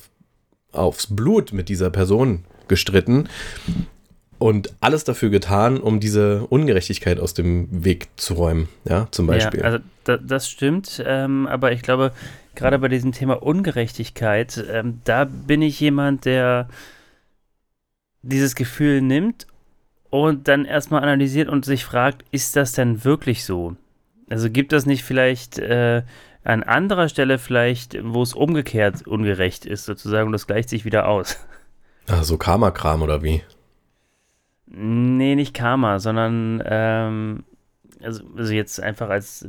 aufs 0.72 1.14
Blut 1.14 1.52
mit 1.52 1.68
dieser 1.68 1.90
Person 1.90 2.44
gestritten 2.68 3.28
und 4.38 4.74
alles 4.80 5.04
dafür 5.04 5.30
getan, 5.30 5.78
um 5.78 6.00
diese 6.00 6.46
Ungerechtigkeit 6.48 7.20
aus 7.20 7.34
dem 7.34 7.68
Weg 7.84 8.08
zu 8.16 8.34
räumen, 8.34 8.68
ja, 8.84 9.08
zum 9.10 9.26
Beispiel. 9.26 9.60
Ja, 9.60 9.66
also 9.66 9.78
da, 10.04 10.16
das 10.16 10.48
stimmt, 10.48 11.02
ähm, 11.06 11.46
aber 11.46 11.72
ich 11.72 11.82
glaube, 11.82 12.12
gerade 12.56 12.78
bei 12.78 12.88
diesem 12.88 13.12
Thema 13.12 13.42
Ungerechtigkeit, 13.42 14.64
ähm, 14.70 15.00
da 15.04 15.24
bin 15.24 15.62
ich 15.62 15.80
jemand, 15.80 16.24
der 16.24 16.68
dieses 18.22 18.54
Gefühl 18.54 19.02
nimmt 19.02 19.46
und 20.10 20.48
dann 20.48 20.64
erstmal 20.64 21.02
analysiert 21.02 21.48
und 21.48 21.64
sich 21.64 21.84
fragt, 21.84 22.24
ist 22.30 22.56
das 22.56 22.72
denn 22.72 23.04
wirklich 23.04 23.44
so? 23.44 23.76
Also 24.30 24.50
gibt 24.50 24.72
das 24.72 24.86
nicht 24.86 25.04
vielleicht 25.04 25.58
äh, 25.58 26.02
an 26.44 26.62
anderer 26.62 27.08
Stelle 27.08 27.38
vielleicht, 27.38 27.96
wo 28.02 28.22
es 28.22 28.34
umgekehrt 28.34 29.06
ungerecht 29.06 29.66
ist, 29.66 29.84
sozusagen, 29.84 30.26
und 30.26 30.32
das 30.32 30.46
gleicht 30.46 30.68
sich 30.68 30.84
wieder 30.84 31.08
aus? 31.08 31.38
Ah, 32.06 32.22
so 32.22 32.36
Karma-Kram 32.36 33.00
oder 33.00 33.22
wie? 33.22 33.42
Nee, 34.66 35.36
nicht 35.36 35.54
Karma, 35.54 35.98
sondern 36.00 36.62
ähm, 36.66 37.44
also, 38.02 38.24
also 38.36 38.52
jetzt 38.52 38.78
einfach 38.78 39.08
als 39.08 39.48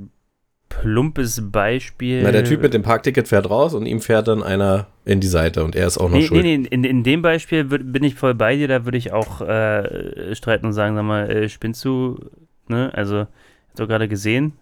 plumpes 0.69 1.51
Beispiel. 1.51 2.23
Na, 2.23 2.31
der 2.31 2.43
Typ 2.43 2.61
mit 2.61 2.73
dem 2.73 2.81
Parkticket 2.81 3.27
fährt 3.27 3.49
raus 3.49 3.73
und 3.73 3.85
ihm 3.85 4.01
fährt 4.01 4.27
dann 4.27 4.43
einer 4.43 4.87
in 5.05 5.19
die 5.19 5.27
Seite 5.27 5.63
und 5.63 5.75
er 5.75 5.87
ist 5.87 5.97
auch 5.97 6.09
noch 6.09 6.17
nee, 6.17 6.27
schuld. 6.27 6.43
Nee, 6.43 6.57
nee, 6.57 6.67
in, 6.69 6.83
in 6.83 7.03
dem 7.03 7.21
Beispiel 7.21 7.69
würd, 7.71 7.91
bin 7.91 8.03
ich 8.03 8.15
voll 8.15 8.33
bei 8.33 8.55
dir, 8.55 8.67
da 8.67 8.85
würde 8.85 8.97
ich 8.97 9.13
auch 9.13 9.41
äh, 9.41 10.35
streiten 10.35 10.65
und 10.65 10.73
sagen, 10.73 10.95
sag 10.95 11.03
mal, 11.03 11.29
äh, 11.29 11.49
spinnst 11.49 11.83
du, 11.85 12.19
ne? 12.67 12.91
Also, 12.93 13.27
so 13.73 13.87
gerade 13.87 14.07
gesehen, 14.07 14.53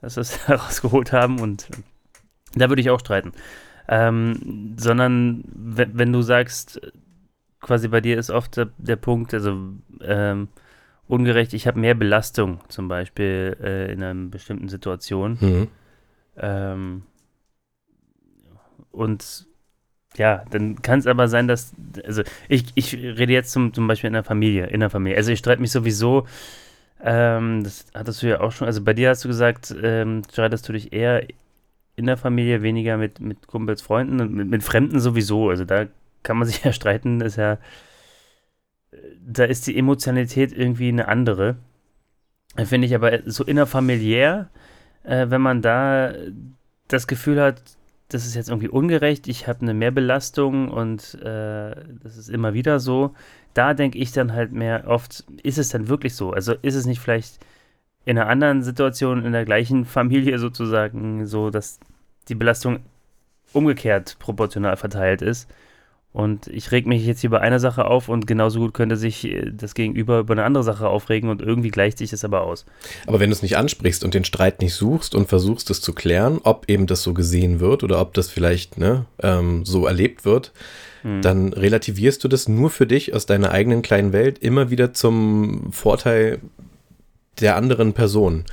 dass 0.00 0.16
wir 0.16 0.22
es 0.22 0.38
rausgeholt 0.48 1.12
haben 1.12 1.40
und 1.40 1.68
da 2.54 2.68
würde 2.68 2.80
ich 2.80 2.90
auch 2.90 3.00
streiten. 3.00 3.32
Ähm, 3.88 4.74
sondern 4.76 5.44
wenn, 5.54 5.98
wenn 5.98 6.12
du 6.12 6.22
sagst, 6.22 6.80
quasi 7.60 7.88
bei 7.88 8.00
dir 8.00 8.18
ist 8.18 8.30
oft 8.30 8.56
der, 8.56 8.68
der 8.78 8.96
Punkt, 8.96 9.32
also 9.32 9.56
ähm, 10.02 10.48
ungerecht, 11.08 11.54
ich 11.54 11.66
habe 11.66 11.80
mehr 11.80 11.94
Belastung 11.94 12.60
zum 12.68 12.88
Beispiel 12.88 13.56
äh, 13.62 13.92
in 13.92 14.02
einer 14.02 14.28
bestimmten 14.28 14.68
Situation. 14.68 15.38
Mhm. 15.40 15.68
Ähm, 16.36 17.02
und 18.92 19.46
ja, 20.16 20.44
dann 20.50 20.82
kann 20.82 20.98
es 20.98 21.06
aber 21.06 21.28
sein, 21.28 21.48
dass, 21.48 21.72
also 22.04 22.22
ich, 22.48 22.66
ich 22.74 22.94
rede 22.94 23.32
jetzt 23.32 23.52
zum, 23.52 23.72
zum 23.72 23.86
Beispiel 23.86 24.08
in 24.08 24.14
der 24.14 24.24
Familie, 24.24 24.66
in 24.66 24.80
der 24.80 24.90
Familie. 24.90 25.16
Also 25.16 25.32
ich 25.32 25.38
streite 25.38 25.60
mich 25.60 25.70
sowieso, 25.70 26.26
ähm, 27.02 27.62
das 27.62 27.86
hattest 27.94 28.22
du 28.22 28.28
ja 28.28 28.40
auch 28.40 28.52
schon, 28.52 28.66
also 28.66 28.82
bei 28.82 28.92
dir 28.92 29.10
hast 29.10 29.24
du 29.24 29.28
gesagt, 29.28 29.74
ähm, 29.82 30.22
streitest 30.30 30.68
du 30.68 30.72
dich 30.72 30.92
eher 30.92 31.26
in 31.96 32.06
der 32.06 32.16
Familie, 32.16 32.62
weniger 32.62 32.96
mit, 32.96 33.20
mit 33.20 33.46
Kumpels, 33.46 33.82
Freunden 33.82 34.20
und 34.20 34.32
mit, 34.32 34.48
mit 34.48 34.62
Fremden 34.62 35.00
sowieso. 35.00 35.50
Also 35.50 35.64
da 35.64 35.86
kann 36.22 36.38
man 36.38 36.46
sich 36.46 36.62
ja 36.64 36.72
streiten, 36.72 37.20
ist 37.20 37.36
ja, 37.36 37.58
da 39.20 39.44
ist 39.44 39.66
die 39.66 39.76
Emotionalität 39.76 40.52
irgendwie 40.52 40.88
eine 40.88 41.08
andere. 41.08 41.56
Finde 42.56 42.86
ich 42.86 42.94
aber 42.94 43.20
so 43.26 43.44
innerfamiliär, 43.44 44.48
äh, 45.04 45.26
wenn 45.28 45.40
man 45.40 45.62
da 45.62 46.12
das 46.88 47.06
Gefühl 47.06 47.40
hat, 47.40 47.62
das 48.08 48.24
ist 48.24 48.34
jetzt 48.34 48.48
irgendwie 48.48 48.68
ungerecht, 48.68 49.28
ich 49.28 49.46
habe 49.46 49.60
eine 49.60 49.74
Mehrbelastung 49.74 50.70
und 50.70 51.14
äh, 51.22 51.74
das 52.02 52.16
ist 52.16 52.30
immer 52.30 52.54
wieder 52.54 52.80
so. 52.80 53.14
Da 53.52 53.74
denke 53.74 53.98
ich 53.98 54.12
dann 54.12 54.32
halt 54.32 54.52
mehr 54.52 54.84
oft, 54.86 55.24
ist 55.42 55.58
es 55.58 55.68
dann 55.68 55.88
wirklich 55.88 56.14
so? 56.14 56.32
Also 56.32 56.54
ist 56.62 56.74
es 56.74 56.86
nicht 56.86 57.00
vielleicht 57.00 57.38
in 58.06 58.18
einer 58.18 58.28
anderen 58.28 58.62
Situation, 58.62 59.24
in 59.24 59.32
der 59.32 59.44
gleichen 59.44 59.84
Familie 59.84 60.38
sozusagen, 60.38 61.26
so 61.26 61.50
dass 61.50 61.78
die 62.28 62.34
Belastung 62.34 62.80
umgekehrt 63.52 64.16
proportional 64.18 64.76
verteilt 64.76 65.20
ist? 65.20 65.48
Und 66.12 66.46
ich 66.46 66.72
reg 66.72 66.86
mich 66.86 67.04
jetzt 67.04 67.20
hier 67.20 67.30
bei 67.30 67.40
einer 67.40 67.60
Sache 67.60 67.84
auf 67.84 68.08
und 68.08 68.26
genauso 68.26 68.60
gut 68.60 68.72
könnte 68.72 68.96
sich 68.96 69.24
äh, 69.24 69.52
das 69.52 69.74
Gegenüber 69.74 70.20
über 70.20 70.32
eine 70.32 70.44
andere 70.44 70.64
Sache 70.64 70.88
aufregen 70.88 71.28
und 71.28 71.42
irgendwie 71.42 71.70
gleicht 71.70 71.98
sich 71.98 72.10
das 72.10 72.24
aber 72.24 72.42
aus. 72.42 72.64
Aber 73.06 73.20
wenn 73.20 73.28
du 73.28 73.36
es 73.36 73.42
nicht 73.42 73.58
ansprichst 73.58 74.02
und 74.04 74.14
den 74.14 74.24
Streit 74.24 74.62
nicht 74.62 74.74
suchst 74.74 75.14
und 75.14 75.28
versuchst 75.28 75.70
es 75.70 75.82
zu 75.82 75.92
klären, 75.92 76.40
ob 76.42 76.68
eben 76.68 76.86
das 76.86 77.02
so 77.02 77.12
gesehen 77.12 77.60
wird 77.60 77.84
oder 77.84 78.00
ob 78.00 78.14
das 78.14 78.30
vielleicht 78.30 78.78
ne, 78.78 79.04
ähm, 79.22 79.66
so 79.66 79.86
erlebt 79.86 80.24
wird, 80.24 80.52
hm. 81.02 81.20
dann 81.20 81.52
relativierst 81.52 82.24
du 82.24 82.28
das 82.28 82.48
nur 82.48 82.70
für 82.70 82.86
dich 82.86 83.14
aus 83.14 83.26
deiner 83.26 83.50
eigenen 83.50 83.82
kleinen 83.82 84.12
Welt 84.12 84.38
immer 84.38 84.70
wieder 84.70 84.94
zum 84.94 85.72
Vorteil 85.72 86.40
der 87.38 87.54
anderen 87.54 87.92
Person. 87.92 88.44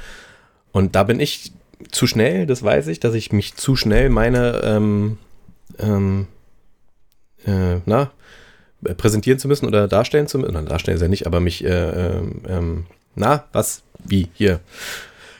Und 0.74 0.95
da 0.95 1.03
bin 1.03 1.22
ich 1.22 1.53
zu 1.91 2.06
schnell, 2.06 2.45
das 2.45 2.64
weiß 2.64 2.88
ich, 2.88 2.99
dass 2.99 3.14
ich 3.14 3.32
mich 3.32 3.56
zu 3.56 3.76
schnell 3.76 4.10
meine 4.10 4.62
ähm, 4.64 5.18
ähm, 5.80 6.28
äh, 7.46 7.82
na, 7.86 8.12
präsentieren 8.98 9.39
zu 9.39 9.48
müssen 9.48 9.66
oder 9.66 9.88
darstellen 9.88 10.28
zu 10.28 10.38
müssen. 10.38 10.54
Nein, 10.54 10.66
darstellen 10.66 10.96
ist 10.96 11.02
ja 11.02 11.08
nicht, 11.08 11.26
aber 11.26 11.39
mich, 11.39 11.64
äh, 11.64 11.70
ähm, 11.70 12.41
ähm, 12.48 12.86
na, 13.16 13.46
was, 13.52 13.84
wie, 14.04 14.30
hier, 14.34 14.60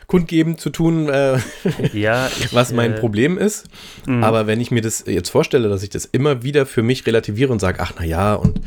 kundgeben 0.08 0.58
zu 0.58 0.70
tun, 0.70 1.10
äh, 1.10 1.40
ja, 1.94 2.28
ich, 2.28 2.54
was 2.54 2.72
mein 2.72 2.94
äh, 2.94 3.00
Problem 3.00 3.38
ist. 3.38 3.68
Mh. 4.06 4.26
Aber 4.26 4.48
wenn 4.48 4.62
ich 4.62 4.72
mir 4.72 4.82
das 4.82 5.04
jetzt 5.08 5.30
vorstelle, 5.30 5.70
dass 5.70 5.84
ich 5.84 5.90
das 5.90 6.06
immer 6.06 6.44
wieder 6.44 6.66
für 6.66 6.84
mich 6.84 7.06
relativiere 7.06 7.52
und 7.52 7.60
sage, 7.60 7.80
ach 7.80 7.94
na 7.98 8.06
ja, 8.06 8.36
und 8.36 8.62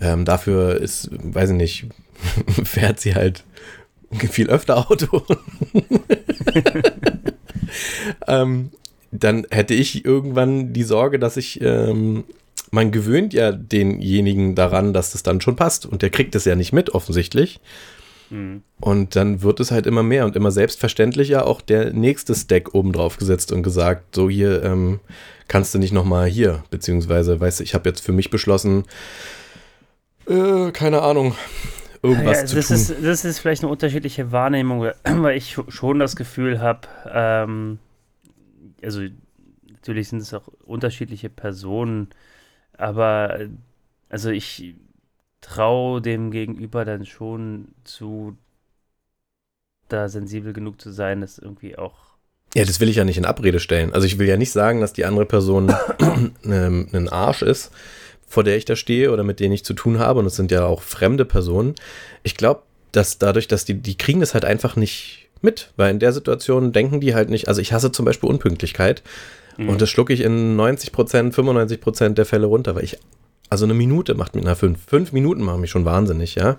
ähm, 0.00 0.24
dafür 0.24 0.80
ist, 0.80 1.10
weiß 1.12 1.50
ich 1.50 1.56
nicht, 1.56 1.86
fährt 2.64 3.00
sie 3.00 3.14
halt 3.14 3.44
viel 4.12 4.50
öfter 4.50 4.90
Auto. 4.90 5.24
ähm, 8.26 8.70
dann 9.12 9.46
hätte 9.50 9.74
ich 9.74 10.04
irgendwann 10.04 10.72
die 10.72 10.82
Sorge, 10.82 11.18
dass 11.18 11.36
ich 11.36 11.60
ähm, 11.60 12.24
man 12.70 12.90
gewöhnt 12.92 13.32
ja 13.32 13.52
denjenigen 13.52 14.54
daran, 14.54 14.92
dass 14.92 15.12
das 15.12 15.22
dann 15.22 15.40
schon 15.40 15.56
passt. 15.56 15.86
Und 15.86 16.02
der 16.02 16.10
kriegt 16.10 16.34
es 16.34 16.44
ja 16.44 16.54
nicht 16.54 16.72
mit, 16.72 16.90
offensichtlich. 16.90 17.60
Mhm. 18.30 18.62
Und 18.80 19.16
dann 19.16 19.42
wird 19.42 19.60
es 19.60 19.70
halt 19.70 19.86
immer 19.86 20.02
mehr 20.02 20.24
und 20.24 20.36
immer 20.36 20.50
selbstverständlicher 20.50 21.46
auch 21.46 21.60
der 21.60 21.92
nächste 21.92 22.34
Stack 22.34 22.74
oben 22.74 22.92
drauf 22.92 23.16
gesetzt 23.16 23.52
und 23.52 23.62
gesagt, 23.62 24.14
so 24.14 24.30
hier 24.30 24.62
ähm, 24.62 25.00
kannst 25.48 25.74
du 25.74 25.78
nicht 25.78 25.92
nochmal 25.92 26.28
hier, 26.28 26.62
beziehungsweise, 26.70 27.40
weißt 27.40 27.60
du, 27.60 27.64
ich 27.64 27.74
habe 27.74 27.88
jetzt 27.88 28.00
für 28.00 28.12
mich 28.12 28.30
beschlossen, 28.30 28.84
äh, 30.26 30.70
keine 30.70 31.02
Ahnung, 31.02 31.34
irgendwas 32.02 32.38
ja, 32.38 32.46
zu 32.46 32.56
das 32.56 32.68
tun. 32.68 32.76
Ist, 32.76 32.94
das 33.02 33.24
ist 33.24 33.38
vielleicht 33.40 33.62
eine 33.62 33.72
unterschiedliche 33.72 34.32
Wahrnehmung, 34.32 34.90
weil 35.04 35.36
ich 35.36 35.58
schon 35.68 35.98
das 35.98 36.16
Gefühl 36.16 36.60
habe, 36.60 36.88
ähm, 37.12 37.78
also 38.82 39.02
natürlich 39.72 40.08
sind 40.08 40.22
es 40.22 40.32
auch 40.32 40.48
unterschiedliche 40.64 41.28
Personen, 41.28 42.08
aber 42.80 43.38
also 44.08 44.30
ich 44.30 44.74
traue 45.40 46.02
dem 46.02 46.30
Gegenüber 46.30 46.84
dann 46.84 47.06
schon 47.06 47.68
zu, 47.84 48.36
da 49.88 50.08
sensibel 50.08 50.52
genug 50.52 50.80
zu 50.80 50.90
sein, 50.90 51.20
dass 51.20 51.38
irgendwie 51.38 51.76
auch. 51.78 51.94
Ja, 52.54 52.64
das 52.64 52.80
will 52.80 52.88
ich 52.88 52.96
ja 52.96 53.04
nicht 53.04 53.18
in 53.18 53.24
Abrede 53.24 53.60
stellen. 53.60 53.92
Also 53.92 54.06
ich 54.06 54.18
will 54.18 54.26
ja 54.26 54.36
nicht 54.36 54.50
sagen, 54.50 54.80
dass 54.80 54.92
die 54.92 55.04
andere 55.04 55.26
Person 55.26 55.70
ein 56.44 57.08
Arsch 57.08 57.42
ist, 57.42 57.70
vor 58.26 58.42
der 58.42 58.56
ich 58.56 58.64
da 58.64 58.74
stehe 58.74 59.12
oder 59.12 59.22
mit 59.22 59.38
denen 59.38 59.54
ich 59.54 59.64
zu 59.64 59.74
tun 59.74 60.00
habe. 60.00 60.18
Und 60.18 60.26
es 60.26 60.36
sind 60.36 60.50
ja 60.50 60.64
auch 60.64 60.82
fremde 60.82 61.24
Personen. 61.24 61.76
Ich 62.24 62.36
glaube, 62.36 62.62
dass 62.90 63.18
dadurch, 63.18 63.46
dass 63.46 63.64
die, 63.64 63.74
die 63.74 63.96
kriegen 63.96 64.18
das 64.18 64.34
halt 64.34 64.44
einfach 64.44 64.74
nicht 64.74 65.28
mit, 65.42 65.72
weil 65.76 65.92
in 65.92 66.00
der 66.00 66.12
Situation 66.12 66.72
denken 66.72 67.00
die 67.00 67.14
halt 67.14 67.30
nicht, 67.30 67.46
also 67.46 67.60
ich 67.60 67.72
hasse 67.72 67.92
zum 67.92 68.04
Beispiel 68.04 68.28
Unpünktlichkeit. 68.28 69.02
Mhm. 69.56 69.68
Und 69.68 69.80
das 69.80 69.90
schlucke 69.90 70.12
ich 70.12 70.20
in 70.20 70.56
90 70.56 70.92
Prozent, 70.92 71.34
95 71.34 71.80
Prozent 71.80 72.18
der 72.18 72.26
Fälle 72.26 72.46
runter, 72.46 72.74
weil 72.74 72.84
ich, 72.84 72.98
also 73.48 73.64
eine 73.64 73.74
Minute 73.74 74.14
macht 74.14 74.34
mich, 74.34 74.44
na 74.44 74.54
fünf, 74.54 74.78
fünf 74.86 75.12
Minuten 75.12 75.42
machen 75.42 75.60
mich 75.60 75.70
schon 75.70 75.84
wahnsinnig, 75.84 76.34
ja. 76.34 76.58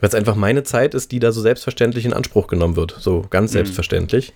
Weil 0.00 0.08
es 0.08 0.14
einfach 0.14 0.34
meine 0.34 0.62
Zeit 0.62 0.94
ist, 0.94 1.12
die 1.12 1.20
da 1.20 1.32
so 1.32 1.40
selbstverständlich 1.40 2.04
in 2.04 2.12
Anspruch 2.12 2.48
genommen 2.48 2.76
wird. 2.76 2.96
So 2.98 3.24
ganz 3.30 3.50
mhm. 3.50 3.54
selbstverständlich. 3.54 4.34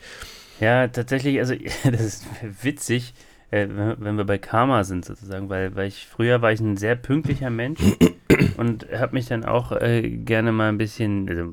Ja, 0.60 0.88
tatsächlich, 0.88 1.38
also 1.38 1.54
das 1.84 2.00
ist 2.00 2.26
witzig, 2.62 3.14
äh, 3.50 3.66
wenn 3.68 4.16
wir 4.16 4.24
bei 4.24 4.38
Karma 4.38 4.84
sind 4.84 5.04
sozusagen, 5.04 5.48
weil, 5.48 5.74
weil 5.74 5.88
ich 5.88 6.06
früher 6.06 6.40
war 6.42 6.52
ich 6.52 6.60
ein 6.60 6.76
sehr 6.76 6.96
pünktlicher 6.96 7.50
Mensch 7.50 7.80
und 8.56 8.86
habe 8.92 9.14
mich 9.14 9.26
dann 9.26 9.44
auch 9.44 9.72
äh, 9.72 10.08
gerne 10.08 10.52
mal 10.52 10.68
ein 10.68 10.78
bisschen, 10.78 11.28
also 11.28 11.52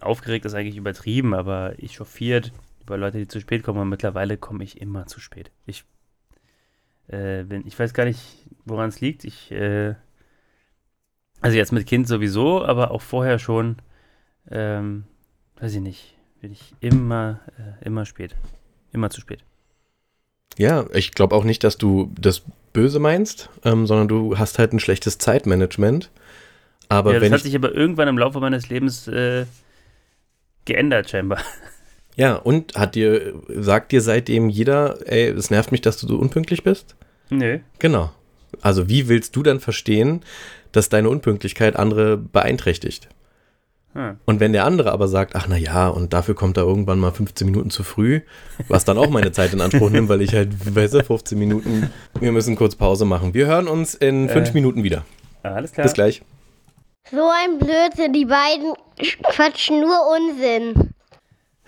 aufgeregt 0.00 0.46
ist 0.46 0.54
eigentlich 0.54 0.76
übertrieben, 0.76 1.34
aber 1.34 1.74
ich 1.78 1.94
chauffiert 1.94 2.52
über 2.88 2.98
Leute, 2.98 3.18
die 3.18 3.28
zu 3.28 3.40
spät 3.40 3.62
kommen 3.62 3.80
und 3.80 3.88
mittlerweile 3.88 4.36
komme 4.36 4.64
ich 4.64 4.80
immer 4.80 5.06
zu 5.06 5.20
spät. 5.20 5.50
Ich, 5.66 5.84
äh, 7.08 7.44
bin, 7.44 7.66
ich 7.66 7.78
weiß 7.78 7.94
gar 7.94 8.04
nicht, 8.04 8.20
woran 8.64 8.88
es 8.88 9.00
liegt. 9.00 9.24
Ich, 9.24 9.50
äh, 9.52 9.94
also 11.40 11.56
jetzt 11.56 11.72
mit 11.72 11.86
Kind 11.86 12.08
sowieso, 12.08 12.64
aber 12.64 12.90
auch 12.90 13.02
vorher 13.02 13.38
schon, 13.38 13.76
ähm, 14.50 15.04
weiß 15.60 15.74
ich 15.74 15.80
nicht, 15.80 16.16
bin 16.40 16.52
ich 16.52 16.74
immer, 16.80 17.40
äh, 17.58 17.84
immer 17.84 18.06
spät. 18.06 18.34
Immer 18.92 19.10
zu 19.10 19.20
spät. 19.20 19.44
Ja, 20.56 20.86
ich 20.92 21.12
glaube 21.12 21.36
auch 21.36 21.44
nicht, 21.44 21.62
dass 21.62 21.78
du 21.78 22.12
das 22.18 22.42
böse 22.72 22.98
meinst, 22.98 23.50
ähm, 23.64 23.86
sondern 23.86 24.08
du 24.08 24.38
hast 24.38 24.58
halt 24.58 24.72
ein 24.72 24.80
schlechtes 24.80 25.18
Zeitmanagement. 25.18 26.10
Aber 26.88 27.12
ja, 27.12 27.20
das 27.20 27.30
hat 27.30 27.40
sich 27.42 27.54
aber 27.54 27.72
irgendwann 27.74 28.08
im 28.08 28.18
Laufe 28.18 28.40
meines 28.40 28.70
Lebens 28.70 29.06
äh, 29.08 29.44
geändert, 30.64 31.10
scheinbar. 31.10 31.40
Ja, 32.18 32.34
und 32.34 32.74
hat 32.74 32.96
dir, 32.96 33.34
sagt 33.48 33.92
dir 33.92 34.02
seitdem 34.02 34.48
jeder, 34.48 34.98
ey, 35.06 35.28
es 35.28 35.50
nervt 35.50 35.70
mich, 35.70 35.82
dass 35.82 35.98
du 35.98 36.08
so 36.08 36.16
unpünktlich 36.16 36.64
bist? 36.64 36.96
Nee. 37.30 37.60
Genau. 37.78 38.10
Also 38.60 38.88
wie 38.88 39.08
willst 39.08 39.36
du 39.36 39.44
dann 39.44 39.60
verstehen, 39.60 40.22
dass 40.72 40.88
deine 40.88 41.10
Unpünktlichkeit 41.10 41.76
andere 41.76 42.16
beeinträchtigt? 42.16 43.08
Hm. 43.92 44.16
Und 44.24 44.40
wenn 44.40 44.52
der 44.52 44.64
andere 44.64 44.90
aber 44.90 45.06
sagt, 45.06 45.36
ach 45.36 45.46
na 45.48 45.56
ja, 45.56 45.86
und 45.86 46.12
dafür 46.12 46.34
kommt 46.34 46.56
er 46.56 46.64
irgendwann 46.64 46.98
mal 46.98 47.12
15 47.12 47.46
Minuten 47.46 47.70
zu 47.70 47.84
früh, 47.84 48.22
was 48.66 48.84
dann 48.84 48.98
auch 48.98 49.10
meine 49.10 49.30
Zeit 49.30 49.52
in 49.52 49.60
Anspruch 49.60 49.90
nimmt, 49.90 50.08
weil 50.08 50.20
ich 50.20 50.34
halt, 50.34 50.74
weißt 50.74 50.94
du, 50.94 51.04
15 51.04 51.38
Minuten, 51.38 51.88
wir 52.18 52.32
müssen 52.32 52.56
kurz 52.56 52.74
Pause 52.74 53.04
machen. 53.04 53.32
Wir 53.32 53.46
hören 53.46 53.68
uns 53.68 53.94
in 53.94 54.28
fünf 54.28 54.50
äh, 54.50 54.54
Minuten 54.54 54.82
wieder. 54.82 55.04
Alles 55.44 55.70
klar. 55.70 55.84
Bis 55.84 55.94
gleich. 55.94 56.22
So 57.12 57.30
ein 57.30 57.58
Blödsinn, 57.60 58.12
die 58.12 58.24
beiden 58.24 58.74
quatschen 59.22 59.80
nur 59.80 59.96
Unsinn. 60.16 60.94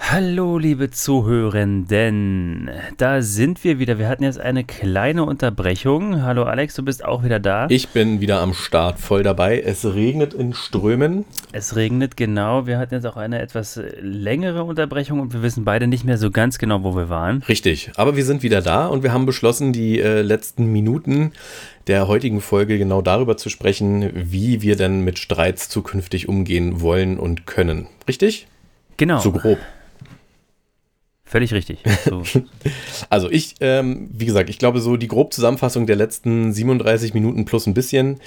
Hallo, 0.02 0.58
liebe 0.58 0.90
Zuhörenden. 0.90 2.70
Da 2.96 3.22
sind 3.22 3.62
wir 3.62 3.78
wieder. 3.78 3.98
Wir 3.98 4.08
hatten 4.08 4.24
jetzt 4.24 4.40
eine 4.40 4.64
kleine 4.64 5.24
Unterbrechung. 5.24 6.22
Hallo 6.22 6.44
Alex, 6.44 6.74
du 6.74 6.82
bist 6.82 7.04
auch 7.04 7.22
wieder 7.22 7.38
da. 7.38 7.66
Ich 7.68 7.90
bin 7.90 8.20
wieder 8.20 8.40
am 8.40 8.54
Start, 8.54 8.98
voll 8.98 9.22
dabei. 9.22 9.60
Es 9.60 9.84
regnet 9.84 10.34
in 10.34 10.52
Strömen. 10.54 11.26
Es 11.52 11.76
regnet, 11.76 12.16
genau. 12.16 12.66
Wir 12.66 12.78
hatten 12.78 12.94
jetzt 12.94 13.06
auch 13.06 13.16
eine 13.16 13.40
etwas 13.40 13.80
längere 14.00 14.64
Unterbrechung 14.64 15.20
und 15.20 15.32
wir 15.32 15.42
wissen 15.42 15.64
beide 15.64 15.86
nicht 15.86 16.04
mehr 16.04 16.18
so 16.18 16.32
ganz 16.32 16.58
genau, 16.58 16.82
wo 16.82 16.96
wir 16.96 17.08
waren. 17.08 17.44
Richtig, 17.48 17.92
aber 17.94 18.16
wir 18.16 18.24
sind 18.24 18.42
wieder 18.42 18.62
da 18.62 18.86
und 18.86 19.04
wir 19.04 19.12
haben 19.12 19.26
beschlossen, 19.26 19.72
die 19.72 20.00
äh, 20.00 20.22
letzten 20.22 20.72
Minuten 20.72 21.32
der 21.86 22.08
heutigen 22.08 22.40
Folge 22.40 22.78
genau 22.78 23.00
darüber 23.00 23.36
zu 23.36 23.48
sprechen, 23.48 24.10
wie 24.14 24.60
wir 24.62 24.74
denn 24.74 25.04
mit 25.04 25.20
Streits 25.20 25.68
zukünftig 25.68 26.28
umgehen 26.28 26.80
wollen 26.80 27.16
und 27.16 27.46
können. 27.46 27.86
Richtig? 28.08 28.48
Genau. 28.96 29.20
So 29.20 29.30
grob. 29.30 29.58
Völlig 31.30 31.54
richtig. 31.54 31.78
So. 32.04 32.24
also 33.08 33.30
ich, 33.30 33.54
ähm, 33.60 34.10
wie 34.12 34.26
gesagt, 34.26 34.50
ich 34.50 34.58
glaube 34.58 34.80
so 34.80 34.96
die 34.96 35.06
grobe 35.06 35.30
Zusammenfassung 35.30 35.86
der 35.86 35.94
letzten 35.94 36.52
37 36.52 37.14
Minuten 37.14 37.44
plus 37.44 37.68
ein 37.68 37.74
bisschen 37.74 38.18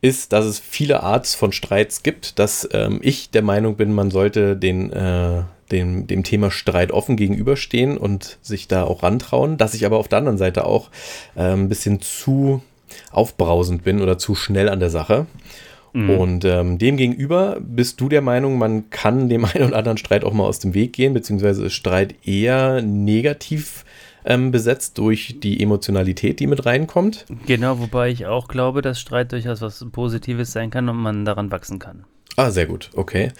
ist, 0.00 0.32
dass 0.32 0.44
es 0.44 0.58
viele 0.58 1.04
Arts 1.04 1.36
von 1.36 1.52
Streits 1.52 2.02
gibt, 2.02 2.40
dass 2.40 2.68
ähm, 2.72 2.98
ich 3.00 3.30
der 3.30 3.42
Meinung 3.42 3.76
bin, 3.76 3.92
man 3.92 4.10
sollte 4.10 4.56
den, 4.56 4.92
äh, 4.92 5.44
dem, 5.70 6.08
dem 6.08 6.24
Thema 6.24 6.50
Streit 6.50 6.90
offen 6.90 7.16
gegenüberstehen 7.16 7.96
und 7.96 8.38
sich 8.42 8.66
da 8.66 8.82
auch 8.82 9.04
rantrauen, 9.04 9.56
dass 9.56 9.74
ich 9.74 9.86
aber 9.86 9.98
auf 9.98 10.08
der 10.08 10.18
anderen 10.18 10.38
Seite 10.38 10.66
auch 10.66 10.90
äh, 11.36 11.52
ein 11.52 11.68
bisschen 11.68 12.00
zu 12.00 12.60
aufbrausend 13.12 13.84
bin 13.84 14.02
oder 14.02 14.18
zu 14.18 14.34
schnell 14.34 14.68
an 14.68 14.80
der 14.80 14.90
Sache. 14.90 15.26
Mhm. 15.98 16.10
Und 16.10 16.44
ähm, 16.44 16.78
demgegenüber 16.78 17.58
bist 17.60 18.00
du 18.00 18.08
der 18.08 18.22
Meinung, 18.22 18.56
man 18.56 18.88
kann 18.90 19.28
dem 19.28 19.44
einen 19.52 19.64
oder 19.64 19.76
anderen 19.76 19.98
Streit 19.98 20.24
auch 20.24 20.32
mal 20.32 20.44
aus 20.44 20.60
dem 20.60 20.72
Weg 20.72 20.92
gehen, 20.92 21.12
beziehungsweise 21.12 21.66
ist 21.66 21.74
Streit 21.74 22.14
eher 22.24 22.82
negativ 22.82 23.84
ähm, 24.24 24.52
besetzt 24.52 24.98
durch 24.98 25.40
die 25.42 25.60
Emotionalität, 25.60 26.38
die 26.38 26.46
mit 26.46 26.66
reinkommt. 26.66 27.26
Genau, 27.46 27.80
wobei 27.80 28.10
ich 28.10 28.26
auch 28.26 28.46
glaube, 28.46 28.80
dass 28.80 29.00
Streit 29.00 29.32
durchaus 29.32 29.60
was 29.60 29.84
Positives 29.90 30.52
sein 30.52 30.70
kann 30.70 30.88
und 30.88 30.98
man 30.98 31.24
daran 31.24 31.50
wachsen 31.50 31.80
kann. 31.80 32.04
Ah, 32.36 32.50
sehr 32.50 32.66
gut, 32.66 32.90
okay. 32.94 33.32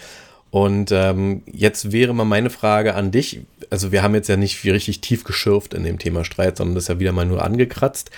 Und 0.51 0.91
ähm, 0.93 1.43
jetzt 1.47 1.93
wäre 1.93 2.15
mal 2.15 2.25
meine 2.25 2.49
Frage 2.51 2.95
an 2.95 3.11
dich. 3.11 3.43
Also 3.71 3.93
wir 3.93 4.03
haben 4.03 4.15
jetzt 4.15 4.29
ja 4.29 4.37
nicht 4.37 4.65
richtig 4.65 5.03
tief 5.03 5.25
geschürft 5.25 5.75
in 5.75 5.85
dem 5.85 5.99
Thema 5.99 6.25
Streit, 6.25 6.57
sondern 6.57 6.75
das 6.75 6.89
ja 6.89 6.99
wieder 6.99 7.13
mal 7.13 7.27
nur 7.27 7.45
angekratzt. 7.45 8.11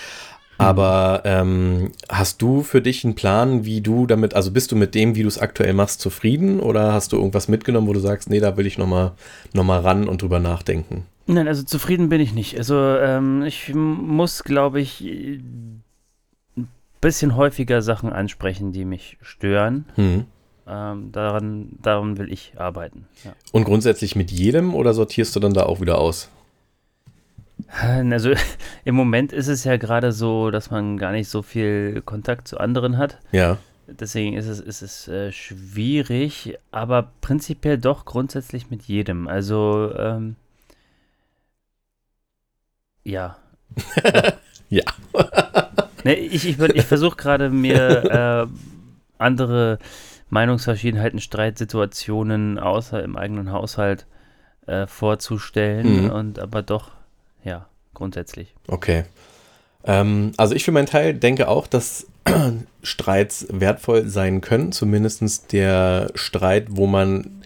Aber 0.61 1.23
ähm, 1.25 1.93
hast 2.09 2.43
du 2.43 2.63
für 2.63 2.83
dich 2.83 3.05
einen 3.05 3.15
Plan, 3.15 3.65
wie 3.65 3.81
du 3.81 4.07
damit, 4.07 4.35
also 4.35 4.51
bist 4.51 4.71
du 4.73 4.77
mit 4.77 4.95
dem, 4.95 5.15
wie 5.15 5.23
du 5.23 5.29
es 5.29 5.39
aktuell 5.39 5.73
machst, 5.73 6.01
zufrieden 6.01 6.61
oder 6.61 6.93
hast 6.93 7.13
du 7.13 7.17
irgendwas 7.17 7.49
mitgenommen, 7.49 7.89
wo 7.89 7.93
du 7.95 8.01
sagst, 8.01 8.29
nee, 8.29 8.41
da 8.41 8.57
will 8.57 8.67
ich 8.67 8.77
nochmal 8.77 9.13
noch 9.55 9.65
mal 9.65 9.81
ran 9.81 10.07
und 10.07 10.21
drüber 10.21 10.39
nachdenken? 10.39 11.07
Nein, 11.27 11.49
also 11.49 11.63
zufrieden 11.63 12.09
bin 12.11 12.21
ich 12.21 12.35
nicht. 12.35 12.59
Also 12.59 12.75
ähm, 12.77 13.43
ich 13.43 13.73
muss, 13.75 14.45
glaube 14.45 14.81
ich, 14.81 15.01
ein 15.01 15.83
bisschen 17.01 17.37
häufiger 17.37 17.81
Sachen 17.81 18.13
ansprechen, 18.13 18.73
die 18.73 18.85
mich 18.85 19.17
stören. 19.23 19.87
Hm. 19.95 20.27
Ähm, 20.67 21.11
daran, 21.13 21.71
daran 21.81 22.19
will 22.19 22.31
ich 22.31 22.53
arbeiten. 22.59 23.07
Ja. 23.25 23.33
Und 23.53 23.65
grundsätzlich 23.65 24.15
mit 24.15 24.31
jedem 24.31 24.75
oder 24.75 24.93
sortierst 24.93 25.35
du 25.35 25.41
dann 25.41 25.55
da 25.55 25.65
auch 25.65 25.81
wieder 25.81 25.99
aus? 25.99 26.29
Also 27.71 28.33
im 28.85 28.95
Moment 28.95 29.33
ist 29.33 29.49
es 29.49 29.65
ja 29.65 29.77
gerade 29.77 30.13
so, 30.13 30.51
dass 30.51 30.71
man 30.71 30.97
gar 30.97 31.13
nicht 31.13 31.29
so 31.29 31.43
viel 31.43 32.03
Kontakt 32.03 32.49
zu 32.49 32.59
anderen 32.59 32.99
hat. 32.99 33.19
Ja. 33.33 33.59
Deswegen 33.87 34.37
ist 34.37 34.47
es, 34.47 34.61
ist 34.61 34.83
es 34.83 35.09
äh, 35.09 35.33
schwierig, 35.33 36.57
aber 36.71 37.11
prinzipiell 37.21 37.79
doch 37.79 38.05
grundsätzlich 38.05 38.71
mit 38.71 38.83
jedem. 38.83 39.27
Also 39.27 39.93
ähm, 39.97 40.37
ja. 43.03 43.37
ja. 44.69 44.85
ne, 46.05 46.15
ich 46.15 46.47
ich, 46.47 46.59
ich 46.59 46.85
versuche 46.85 47.17
gerade 47.17 47.51
mir 47.51 48.05
äh, 48.05 48.47
andere 49.19 49.79
Meinungsverschiedenheiten, 50.29 51.19
Streitsituationen 51.19 52.59
außer 52.59 53.03
im 53.03 53.17
eigenen 53.17 53.51
Haushalt 53.51 54.07
äh, 54.67 54.87
vorzustellen 54.87 56.05
mhm. 56.05 56.11
und 56.11 56.39
aber 56.39 56.63
doch, 56.63 56.93
ja, 57.45 57.69
grundsätzlich. 57.95 58.55
Okay. 58.69 59.05
Ähm, 59.85 60.33
also 60.37 60.55
ich 60.55 60.65
für 60.65 60.73
meinen 60.73 60.87
Teil 60.87 61.15
denke 61.15 61.49
auch, 61.49 61.67
dass 61.67 62.07
Streits 62.83 63.47
wertvoll 63.51 64.09
sein 64.09 64.41
können, 64.41 64.73
zumindest 64.73 65.53
der 65.53 66.11
Streit, 66.15 66.67
wo 66.71 66.87
man 66.87 67.43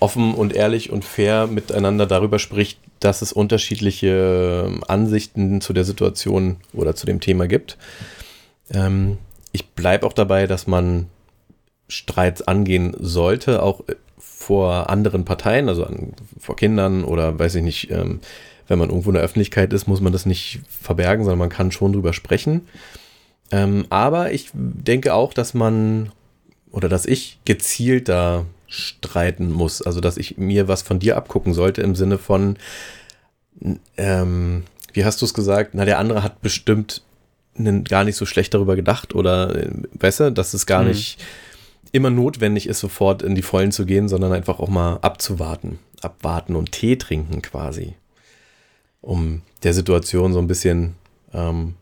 offen 0.00 0.34
und 0.34 0.52
ehrlich 0.52 0.90
und 0.90 1.04
fair 1.04 1.46
miteinander 1.46 2.06
darüber 2.06 2.38
spricht, 2.38 2.80
dass 2.98 3.22
es 3.22 3.32
unterschiedliche 3.32 4.66
ähm, 4.66 4.82
Ansichten 4.86 5.60
zu 5.60 5.72
der 5.72 5.84
Situation 5.84 6.56
oder 6.72 6.94
zu 6.94 7.06
dem 7.06 7.20
Thema 7.20 7.46
gibt. 7.46 7.78
Ähm, 8.72 9.18
ich 9.52 9.70
bleibe 9.70 10.06
auch 10.06 10.12
dabei, 10.12 10.46
dass 10.46 10.66
man 10.66 11.06
Streits 11.88 12.42
angehen 12.42 12.96
sollte, 12.98 13.62
auch 13.62 13.80
äh, 13.88 13.94
vor 14.18 14.90
anderen 14.90 15.24
Parteien, 15.24 15.68
also 15.68 15.84
an, 15.84 16.14
vor 16.38 16.56
Kindern 16.56 17.04
oder 17.04 17.38
weiß 17.38 17.56
ich 17.56 17.62
nicht, 17.62 17.90
ähm, 17.90 18.20
wenn 18.68 18.78
man 18.78 18.88
irgendwo 18.88 19.10
in 19.10 19.14
der 19.14 19.22
Öffentlichkeit 19.22 19.72
ist, 19.72 19.86
muss 19.86 20.00
man 20.00 20.12
das 20.12 20.26
nicht 20.26 20.60
verbergen, 20.68 21.24
sondern 21.24 21.38
man 21.38 21.48
kann 21.48 21.72
schon 21.72 21.92
drüber 21.92 22.12
sprechen. 22.12 22.62
Ähm, 23.50 23.86
aber 23.90 24.32
ich 24.32 24.50
denke 24.52 25.14
auch, 25.14 25.34
dass 25.34 25.54
man 25.54 26.10
oder 26.70 26.88
dass 26.88 27.06
ich 27.06 27.38
gezielter 27.44 28.46
streiten 28.66 29.52
muss. 29.52 29.82
Also, 29.82 30.00
dass 30.00 30.16
ich 30.16 30.38
mir 30.38 30.66
was 30.68 30.82
von 30.82 30.98
dir 30.98 31.16
abgucken 31.16 31.52
sollte 31.52 31.82
im 31.82 31.94
Sinne 31.94 32.18
von, 32.18 32.56
ähm, 33.96 34.64
wie 34.92 35.04
hast 35.04 35.20
du 35.20 35.26
es 35.26 35.34
gesagt? 35.34 35.74
Na, 35.74 35.84
der 35.84 35.98
andere 35.98 36.22
hat 36.22 36.40
bestimmt 36.40 37.02
gar 37.84 38.04
nicht 38.04 38.16
so 38.16 38.24
schlecht 38.24 38.54
darüber 38.54 38.76
gedacht 38.76 39.14
oder, 39.14 39.54
äh, 39.54 39.70
weißt 39.92 40.20
du, 40.20 40.32
dass 40.32 40.54
es 40.54 40.64
gar 40.64 40.82
mhm. 40.82 40.88
nicht 40.88 41.22
immer 41.92 42.08
notwendig 42.10 42.66
ist, 42.66 42.80
sofort 42.80 43.22
in 43.22 43.34
die 43.34 43.42
Vollen 43.42 43.72
zu 43.72 43.84
gehen, 43.84 44.08
sondern 44.08 44.32
einfach 44.32 44.58
auch 44.58 44.70
mal 44.70 44.96
abzuwarten. 45.02 45.78
Abwarten 46.00 46.56
und 46.56 46.72
Tee 46.72 46.96
trinken 46.96 47.42
quasi. 47.42 47.94
Um 49.02 49.42
der 49.62 49.74
Situation 49.74 50.32
so 50.32 50.38
ein 50.38 50.46
bisschen 50.46 50.94
ähm, 51.34 51.74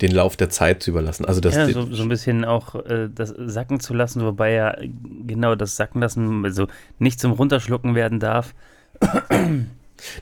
den 0.00 0.12
Lauf 0.12 0.36
der 0.36 0.50
Zeit 0.50 0.82
zu 0.82 0.90
überlassen. 0.90 1.24
Also 1.24 1.40
das 1.40 1.54
ja, 1.54 1.68
so, 1.68 1.90
so 1.92 2.02
ein 2.02 2.08
bisschen 2.08 2.44
auch 2.44 2.74
äh, 2.74 3.08
das 3.12 3.34
sacken 3.38 3.80
zu 3.80 3.94
lassen, 3.94 4.22
wobei 4.22 4.52
ja 4.52 4.76
genau 5.26 5.54
das 5.54 5.76
Sacken 5.76 6.00
lassen, 6.00 6.44
also 6.44 6.66
nicht 6.98 7.18
zum 7.18 7.32
Runterschlucken 7.32 7.94
werden 7.94 8.20
darf. 8.20 8.54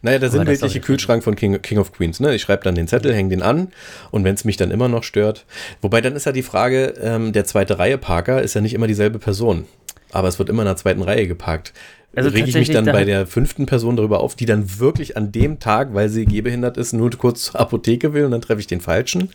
Naja, 0.03 0.19
der 0.21 0.31
sinnbildliche 0.31 0.81
Kühlschrank 0.81 1.25
von 1.25 1.35
King, 1.35 1.61
King, 1.61 1.79
of 1.79 1.93
Queens. 1.93 2.21
Ne? 2.21 2.35
Ich 2.35 2.43
schreibe 2.43 2.63
dann 2.63 2.77
den 2.77 2.87
Zettel, 2.87 3.13
hänge 3.13 3.31
den 3.31 3.43
an 3.43 3.69
und 4.13 4.23
wenn 4.23 4.35
es 4.35 4.45
mich 4.45 4.57
dann 4.57 4.71
immer 4.71 4.89
noch 4.89 5.03
stört. 5.03 5.47
Wobei 5.83 6.01
dann 6.01 6.15
ist 6.15 6.27
ja 6.27 6.33
die 6.33 6.43
Frage, 6.43 6.95
ähm, 7.01 7.33
der 7.33 7.45
zweite 7.45 7.79
Reihe 7.79 7.99
Parker 7.99 8.41
ist 8.41 8.55
ja 8.55 8.61
nicht 8.61 8.75
immer 8.75 8.87
dieselbe 8.87 9.19
Person. 9.19 9.67
Aber 10.13 10.29
es 10.29 10.39
wird 10.39 10.49
immer 10.49 10.63
in 10.63 10.67
der 10.67 10.77
zweiten 10.77 11.03
Reihe 11.03 11.27
geparkt. 11.27 11.73
Also 12.17 12.31
rege 12.31 12.49
ich 12.49 12.55
mich 12.55 12.71
dann 12.71 12.85
bei 12.87 13.05
der 13.05 13.27
fünften 13.27 13.67
Person 13.67 13.97
darüber 13.97 14.21
auf, 14.21 14.35
die 14.35 14.47
dann 14.47 14.79
wirklich 14.79 15.17
an 15.17 15.33
dem 15.33 15.59
Tag, 15.59 15.95
weil 15.95 16.09
sie 16.09 16.25
gehbehindert 16.25 16.77
ist, 16.77 16.93
nur 16.93 17.11
kurz 17.11 17.45
zur 17.45 17.61
Apotheke 17.61 18.13
will 18.13 18.25
und 18.25 18.31
dann 18.31 18.41
treffe 18.41 18.61
ich 18.61 18.67
den 18.67 18.81
Falschen. 18.81 19.31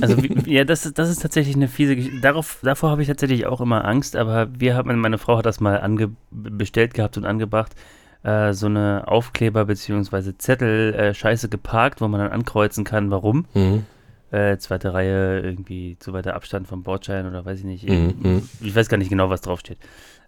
Also 0.00 0.16
ja, 0.46 0.64
das, 0.64 0.90
das 0.94 1.10
ist 1.10 1.22
tatsächlich 1.22 1.56
eine 1.56 1.68
fiese 1.68 1.96
Geschichte. 1.96 2.20
Darauf, 2.20 2.58
davor 2.62 2.90
habe 2.90 3.02
ich 3.02 3.08
tatsächlich 3.08 3.46
auch 3.46 3.60
immer 3.60 3.84
Angst, 3.84 4.16
aber 4.16 4.48
wir 4.58 4.74
haben, 4.74 4.98
meine 5.00 5.18
Frau 5.18 5.38
hat 5.38 5.46
das 5.46 5.60
mal 5.60 5.80
ange, 5.80 6.10
bestellt 6.30 6.94
gehabt 6.94 7.16
und 7.16 7.24
angebracht, 7.24 7.74
äh, 8.22 8.52
so 8.52 8.66
eine 8.66 9.04
Aufkleber 9.06 9.64
bzw. 9.64 10.32
Zettel 10.38 10.94
äh, 10.94 11.14
scheiße 11.14 11.48
geparkt, 11.48 12.00
wo 12.00 12.08
man 12.08 12.20
dann 12.20 12.32
ankreuzen 12.32 12.84
kann, 12.84 13.10
warum. 13.10 13.46
Mhm. 13.54 13.84
Äh, 14.30 14.58
zweite 14.58 14.92
Reihe, 14.92 15.40
irgendwie 15.40 15.96
zu 15.98 16.12
weiter 16.12 16.34
Abstand 16.34 16.68
vom 16.68 16.82
Bordschein 16.82 17.26
oder 17.26 17.44
weiß 17.44 17.60
ich 17.60 17.64
nicht. 17.64 17.88
Mhm. 17.88 18.14
mhm. 18.20 18.48
Ich 18.60 18.74
weiß 18.74 18.88
gar 18.88 18.98
nicht 18.98 19.08
genau, 19.08 19.30
was 19.30 19.40
draufsteht. 19.40 19.78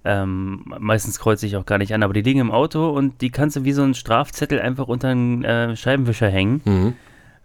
Ähm, 0.05 0.65
meistens 0.79 1.19
kreuze 1.19 1.47
ich 1.47 1.57
auch 1.57 1.67
gar 1.67 1.79
nicht 1.79 1.93
an, 1.93 2.03
aber 2.03 2.15
die 2.15 2.23
liegen 2.23 2.41
im 2.41 2.51
Auto 2.51 2.89
und 2.89 3.21
die 3.21 3.31
kannst 3.31 3.57
du 3.57 3.65
wie 3.65 3.73
so 3.73 3.83
einen 3.83 3.95
Strafzettel 3.95 4.61
einfach 4.61 4.89
unter 4.89 5.09
einen 5.09 5.45
äh, 5.45 5.77
Scheibenwischer 5.77 6.29
hängen. 6.29 6.63
Mhm. 6.65 6.95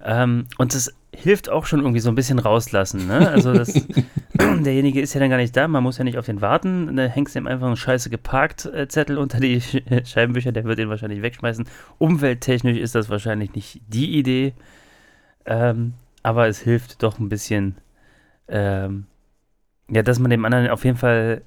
Ähm, 0.04 0.46
und 0.58 0.74
das 0.74 0.94
hilft 1.14 1.50
auch 1.50 1.66
schon 1.66 1.80
irgendwie 1.80 2.00
so 2.00 2.10
ein 2.10 2.16
bisschen 2.16 2.40
rauslassen. 2.40 3.08
Ne? 3.08 3.30
Also 3.30 3.54
das, 3.54 3.74
derjenige 4.34 5.02
ist 5.02 5.14
ja 5.14 5.20
dann 5.20 5.30
gar 5.30 5.38
nicht 5.38 5.56
da, 5.56 5.68
man 5.68 5.84
muss 5.84 5.98
ja 5.98 6.04
nicht 6.04 6.18
auf 6.18 6.26
den 6.26 6.42
warten. 6.42 6.96
Da 6.96 7.04
hängst 7.04 7.36
du 7.36 7.40
ihm 7.40 7.48
einfach 7.48 7.68
einen 7.68 7.76
scheiße 7.76 8.10
geparkt 8.10 8.66
äh, 8.66 8.88
Zettel 8.88 9.18
unter 9.18 9.40
die 9.40 9.62
Scheibenwischer, 10.06 10.52
der 10.52 10.64
wird 10.66 10.80
ihn 10.80 10.90
wahrscheinlich 10.90 11.22
wegschmeißen. 11.22 11.66
Umwelttechnisch 11.98 12.78
ist 12.78 12.96
das 12.96 13.10
wahrscheinlich 13.10 13.54
nicht 13.54 13.82
die 13.88 14.18
Idee. 14.18 14.54
Ähm, 15.46 15.94
aber 16.24 16.48
es 16.48 16.60
hilft 16.60 17.04
doch 17.04 17.20
ein 17.20 17.30
bisschen, 17.30 17.76
ähm, 18.48 19.06
ja, 19.90 20.04
dass 20.04 20.20
man 20.20 20.32
dem 20.32 20.46
anderen 20.46 20.70
auf 20.70 20.84
jeden 20.84 20.98
Fall 20.98 21.42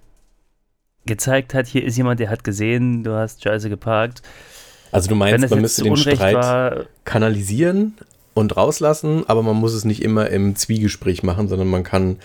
gezeigt 1.09 1.55
hat, 1.55 1.67
hier 1.67 1.85
ist 1.85 1.97
jemand, 1.97 2.21
der 2.21 2.31
hat 2.31 2.45
gesehen, 2.45 3.03
du 3.03 3.13
hast 3.13 3.43
scheiße 3.43 3.69
geparkt. 3.69 4.23
Also 4.93 5.09
du 5.09 5.17
meinst, 5.17 5.51
man 5.51 5.61
müsste 5.61 5.83
den 5.83 5.97
Streit 5.97 6.35
war, 6.35 6.85
kanalisieren 7.05 7.99
und 8.35 8.57
rauslassen, 8.57 9.25
aber 9.27 9.43
man 9.43 9.57
muss 9.57 9.75
es 9.75 9.85
nicht 9.85 10.03
immer 10.03 10.31
im 10.31 10.55
Zwiegespräch 10.55 11.23
machen, 11.23 11.49
sondern 11.49 11.69
man 11.69 11.83
kann 11.83 12.19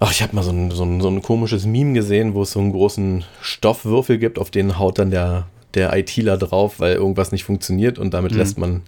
Ach, 0.00 0.10
ich 0.10 0.22
habe 0.22 0.34
mal 0.34 0.42
so 0.42 0.50
ein, 0.50 0.70
so, 0.70 0.84
ein, 0.84 1.00
so 1.00 1.08
ein 1.08 1.22
komisches 1.22 1.66
Meme 1.66 1.92
gesehen, 1.94 2.34
wo 2.34 2.42
es 2.42 2.52
so 2.52 2.60
einen 2.60 2.72
großen 2.72 3.24
Stoffwürfel 3.40 4.18
gibt, 4.18 4.38
auf 4.38 4.50
den 4.50 4.78
haut 4.78 4.98
dann 4.98 5.10
der, 5.10 5.46
der 5.74 5.96
ITler 5.96 6.36
drauf, 6.36 6.80
weil 6.80 6.94
irgendwas 6.94 7.32
nicht 7.32 7.44
funktioniert 7.44 7.98
und 7.98 8.12
damit 8.12 8.32
mhm. 8.32 8.38
lässt 8.38 8.58
man 8.58 8.82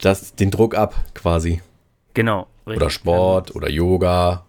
das, 0.00 0.34
den 0.34 0.50
Druck 0.50 0.76
ab 0.76 0.94
quasi. 1.14 1.60
Genau. 2.14 2.46
Richtig. 2.66 2.82
Oder 2.82 2.90
Sport 2.90 3.56
oder 3.56 3.70
Yoga. 3.70 4.44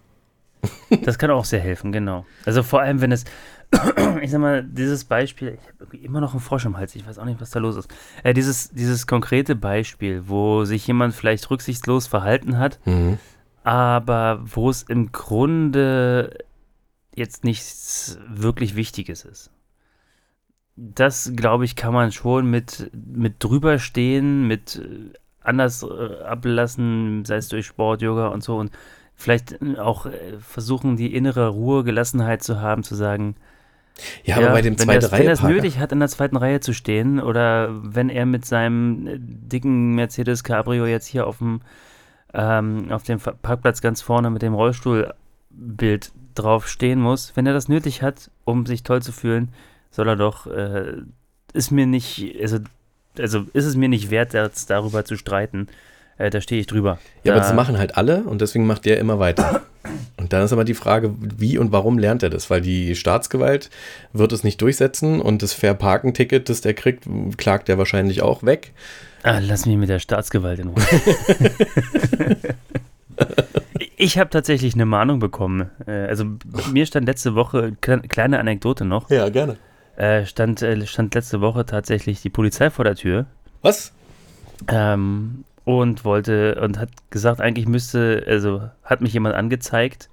Das 1.04 1.18
kann 1.18 1.32
auch 1.32 1.46
sehr 1.46 1.62
helfen, 1.62 1.92
genau. 1.92 2.26
Also 2.46 2.64
vor 2.64 2.82
allem, 2.82 3.00
wenn 3.00 3.12
es, 3.12 3.24
ich 4.22 4.32
sag 4.32 4.42
mal, 4.42 4.64
dieses 4.64 5.06
Beispiel, 5.06 5.58
ich 5.62 5.82
habe 5.82 5.98
immer 5.98 6.22
noch 6.22 6.32
einen 6.32 6.42
Frosch 6.42 6.66
im 6.66 6.78
Hals, 6.78 6.96
ich 6.96 7.08
weiß 7.08 7.20
auch 7.20 7.26
nicht, 7.26 7.40
was 7.40 7.52
da 7.52 7.60
los 7.60 7.76
ist. 7.76 7.90
Äh, 8.24 8.34
dieses, 8.34 8.70
dieses 8.70 9.08
konkrete 9.08 9.56
Beispiel, 9.56 10.24
wo 10.28 10.66
sich 10.66 10.86
jemand 10.88 11.14
vielleicht 11.14 11.50
rücksichtslos 11.50 12.08
verhalten 12.08 12.58
hat, 12.58 12.80
mhm. 12.86 13.20
aber 13.64 14.42
wo 14.44 14.70
es 14.70 14.84
im 14.84 15.12
Grunde 15.12 16.38
jetzt 17.16 17.44
nichts 17.44 18.18
wirklich 18.28 18.76
Wichtiges 18.76 19.26
ist. 19.26 19.52
Das, 20.76 21.34
glaube 21.36 21.66
ich, 21.66 21.76
kann 21.76 21.94
man 21.94 22.12
schon 22.12 22.50
mit, 22.50 22.90
mit 22.94 23.44
drüberstehen, 23.44 24.48
mit 24.48 24.78
äh, 24.78 25.14
anders 25.42 25.84
äh, 25.84 26.24
ablassen, 26.24 27.26
sei 27.26 27.36
es 27.36 27.50
durch 27.50 27.68
Sport, 27.68 28.02
Yoga 28.02 28.30
und 28.30 28.44
so 28.44 28.58
und 28.58 28.72
vielleicht 29.16 29.62
auch 29.78 30.06
äh, 30.06 30.40
versuchen, 30.40 30.96
die 30.96 31.14
innere 31.14 31.50
Ruhe, 31.50 31.84
Gelassenheit 31.84 32.42
zu 32.42 32.62
haben, 32.62 32.84
zu 32.84 32.96
sagen, 32.96 33.36
Ja, 34.24 34.38
aber 34.38 34.50
bei 34.52 34.62
dem 34.62 34.78
wenn 34.80 34.86
zweiten 34.86 35.06
Reihe 35.06 35.20
Wenn 35.20 35.28
er 35.28 35.34
es 35.34 35.44
nötig 35.44 35.80
hat, 35.80 35.92
in 35.92 36.00
der 36.00 36.10
zweiten 36.10 36.38
Reihe 36.38 36.60
zu 36.60 36.74
stehen 36.74 37.20
oder 37.20 37.70
wenn 37.72 38.10
er 38.10 38.26
mit 38.26 38.46
seinem 38.46 39.08
äh, 39.08 39.18
dicken 39.20 39.96
Mercedes 39.96 40.44
Cabrio 40.44 40.86
jetzt 40.86 41.08
hier 41.08 41.28
auf 41.28 41.40
dem, 41.40 41.62
ähm, 42.34 42.92
auf 42.92 43.04
dem 43.04 43.20
Parkplatz 43.20 43.82
ganz 43.82 44.02
vorne 44.02 44.30
mit 44.30 44.42
dem 44.42 44.54
Rollstuhlbild 44.54 46.12
drauf 46.36 46.68
stehen 46.68 47.00
muss, 47.00 47.34
wenn 47.36 47.46
er 47.46 47.54
das 47.54 47.68
nötig 47.68 48.02
hat, 48.02 48.30
um 48.46 48.66
sich 48.66 48.84
toll 48.84 49.02
zu 49.02 49.12
fühlen, 49.12 49.50
soll 49.92 50.08
er 50.08 50.16
doch, 50.16 50.48
äh, 50.48 50.94
ist 51.54 51.72
mir 51.72 51.86
nicht, 51.86 52.36
also, 52.42 52.60
also 53.18 53.46
ist 53.54 53.66
es 53.66 53.76
mir 53.76 53.90
nicht 53.90 54.12
wert, 54.12 54.34
jetzt 54.34 54.70
darüber 54.70 55.06
zu 55.06 55.18
streiten. 55.18 55.68
Äh, 56.20 56.30
da 56.30 56.40
stehe 56.42 56.62
ich 56.62 56.68
drüber. 56.68 57.00
Ja, 57.24 57.34
aber 57.34 57.42
Da- 57.42 57.48
das 57.48 57.56
machen 57.56 57.78
halt 57.80 57.98
alle 57.98 58.24
und 58.24 58.42
deswegen 58.42 58.68
macht 58.68 58.86
der 58.86 59.00
immer 59.00 59.18
weiter. 59.20 59.62
Und 60.18 60.34
dann 60.34 60.44
ist 60.44 60.52
aber 60.52 60.66
die 60.66 60.74
Frage, 60.74 61.16
wie 61.38 61.58
und 61.58 61.72
warum 61.72 61.98
lernt 61.98 62.22
er 62.22 62.30
das? 62.30 62.50
Weil 62.50 62.60
die 62.60 62.94
Staatsgewalt 62.98 63.70
wird 64.12 64.34
es 64.34 64.44
nicht 64.44 64.62
durchsetzen 64.62 65.22
und 65.22 65.42
das 65.42 65.54
Fair-Parken-Ticket, 65.54 66.50
das 66.50 66.60
der 66.60 66.74
kriegt, 66.74 67.06
klagt 67.38 67.70
er 67.70 67.78
wahrscheinlich 67.78 68.22
auch 68.22 68.44
weg. 68.44 68.74
Ah, 69.24 69.40
lass 69.40 69.66
mich 69.66 69.78
mit 69.78 69.88
der 69.88 70.00
Staatsgewalt 70.00 70.60
in 70.60 70.68
Ruhe. 70.68 70.84
ich 73.98 74.18
habe 74.18 74.30
tatsächlich 74.30 74.74
eine 74.74 74.86
Mahnung 74.86 75.20
bekommen. 75.20 75.70
Äh, 75.88 75.92
Also 76.08 76.26
mir 76.72 76.86
stand 76.86 77.08
letzte 77.08 77.36
Woche, 77.36 77.76
kle- 77.82 78.08
kleine 78.08 78.40
Anekdote 78.40 78.86
noch, 78.86 79.10
Ja, 79.10 79.30
gerne. 79.30 79.58
äh, 79.96 80.26
stand, 80.26 80.62
äh, 80.62 80.86
stand 80.86 81.16
letzte 81.16 81.42
Woche 81.42 81.66
tatsächlich 81.66 82.22
die 82.22 82.30
Polizei 82.30 82.70
vor 82.70 82.86
der 82.86 82.96
Tür 82.96 83.26
Was? 83.62 83.94
ähm, 84.68 85.44
und 85.78 86.04
wollte 86.04 86.60
und 86.62 86.80
hat 86.80 86.90
gesagt, 87.12 87.40
eigentlich 87.40 87.68
müsste, 87.68 88.24
also 88.28 88.70
hat 88.84 89.02
mich 89.02 89.14
jemand 89.14 89.36
angezeigt 89.36 90.10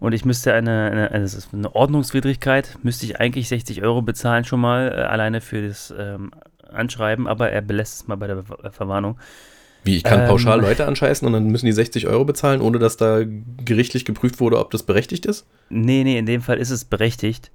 und 0.00 0.12
ich 0.12 0.24
müsste 0.24 0.52
eine, 0.54 0.90
eine, 0.90 1.10
eine, 1.12 1.28
eine 1.52 1.74
Ordnungswidrigkeit, 1.76 2.76
müsste 2.82 3.06
ich 3.06 3.20
eigentlich 3.20 3.48
60 3.48 3.82
Euro 3.82 4.02
bezahlen 4.02 4.44
schon 4.44 4.60
mal, 4.60 4.88
äh, 4.88 5.02
alleine 5.02 5.40
für 5.40 5.68
das 5.68 5.94
ähm, 5.96 6.32
Anschreiben, 6.68 7.28
aber 7.28 7.50
er 7.52 7.62
belässt 7.62 7.94
es 7.94 8.08
mal 8.08 8.16
bei 8.16 8.26
der 8.26 8.42
Ver 8.42 8.72
Verwarnung. 8.72 9.18
Wie, 9.84 9.98
ich 9.98 10.02
kann 10.02 10.22
Ähm. 10.22 10.26
pauschal 10.26 10.60
Leute 10.60 10.84
anscheißen 10.84 11.24
und 11.28 11.32
dann 11.32 11.46
müssen 11.46 11.66
die 11.66 11.72
60 11.72 12.08
Euro 12.08 12.24
bezahlen, 12.24 12.60
ohne 12.60 12.80
dass 12.80 12.96
da 12.96 13.20
gerichtlich 13.64 14.04
geprüft 14.04 14.40
wurde, 14.40 14.58
ob 14.58 14.72
das 14.72 14.82
berechtigt 14.82 15.26
ist? 15.26 15.46
Nee, 15.68 16.02
nee, 16.02 16.18
in 16.18 16.26
dem 16.26 16.42
Fall 16.42 16.58
ist 16.58 16.70
es 16.70 16.84
berechtigt. 16.84 17.52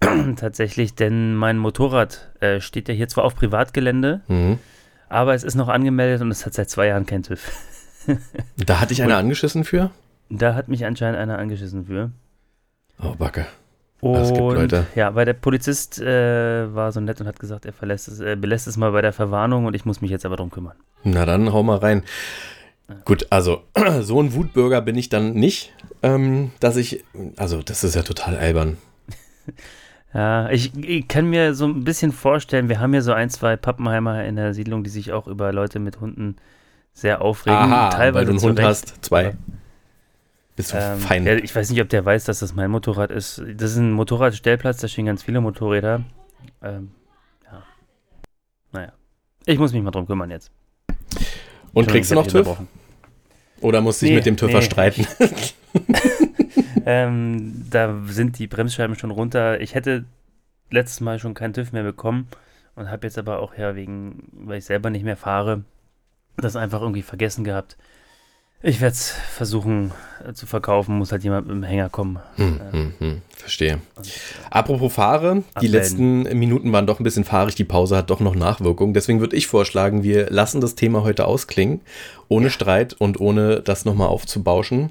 Tatsächlich, 0.36 0.96
denn 0.96 1.36
mein 1.36 1.58
Motorrad 1.58 2.32
äh, 2.40 2.60
steht 2.60 2.88
ja 2.88 2.94
hier 2.94 3.06
zwar 3.06 3.22
auf 3.22 3.36
Privatgelände, 3.36 4.22
Mhm. 4.26 4.58
Aber 5.10 5.34
es 5.34 5.44
ist 5.44 5.54
noch 5.54 5.68
angemeldet 5.68 6.22
und 6.22 6.30
es 6.30 6.46
hat 6.46 6.54
seit 6.54 6.70
zwei 6.70 6.86
Jahren 6.86 7.06
kein 7.06 7.22
TÜV. 7.22 7.50
Da 8.56 8.80
hatte 8.80 8.94
ich 8.94 9.02
eine 9.02 9.16
angeschissen 9.16 9.62
für? 9.62 9.90
Da 10.30 10.54
hat 10.54 10.68
mich 10.68 10.86
anscheinend 10.86 11.18
einer 11.18 11.38
angeschissen 11.38 11.84
für. 11.84 12.10
Oh, 12.98 13.14
Backe. 13.14 13.46
Und 14.00 14.16
es 14.16 14.28
gibt 14.28 14.40
Leute. 14.40 14.86
ja, 14.94 15.14
weil 15.14 15.26
der 15.26 15.34
Polizist 15.34 16.00
äh, 16.00 16.74
war 16.74 16.90
so 16.92 17.00
nett 17.00 17.20
und 17.20 17.26
hat 17.26 17.38
gesagt, 17.38 17.66
er 17.66 17.74
verlässt 17.74 18.08
es, 18.08 18.20
äh, 18.20 18.36
belässt 18.36 18.66
es 18.66 18.78
mal 18.78 18.92
bei 18.92 19.02
der 19.02 19.12
Verwarnung 19.12 19.66
und 19.66 19.76
ich 19.76 19.84
muss 19.84 20.00
mich 20.00 20.10
jetzt 20.10 20.24
aber 20.24 20.36
drum 20.36 20.50
kümmern. 20.50 20.76
Na 21.04 21.26
dann 21.26 21.52
hau 21.52 21.62
mal 21.62 21.76
rein. 21.76 22.02
Gut, 23.04 23.26
also 23.30 23.62
so 24.00 24.20
ein 24.20 24.32
Wutbürger 24.32 24.80
bin 24.80 24.96
ich 24.96 25.10
dann 25.10 25.34
nicht, 25.34 25.72
ähm, 26.02 26.52
dass 26.60 26.76
ich, 26.76 27.04
also 27.36 27.62
das 27.62 27.84
ist 27.84 27.94
ja 27.94 28.02
total 28.02 28.36
albern. 28.36 28.78
Ja, 30.12 30.50
ich, 30.50 30.74
ich 30.76 31.06
kann 31.06 31.26
mir 31.30 31.54
so 31.54 31.66
ein 31.66 31.84
bisschen 31.84 32.10
vorstellen, 32.12 32.68
wir 32.68 32.80
haben 32.80 32.92
ja 32.94 33.00
so 33.00 33.12
ein, 33.12 33.30
zwei 33.30 33.56
Pappenheimer 33.56 34.24
in 34.24 34.34
der 34.36 34.54
Siedlung, 34.54 34.82
die 34.82 34.90
sich 34.90 35.12
auch 35.12 35.26
über 35.28 35.52
Leute 35.52 35.78
mit 35.78 36.00
Hunden 36.00 36.36
sehr 36.92 37.22
aufregen. 37.22 37.56
Aha, 37.56 38.12
weil 38.12 38.24
du 38.24 38.32
einen 38.32 38.40
Hund 38.40 38.58
Recht. 38.58 38.68
hast, 38.68 39.04
zwei. 39.04 39.36
Bist 40.56 40.72
du 40.72 40.78
Ähm, 40.78 40.98
fein. 40.98 41.24
ja, 41.26 41.34
ich 41.36 41.54
weiß 41.54 41.70
nicht, 41.70 41.80
ob 41.80 41.88
der 41.88 42.04
weiß, 42.04 42.24
dass 42.24 42.40
das 42.40 42.54
mein 42.54 42.70
Motorrad 42.72 43.12
ist. 43.12 43.40
Das 43.56 43.70
ist 43.72 43.76
ein 43.78 43.92
Motorradstellplatz, 43.92 44.78
da 44.78 44.88
stehen 44.88 45.06
ganz 45.06 45.22
viele 45.22 45.40
Motorräder. 45.40 46.02
Ähm, 46.62 46.90
ja. 47.44 47.62
Naja. 48.72 48.92
Ich 49.46 49.58
muss 49.60 49.72
mich 49.72 49.82
mal 49.82 49.92
drum 49.92 50.06
kümmern 50.06 50.30
jetzt. 50.30 50.50
Und 51.72 51.86
kriegst 51.86 52.10
du 52.10 52.16
noch 52.16 52.26
TÜV? 52.26 52.56
Oder 53.60 53.80
musst 53.80 54.02
du 54.02 54.06
dich 54.06 54.10
Nee, 54.10 54.16
mit 54.16 54.26
dem 54.26 54.36
TÜV 54.36 54.52
nee. 54.54 54.62
streiten? 54.62 55.06
Ähm, 56.86 57.66
da 57.70 57.94
sind 58.06 58.38
die 58.38 58.46
Bremsscheiben 58.46 58.96
schon 58.96 59.10
runter. 59.10 59.60
Ich 59.60 59.74
hätte 59.74 60.04
letztes 60.70 61.00
Mal 61.00 61.18
schon 61.18 61.34
keinen 61.34 61.52
TÜV 61.54 61.72
mehr 61.72 61.82
bekommen 61.82 62.28
und 62.76 62.90
habe 62.90 63.06
jetzt 63.06 63.18
aber 63.18 63.40
auch 63.40 63.56
ja 63.56 63.74
wegen, 63.74 64.28
weil 64.32 64.58
ich 64.58 64.64
selber 64.64 64.90
nicht 64.90 65.04
mehr 65.04 65.16
fahre, 65.16 65.64
das 66.36 66.56
einfach 66.56 66.80
irgendwie 66.80 67.02
vergessen 67.02 67.44
gehabt. 67.44 67.76
Ich 68.62 68.82
werde 68.82 68.92
es 68.92 69.10
versuchen 69.10 69.92
äh, 70.22 70.34
zu 70.34 70.44
verkaufen, 70.46 70.98
muss 70.98 71.12
halt 71.12 71.24
jemand 71.24 71.46
mit 71.46 71.56
dem 71.56 71.62
Hänger 71.62 71.88
kommen. 71.88 72.18
Hm, 72.36 72.60
Äh, 72.60 72.72
hm, 72.72 72.94
hm, 72.98 73.22
verstehe. 73.34 73.78
und, 73.96 74.06
äh, 74.06 74.10
Apropos 74.50 74.92
Fahre, 74.92 75.44
die 75.62 75.66
letzten 75.66 76.24
Minuten 76.38 76.70
waren 76.70 76.86
doch 76.86 77.00
ein 77.00 77.04
bisschen 77.04 77.24
fahrig, 77.24 77.54
die 77.54 77.64
Pause 77.64 77.96
hat 77.96 78.10
doch 78.10 78.20
noch 78.20 78.34
Nachwirkung. 78.34 78.92
Deswegen 78.92 79.20
würde 79.20 79.34
ich 79.34 79.46
vorschlagen, 79.46 80.02
wir 80.02 80.28
lassen 80.28 80.60
das 80.60 80.74
Thema 80.74 81.02
heute 81.04 81.24
ausklingen, 81.26 81.80
ohne 82.28 82.50
Streit 82.50 82.92
und 82.92 83.18
ohne 83.18 83.60
das 83.62 83.86
nochmal 83.86 84.08
aufzubauschen. 84.08 84.90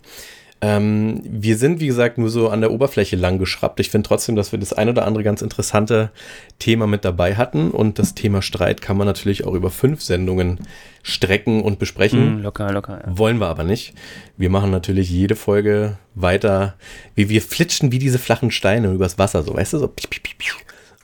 Ähm, 0.62 1.22
wir 1.24 1.57
sind, 1.57 1.80
wie 1.80 1.88
gesagt, 1.88 2.18
nur 2.18 2.30
so 2.30 2.49
an 2.49 2.60
der 2.60 2.72
Oberfläche 2.72 3.16
lang 3.16 3.38
geschraubt. 3.38 3.80
Ich 3.80 3.89
finde 3.89 4.07
trotzdem, 4.07 4.36
dass 4.36 4.51
wir 4.51 4.60
das 4.60 4.74
ein 4.74 4.89
oder 4.89 5.05
andere 5.05 5.24
ganz 5.24 5.41
interessante 5.41 6.12
Thema 6.60 6.86
mit 6.86 7.05
dabei 7.05 7.36
hatten. 7.36 7.72
Und 7.72 7.97
das 7.97 8.14
Thema 8.14 8.41
Streit 8.41 8.82
kann 8.82 8.97
man 8.97 9.07
natürlich 9.07 9.45
auch 9.45 9.53
über 9.53 9.70
fünf 9.70 10.01
Sendungen 10.01 10.60
strecken 11.01 11.62
und 11.62 11.80
besprechen. 11.80 12.38
mh, 12.38 12.41
locker, 12.41 12.74
locker. 12.74 13.01
Ja. 13.05 13.18
Wollen 13.18 13.39
wir 13.39 13.47
aber 13.47 13.64
nicht. 13.64 13.93
Wir 14.36 14.49
machen 14.49 14.72
natürlich 14.72 15.10
jede 15.10 15.36
Folge 15.36 15.97
weiter, 16.14 16.76
wie 17.16 17.30
wir 17.30 17.41
flitschen 17.41 17.91
wie 17.91 17.99
diese 17.99 18.20
flachen 18.20 18.51
Steine 18.51 18.91
übers 18.91 19.18
Wasser, 19.18 19.43
so 19.43 19.55
weißt 19.55 19.74
du, 19.74 19.80
so. 19.80 19.93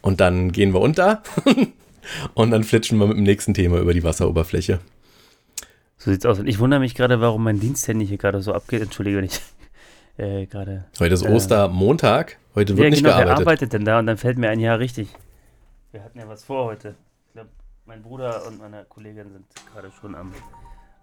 Und 0.01 0.19
dann 0.19 0.51
gehen 0.51 0.73
wir 0.73 0.81
unter 0.81 1.23
und 2.33 2.51
dann 2.51 2.63
flitschen 2.63 2.99
wir 2.99 3.07
mit 3.07 3.17
dem 3.17 3.23
nächsten 3.23 3.53
Thema 3.53 3.79
über 3.79 3.93
die 3.93 4.03
Wasseroberfläche. 4.03 4.79
So 6.05 6.11
sieht's 6.11 6.25
aus. 6.27 6.37
Und 6.37 6.45
ich 6.45 6.59
wundere 6.59 6.79
mich 6.79 6.93
gerade, 6.93 7.19
warum 7.19 7.43
mein 7.43 7.59
Diensthandy 7.59 8.05
hier 8.05 8.17
gerade 8.19 8.39
so 8.39 8.53
abgeht. 8.53 8.83
Entschuldige, 8.83 9.17
wenn 9.17 9.25
ich 9.25 9.41
äh, 10.17 10.45
gerade. 10.45 10.85
Heute 10.99 11.15
ist 11.15 11.23
Äh, 11.25 11.29
Ostermontag, 11.29 12.37
heute 12.53 12.77
wird 12.77 12.83
Ja, 12.83 12.89
nicht 12.91 13.03
genau, 13.03 13.17
wer 13.17 13.25
gearbeitet. 13.25 13.47
arbeitet 13.47 13.73
denn 13.73 13.85
da? 13.85 13.97
Und 13.97 14.05
dann 14.05 14.17
fällt 14.17 14.37
mir 14.37 14.49
ein, 14.49 14.59
ja, 14.59 14.75
richtig. 14.75 15.07
Wir 15.91 16.03
hatten 16.03 16.19
ja 16.19 16.27
was 16.27 16.43
vor 16.43 16.65
heute. 16.65 16.93
Ich 17.25 17.33
glaube, 17.33 17.49
mein 17.87 18.03
Bruder 18.03 18.45
und 18.47 18.59
meine 18.59 18.85
Kollegin 18.87 19.31
sind 19.31 19.45
gerade 19.73 19.89
schon 19.99 20.13
am 20.13 20.31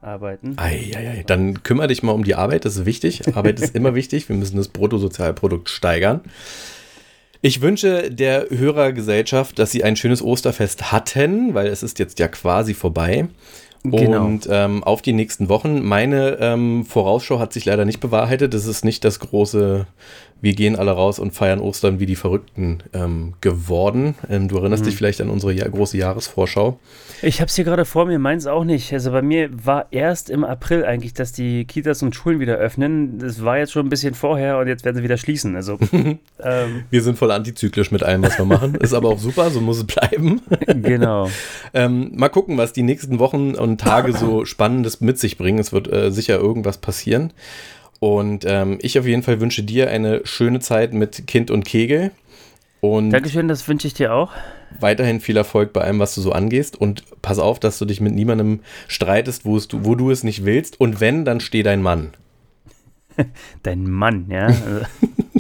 Arbeiten. 0.03 0.57
Eieiei, 0.57 1.25
dann 1.27 1.65
kümmere 1.65 1.89
dich 1.89 2.05
mal 2.05 2.13
um 2.13 2.23
die 2.23 2.37
Arbeit, 2.37 2.65
das 2.65 2.77
ist 2.77 2.87
wichtig. 2.87 3.37
Arbeit 3.37 3.59
ist 3.59 3.75
immer 3.75 3.95
wichtig, 3.97 4.29
wir 4.29 4.37
müssen 4.37 4.57
das 4.57 4.69
Bruttosozialprodukt 4.69 5.69
steigern. 5.69 6.21
Ich 7.41 7.61
wünsche 7.61 8.09
der 8.09 8.49
Hörergesellschaft, 8.51 9.59
dass 9.59 9.73
sie 9.73 9.83
ein 9.83 9.97
schönes 9.97 10.23
Osterfest 10.23 10.93
hatten, 10.93 11.55
weil 11.55 11.67
es 11.67 11.83
ist 11.83 11.99
jetzt 11.99 12.21
ja 12.21 12.29
quasi 12.29 12.73
vorbei. 12.73 13.27
Genau. 13.85 14.25
Und 14.25 14.49
ähm, 14.51 14.85
auf 14.85 15.03
die 15.03 15.13
nächsten 15.13 15.49
Wochen. 15.49 15.83
Meine 15.83 16.39
ähm, 16.41 16.85
Vorausschau 16.85 17.41
hat 17.41 17.53
sich 17.53 17.65
leider 17.65 17.85
nicht 17.85 18.01
bewahrheitet. 18.01 18.55
Das 18.55 18.67
ist 18.67 18.85
nicht 18.85 19.05
das 19.05 19.19
große, 19.19 19.87
wir 20.43 20.55
gehen 20.55 20.77
alle 20.77 20.91
raus 20.91 21.19
und 21.19 21.33
feiern 21.33 21.61
Ostern 21.61 22.01
wie 22.01 22.07
die 22.07 22.17
Verrückten 22.17 22.79
ähm, 22.93 23.35
geworden. 23.41 24.17
Ähm, 24.29 24.49
du 24.49 24.59
erinnerst 24.59 24.83
Mhm. 24.83 24.87
dich 24.89 24.97
vielleicht 24.97 25.21
an 25.21 25.31
unsere 25.31 25.53
ja 25.53 25.67
große 25.67 25.97
Jahresvorschau. 25.97 26.79
Ich 27.23 27.41
habe 27.41 27.49
es 27.49 27.55
hier 27.55 27.65
gerade 27.65 27.85
vor 27.85 28.05
mir, 28.07 28.19
meins 28.19 28.47
auch 28.49 28.65
nicht. 28.65 28.93
Also 28.93 29.13
bei 29.13 29.23
mir 29.23 29.49
war 29.65 29.87
erst 29.93 30.29
im 30.29 30.43
April 30.43 30.85
eigentlich, 30.85 31.15
dass 31.15 31.31
die 31.31 31.65
Kitas 31.65 32.03
und 32.03 32.15
Schulen 32.17 32.41
wieder 32.41 32.57
öffnen. 32.57 33.19
Das 33.21 33.45
war 33.45 33.57
jetzt 33.59 33.71
schon 33.73 33.87
ein 33.87 33.89
bisschen 33.89 34.15
vorher 34.15 34.59
und 34.59 34.67
jetzt 34.67 34.85
werden 34.85 34.97
sie 34.97 35.05
wieder 35.05 35.17
schließen. 35.17 35.55
Also 35.55 35.79
ähm, 36.43 36.85
Wir 36.91 37.03
sind 37.03 37.17
voll 37.17 37.31
antizyklisch 37.31 37.93
mit 37.93 38.03
allem, 38.03 38.23
was 38.25 38.37
wir 38.37 38.45
machen. 38.45 38.75
Ist 38.81 38.93
aber 38.95 39.11
auch 39.11 39.21
super, 39.21 39.51
so 39.51 39.61
muss 39.61 39.79
es 39.79 39.85
bleiben. 39.85 40.41
genau. 40.67 41.31
Ähm, 41.73 42.11
mal 42.17 42.29
gucken, 42.29 42.59
was 42.59 42.73
die 42.73 42.83
nächsten 42.83 43.21
Wochen 43.21 43.55
und 43.55 43.81
Tage 43.81 44.13
so 44.13 44.45
Spannendes 44.45 45.01
mit 45.01 45.21
sich 45.21 45.39
bringen. 45.39 45.61
Es 45.61 45.73
wird 45.73 45.93
äh, 45.93 46.11
sicher 46.11 46.37
irgendwas 46.39 46.79
passieren. 46.79 47.33
Und 48.03 48.45
ähm, 48.49 48.79
ich 48.83 48.99
auf 48.99 49.07
jeden 49.07 49.23
Fall 49.23 49.39
wünsche 49.39 49.63
dir 49.63 49.89
eine 49.89 50.27
schöne 50.27 50.59
Zeit 50.59 50.93
mit 50.93 51.29
Kind 51.29 51.53
und 51.53 51.65
Kegel. 51.65 52.11
Und 52.81 53.11
Dankeschön, 53.11 53.47
das 53.47 53.69
wünsche 53.69 53.87
ich 53.87 53.95
dir 53.95 54.13
auch. 54.13 54.33
weiterhin 54.81 55.21
viel 55.21 55.37
Erfolg 55.37 55.73
bei 55.73 55.83
allem, 55.83 56.01
was 56.01 56.17
du 56.17 56.21
so 56.21 56.33
angehst. 56.33 56.77
Und 56.77 57.05
pass 57.23 57.39
auf, 57.39 57.61
dass 57.61 57.79
du 57.79 57.85
dich 57.85 58.01
mit 58.01 58.13
niemandem 58.13 58.59
streitest, 58.89 59.45
wo, 59.45 59.57
du, 59.61 59.85
wo 59.85 59.95
du 59.95 60.11
es 60.11 60.25
nicht 60.25 60.45
willst. 60.45 60.81
Und 60.81 61.01
wenn, 61.01 61.25
dann 61.25 61.39
steh 61.39 61.63
dein 61.63 61.81
Mann. 61.81 62.11
Dein 63.63 63.89
Mann, 63.89 64.27
ja. 64.29 64.47
Also, 64.65 64.87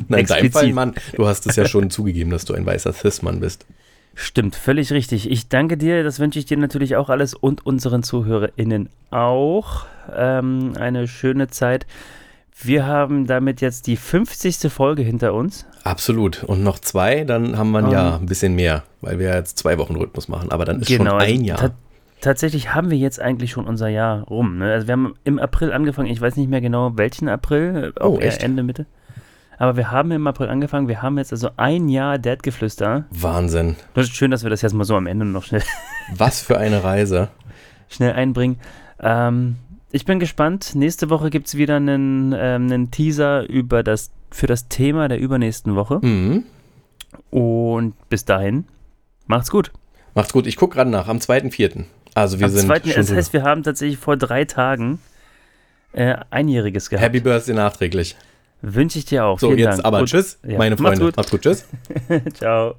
Nein, 0.08 0.20
Explizit. 0.20 0.52
Fall 0.52 0.72
Mann. 0.72 0.94
Du 1.16 1.26
hast 1.26 1.46
es 1.46 1.56
ja 1.56 1.66
schon 1.66 1.90
zugegeben, 1.90 2.30
dass 2.30 2.44
du 2.44 2.54
ein 2.54 2.64
weißer 2.64 2.92
Cis-Mann 2.92 3.40
bist. 3.40 3.66
Stimmt, 4.14 4.54
völlig 4.54 4.92
richtig. 4.92 5.28
Ich 5.28 5.48
danke 5.48 5.76
dir, 5.76 6.04
das 6.04 6.20
wünsche 6.20 6.38
ich 6.38 6.44
dir 6.44 6.58
natürlich 6.58 6.94
auch 6.94 7.08
alles 7.08 7.34
und 7.34 7.66
unseren 7.66 8.04
ZuhörerInnen 8.04 8.88
auch. 9.10 9.86
Ähm, 10.14 10.74
eine 10.78 11.08
schöne 11.08 11.48
Zeit. 11.48 11.86
Wir 12.64 12.86
haben 12.86 13.26
damit 13.26 13.60
jetzt 13.60 13.86
die 13.86 13.96
50. 13.96 14.70
Folge 14.72 15.02
hinter 15.02 15.34
uns. 15.34 15.66
Absolut. 15.84 16.44
Und 16.44 16.62
noch 16.62 16.78
zwei, 16.78 17.24
dann 17.24 17.56
haben 17.58 17.70
wir 17.72 17.78
ein 17.80 17.86
Ähm. 17.86 17.90
Jahr, 17.92 18.18
ein 18.20 18.26
bisschen 18.26 18.54
mehr, 18.54 18.84
weil 19.00 19.18
wir 19.18 19.34
jetzt 19.34 19.58
zwei 19.58 19.78
Wochen 19.78 19.96
Rhythmus 19.96 20.28
machen. 20.28 20.50
Aber 20.52 20.64
dann 20.64 20.80
ist 20.80 20.90
schon 20.92 21.06
also 21.08 21.16
ein 21.16 21.42
Jahr. 21.44 21.58
ta- 21.58 21.70
tatsächlich 22.20 22.72
haben 22.74 22.90
wir 22.90 22.98
jetzt 22.98 23.20
eigentlich 23.20 23.50
schon 23.50 23.66
unser 23.66 23.88
Jahr 23.88 24.22
rum. 24.24 24.58
Ne? 24.58 24.72
Also 24.72 24.86
wir 24.86 24.92
haben 24.92 25.14
im 25.24 25.38
April 25.38 25.72
angefangen, 25.72 26.08
ich 26.08 26.20
weiß 26.20 26.36
nicht 26.36 26.48
mehr 26.48 26.60
genau 26.60 26.96
welchen 26.96 27.28
April, 27.28 27.92
ob 27.98 28.18
Oh, 28.18 28.18
echt? 28.20 28.42
Ende, 28.42 28.62
Mitte. 28.62 28.86
Aber 29.58 29.76
wir 29.76 29.90
haben 29.90 30.10
im 30.12 30.26
April 30.26 30.48
angefangen. 30.48 30.88
Wir 30.88 31.02
haben 31.02 31.18
jetzt 31.18 31.32
also 31.32 31.50
ein 31.56 31.88
Jahr 31.88 32.18
Dad-Geflüster. 32.18 33.04
Wahnsinn. 33.10 33.76
Das 33.94 34.06
ist 34.06 34.16
schön, 34.16 34.30
dass 34.30 34.42
wir 34.42 34.50
das 34.50 34.62
jetzt 34.62 34.72
mal 34.72 34.84
so 34.84 34.96
am 34.96 35.06
Ende 35.06 35.24
noch 35.24 35.44
schnell, 35.44 35.62
Was 36.16 36.40
für 36.42 36.58
eine 36.58 36.82
Reise. 36.82 37.28
schnell 37.88 38.12
einbringen. 38.12 38.58
Ähm, 39.00 39.56
ich 39.92 40.04
bin 40.04 40.18
gespannt. 40.18 40.74
Nächste 40.74 41.10
Woche 41.10 41.30
gibt 41.30 41.46
es 41.46 41.56
wieder 41.56 41.76
einen, 41.76 42.32
ähm, 42.32 42.64
einen 42.72 42.90
Teaser 42.90 43.48
über 43.48 43.82
das, 43.82 44.10
für 44.30 44.46
das 44.46 44.68
Thema 44.68 45.08
der 45.08 45.18
übernächsten 45.20 45.74
Woche. 45.76 46.00
Mhm. 46.02 46.44
Und 47.30 47.94
bis 48.08 48.24
dahin, 48.24 48.64
macht's 49.26 49.50
gut. 49.50 49.70
Macht's 50.14 50.32
gut. 50.32 50.46
Ich 50.46 50.56
gucke 50.56 50.76
gerade 50.76 50.90
nach. 50.90 51.08
Am 51.08 51.18
2.4. 51.18 51.84
Also 52.14 52.38
wir 52.38 52.46
Am 52.46 52.52
sind 52.52 52.66
zweiten, 52.66 52.90
das 52.94 53.10
heißt, 53.10 53.32
wir 53.32 53.42
haben 53.42 53.62
tatsächlich 53.62 53.98
vor 53.98 54.16
drei 54.16 54.44
Tagen 54.44 54.98
äh, 55.92 56.16
Einjähriges 56.30 56.90
gehabt. 56.90 57.04
Happy 57.04 57.20
Birthday 57.20 57.54
nachträglich. 57.54 58.16
Wünsche 58.60 58.98
ich 58.98 59.06
dir 59.06 59.24
auch. 59.24 59.38
So, 59.38 59.48
Vielen 59.48 59.58
jetzt 59.60 59.76
Dank. 59.76 59.84
aber 59.86 60.00
Gut. 60.00 60.08
tschüss, 60.10 60.38
Ja. 60.46 60.58
meine 60.58 60.76
Macht's 60.76 60.82
Freunde. 60.98 61.04
gut. 61.06 61.16
Macht's 61.16 61.30
gut. 61.30 61.40
Tschüss. 61.42 61.66
Ciao. 62.34 62.74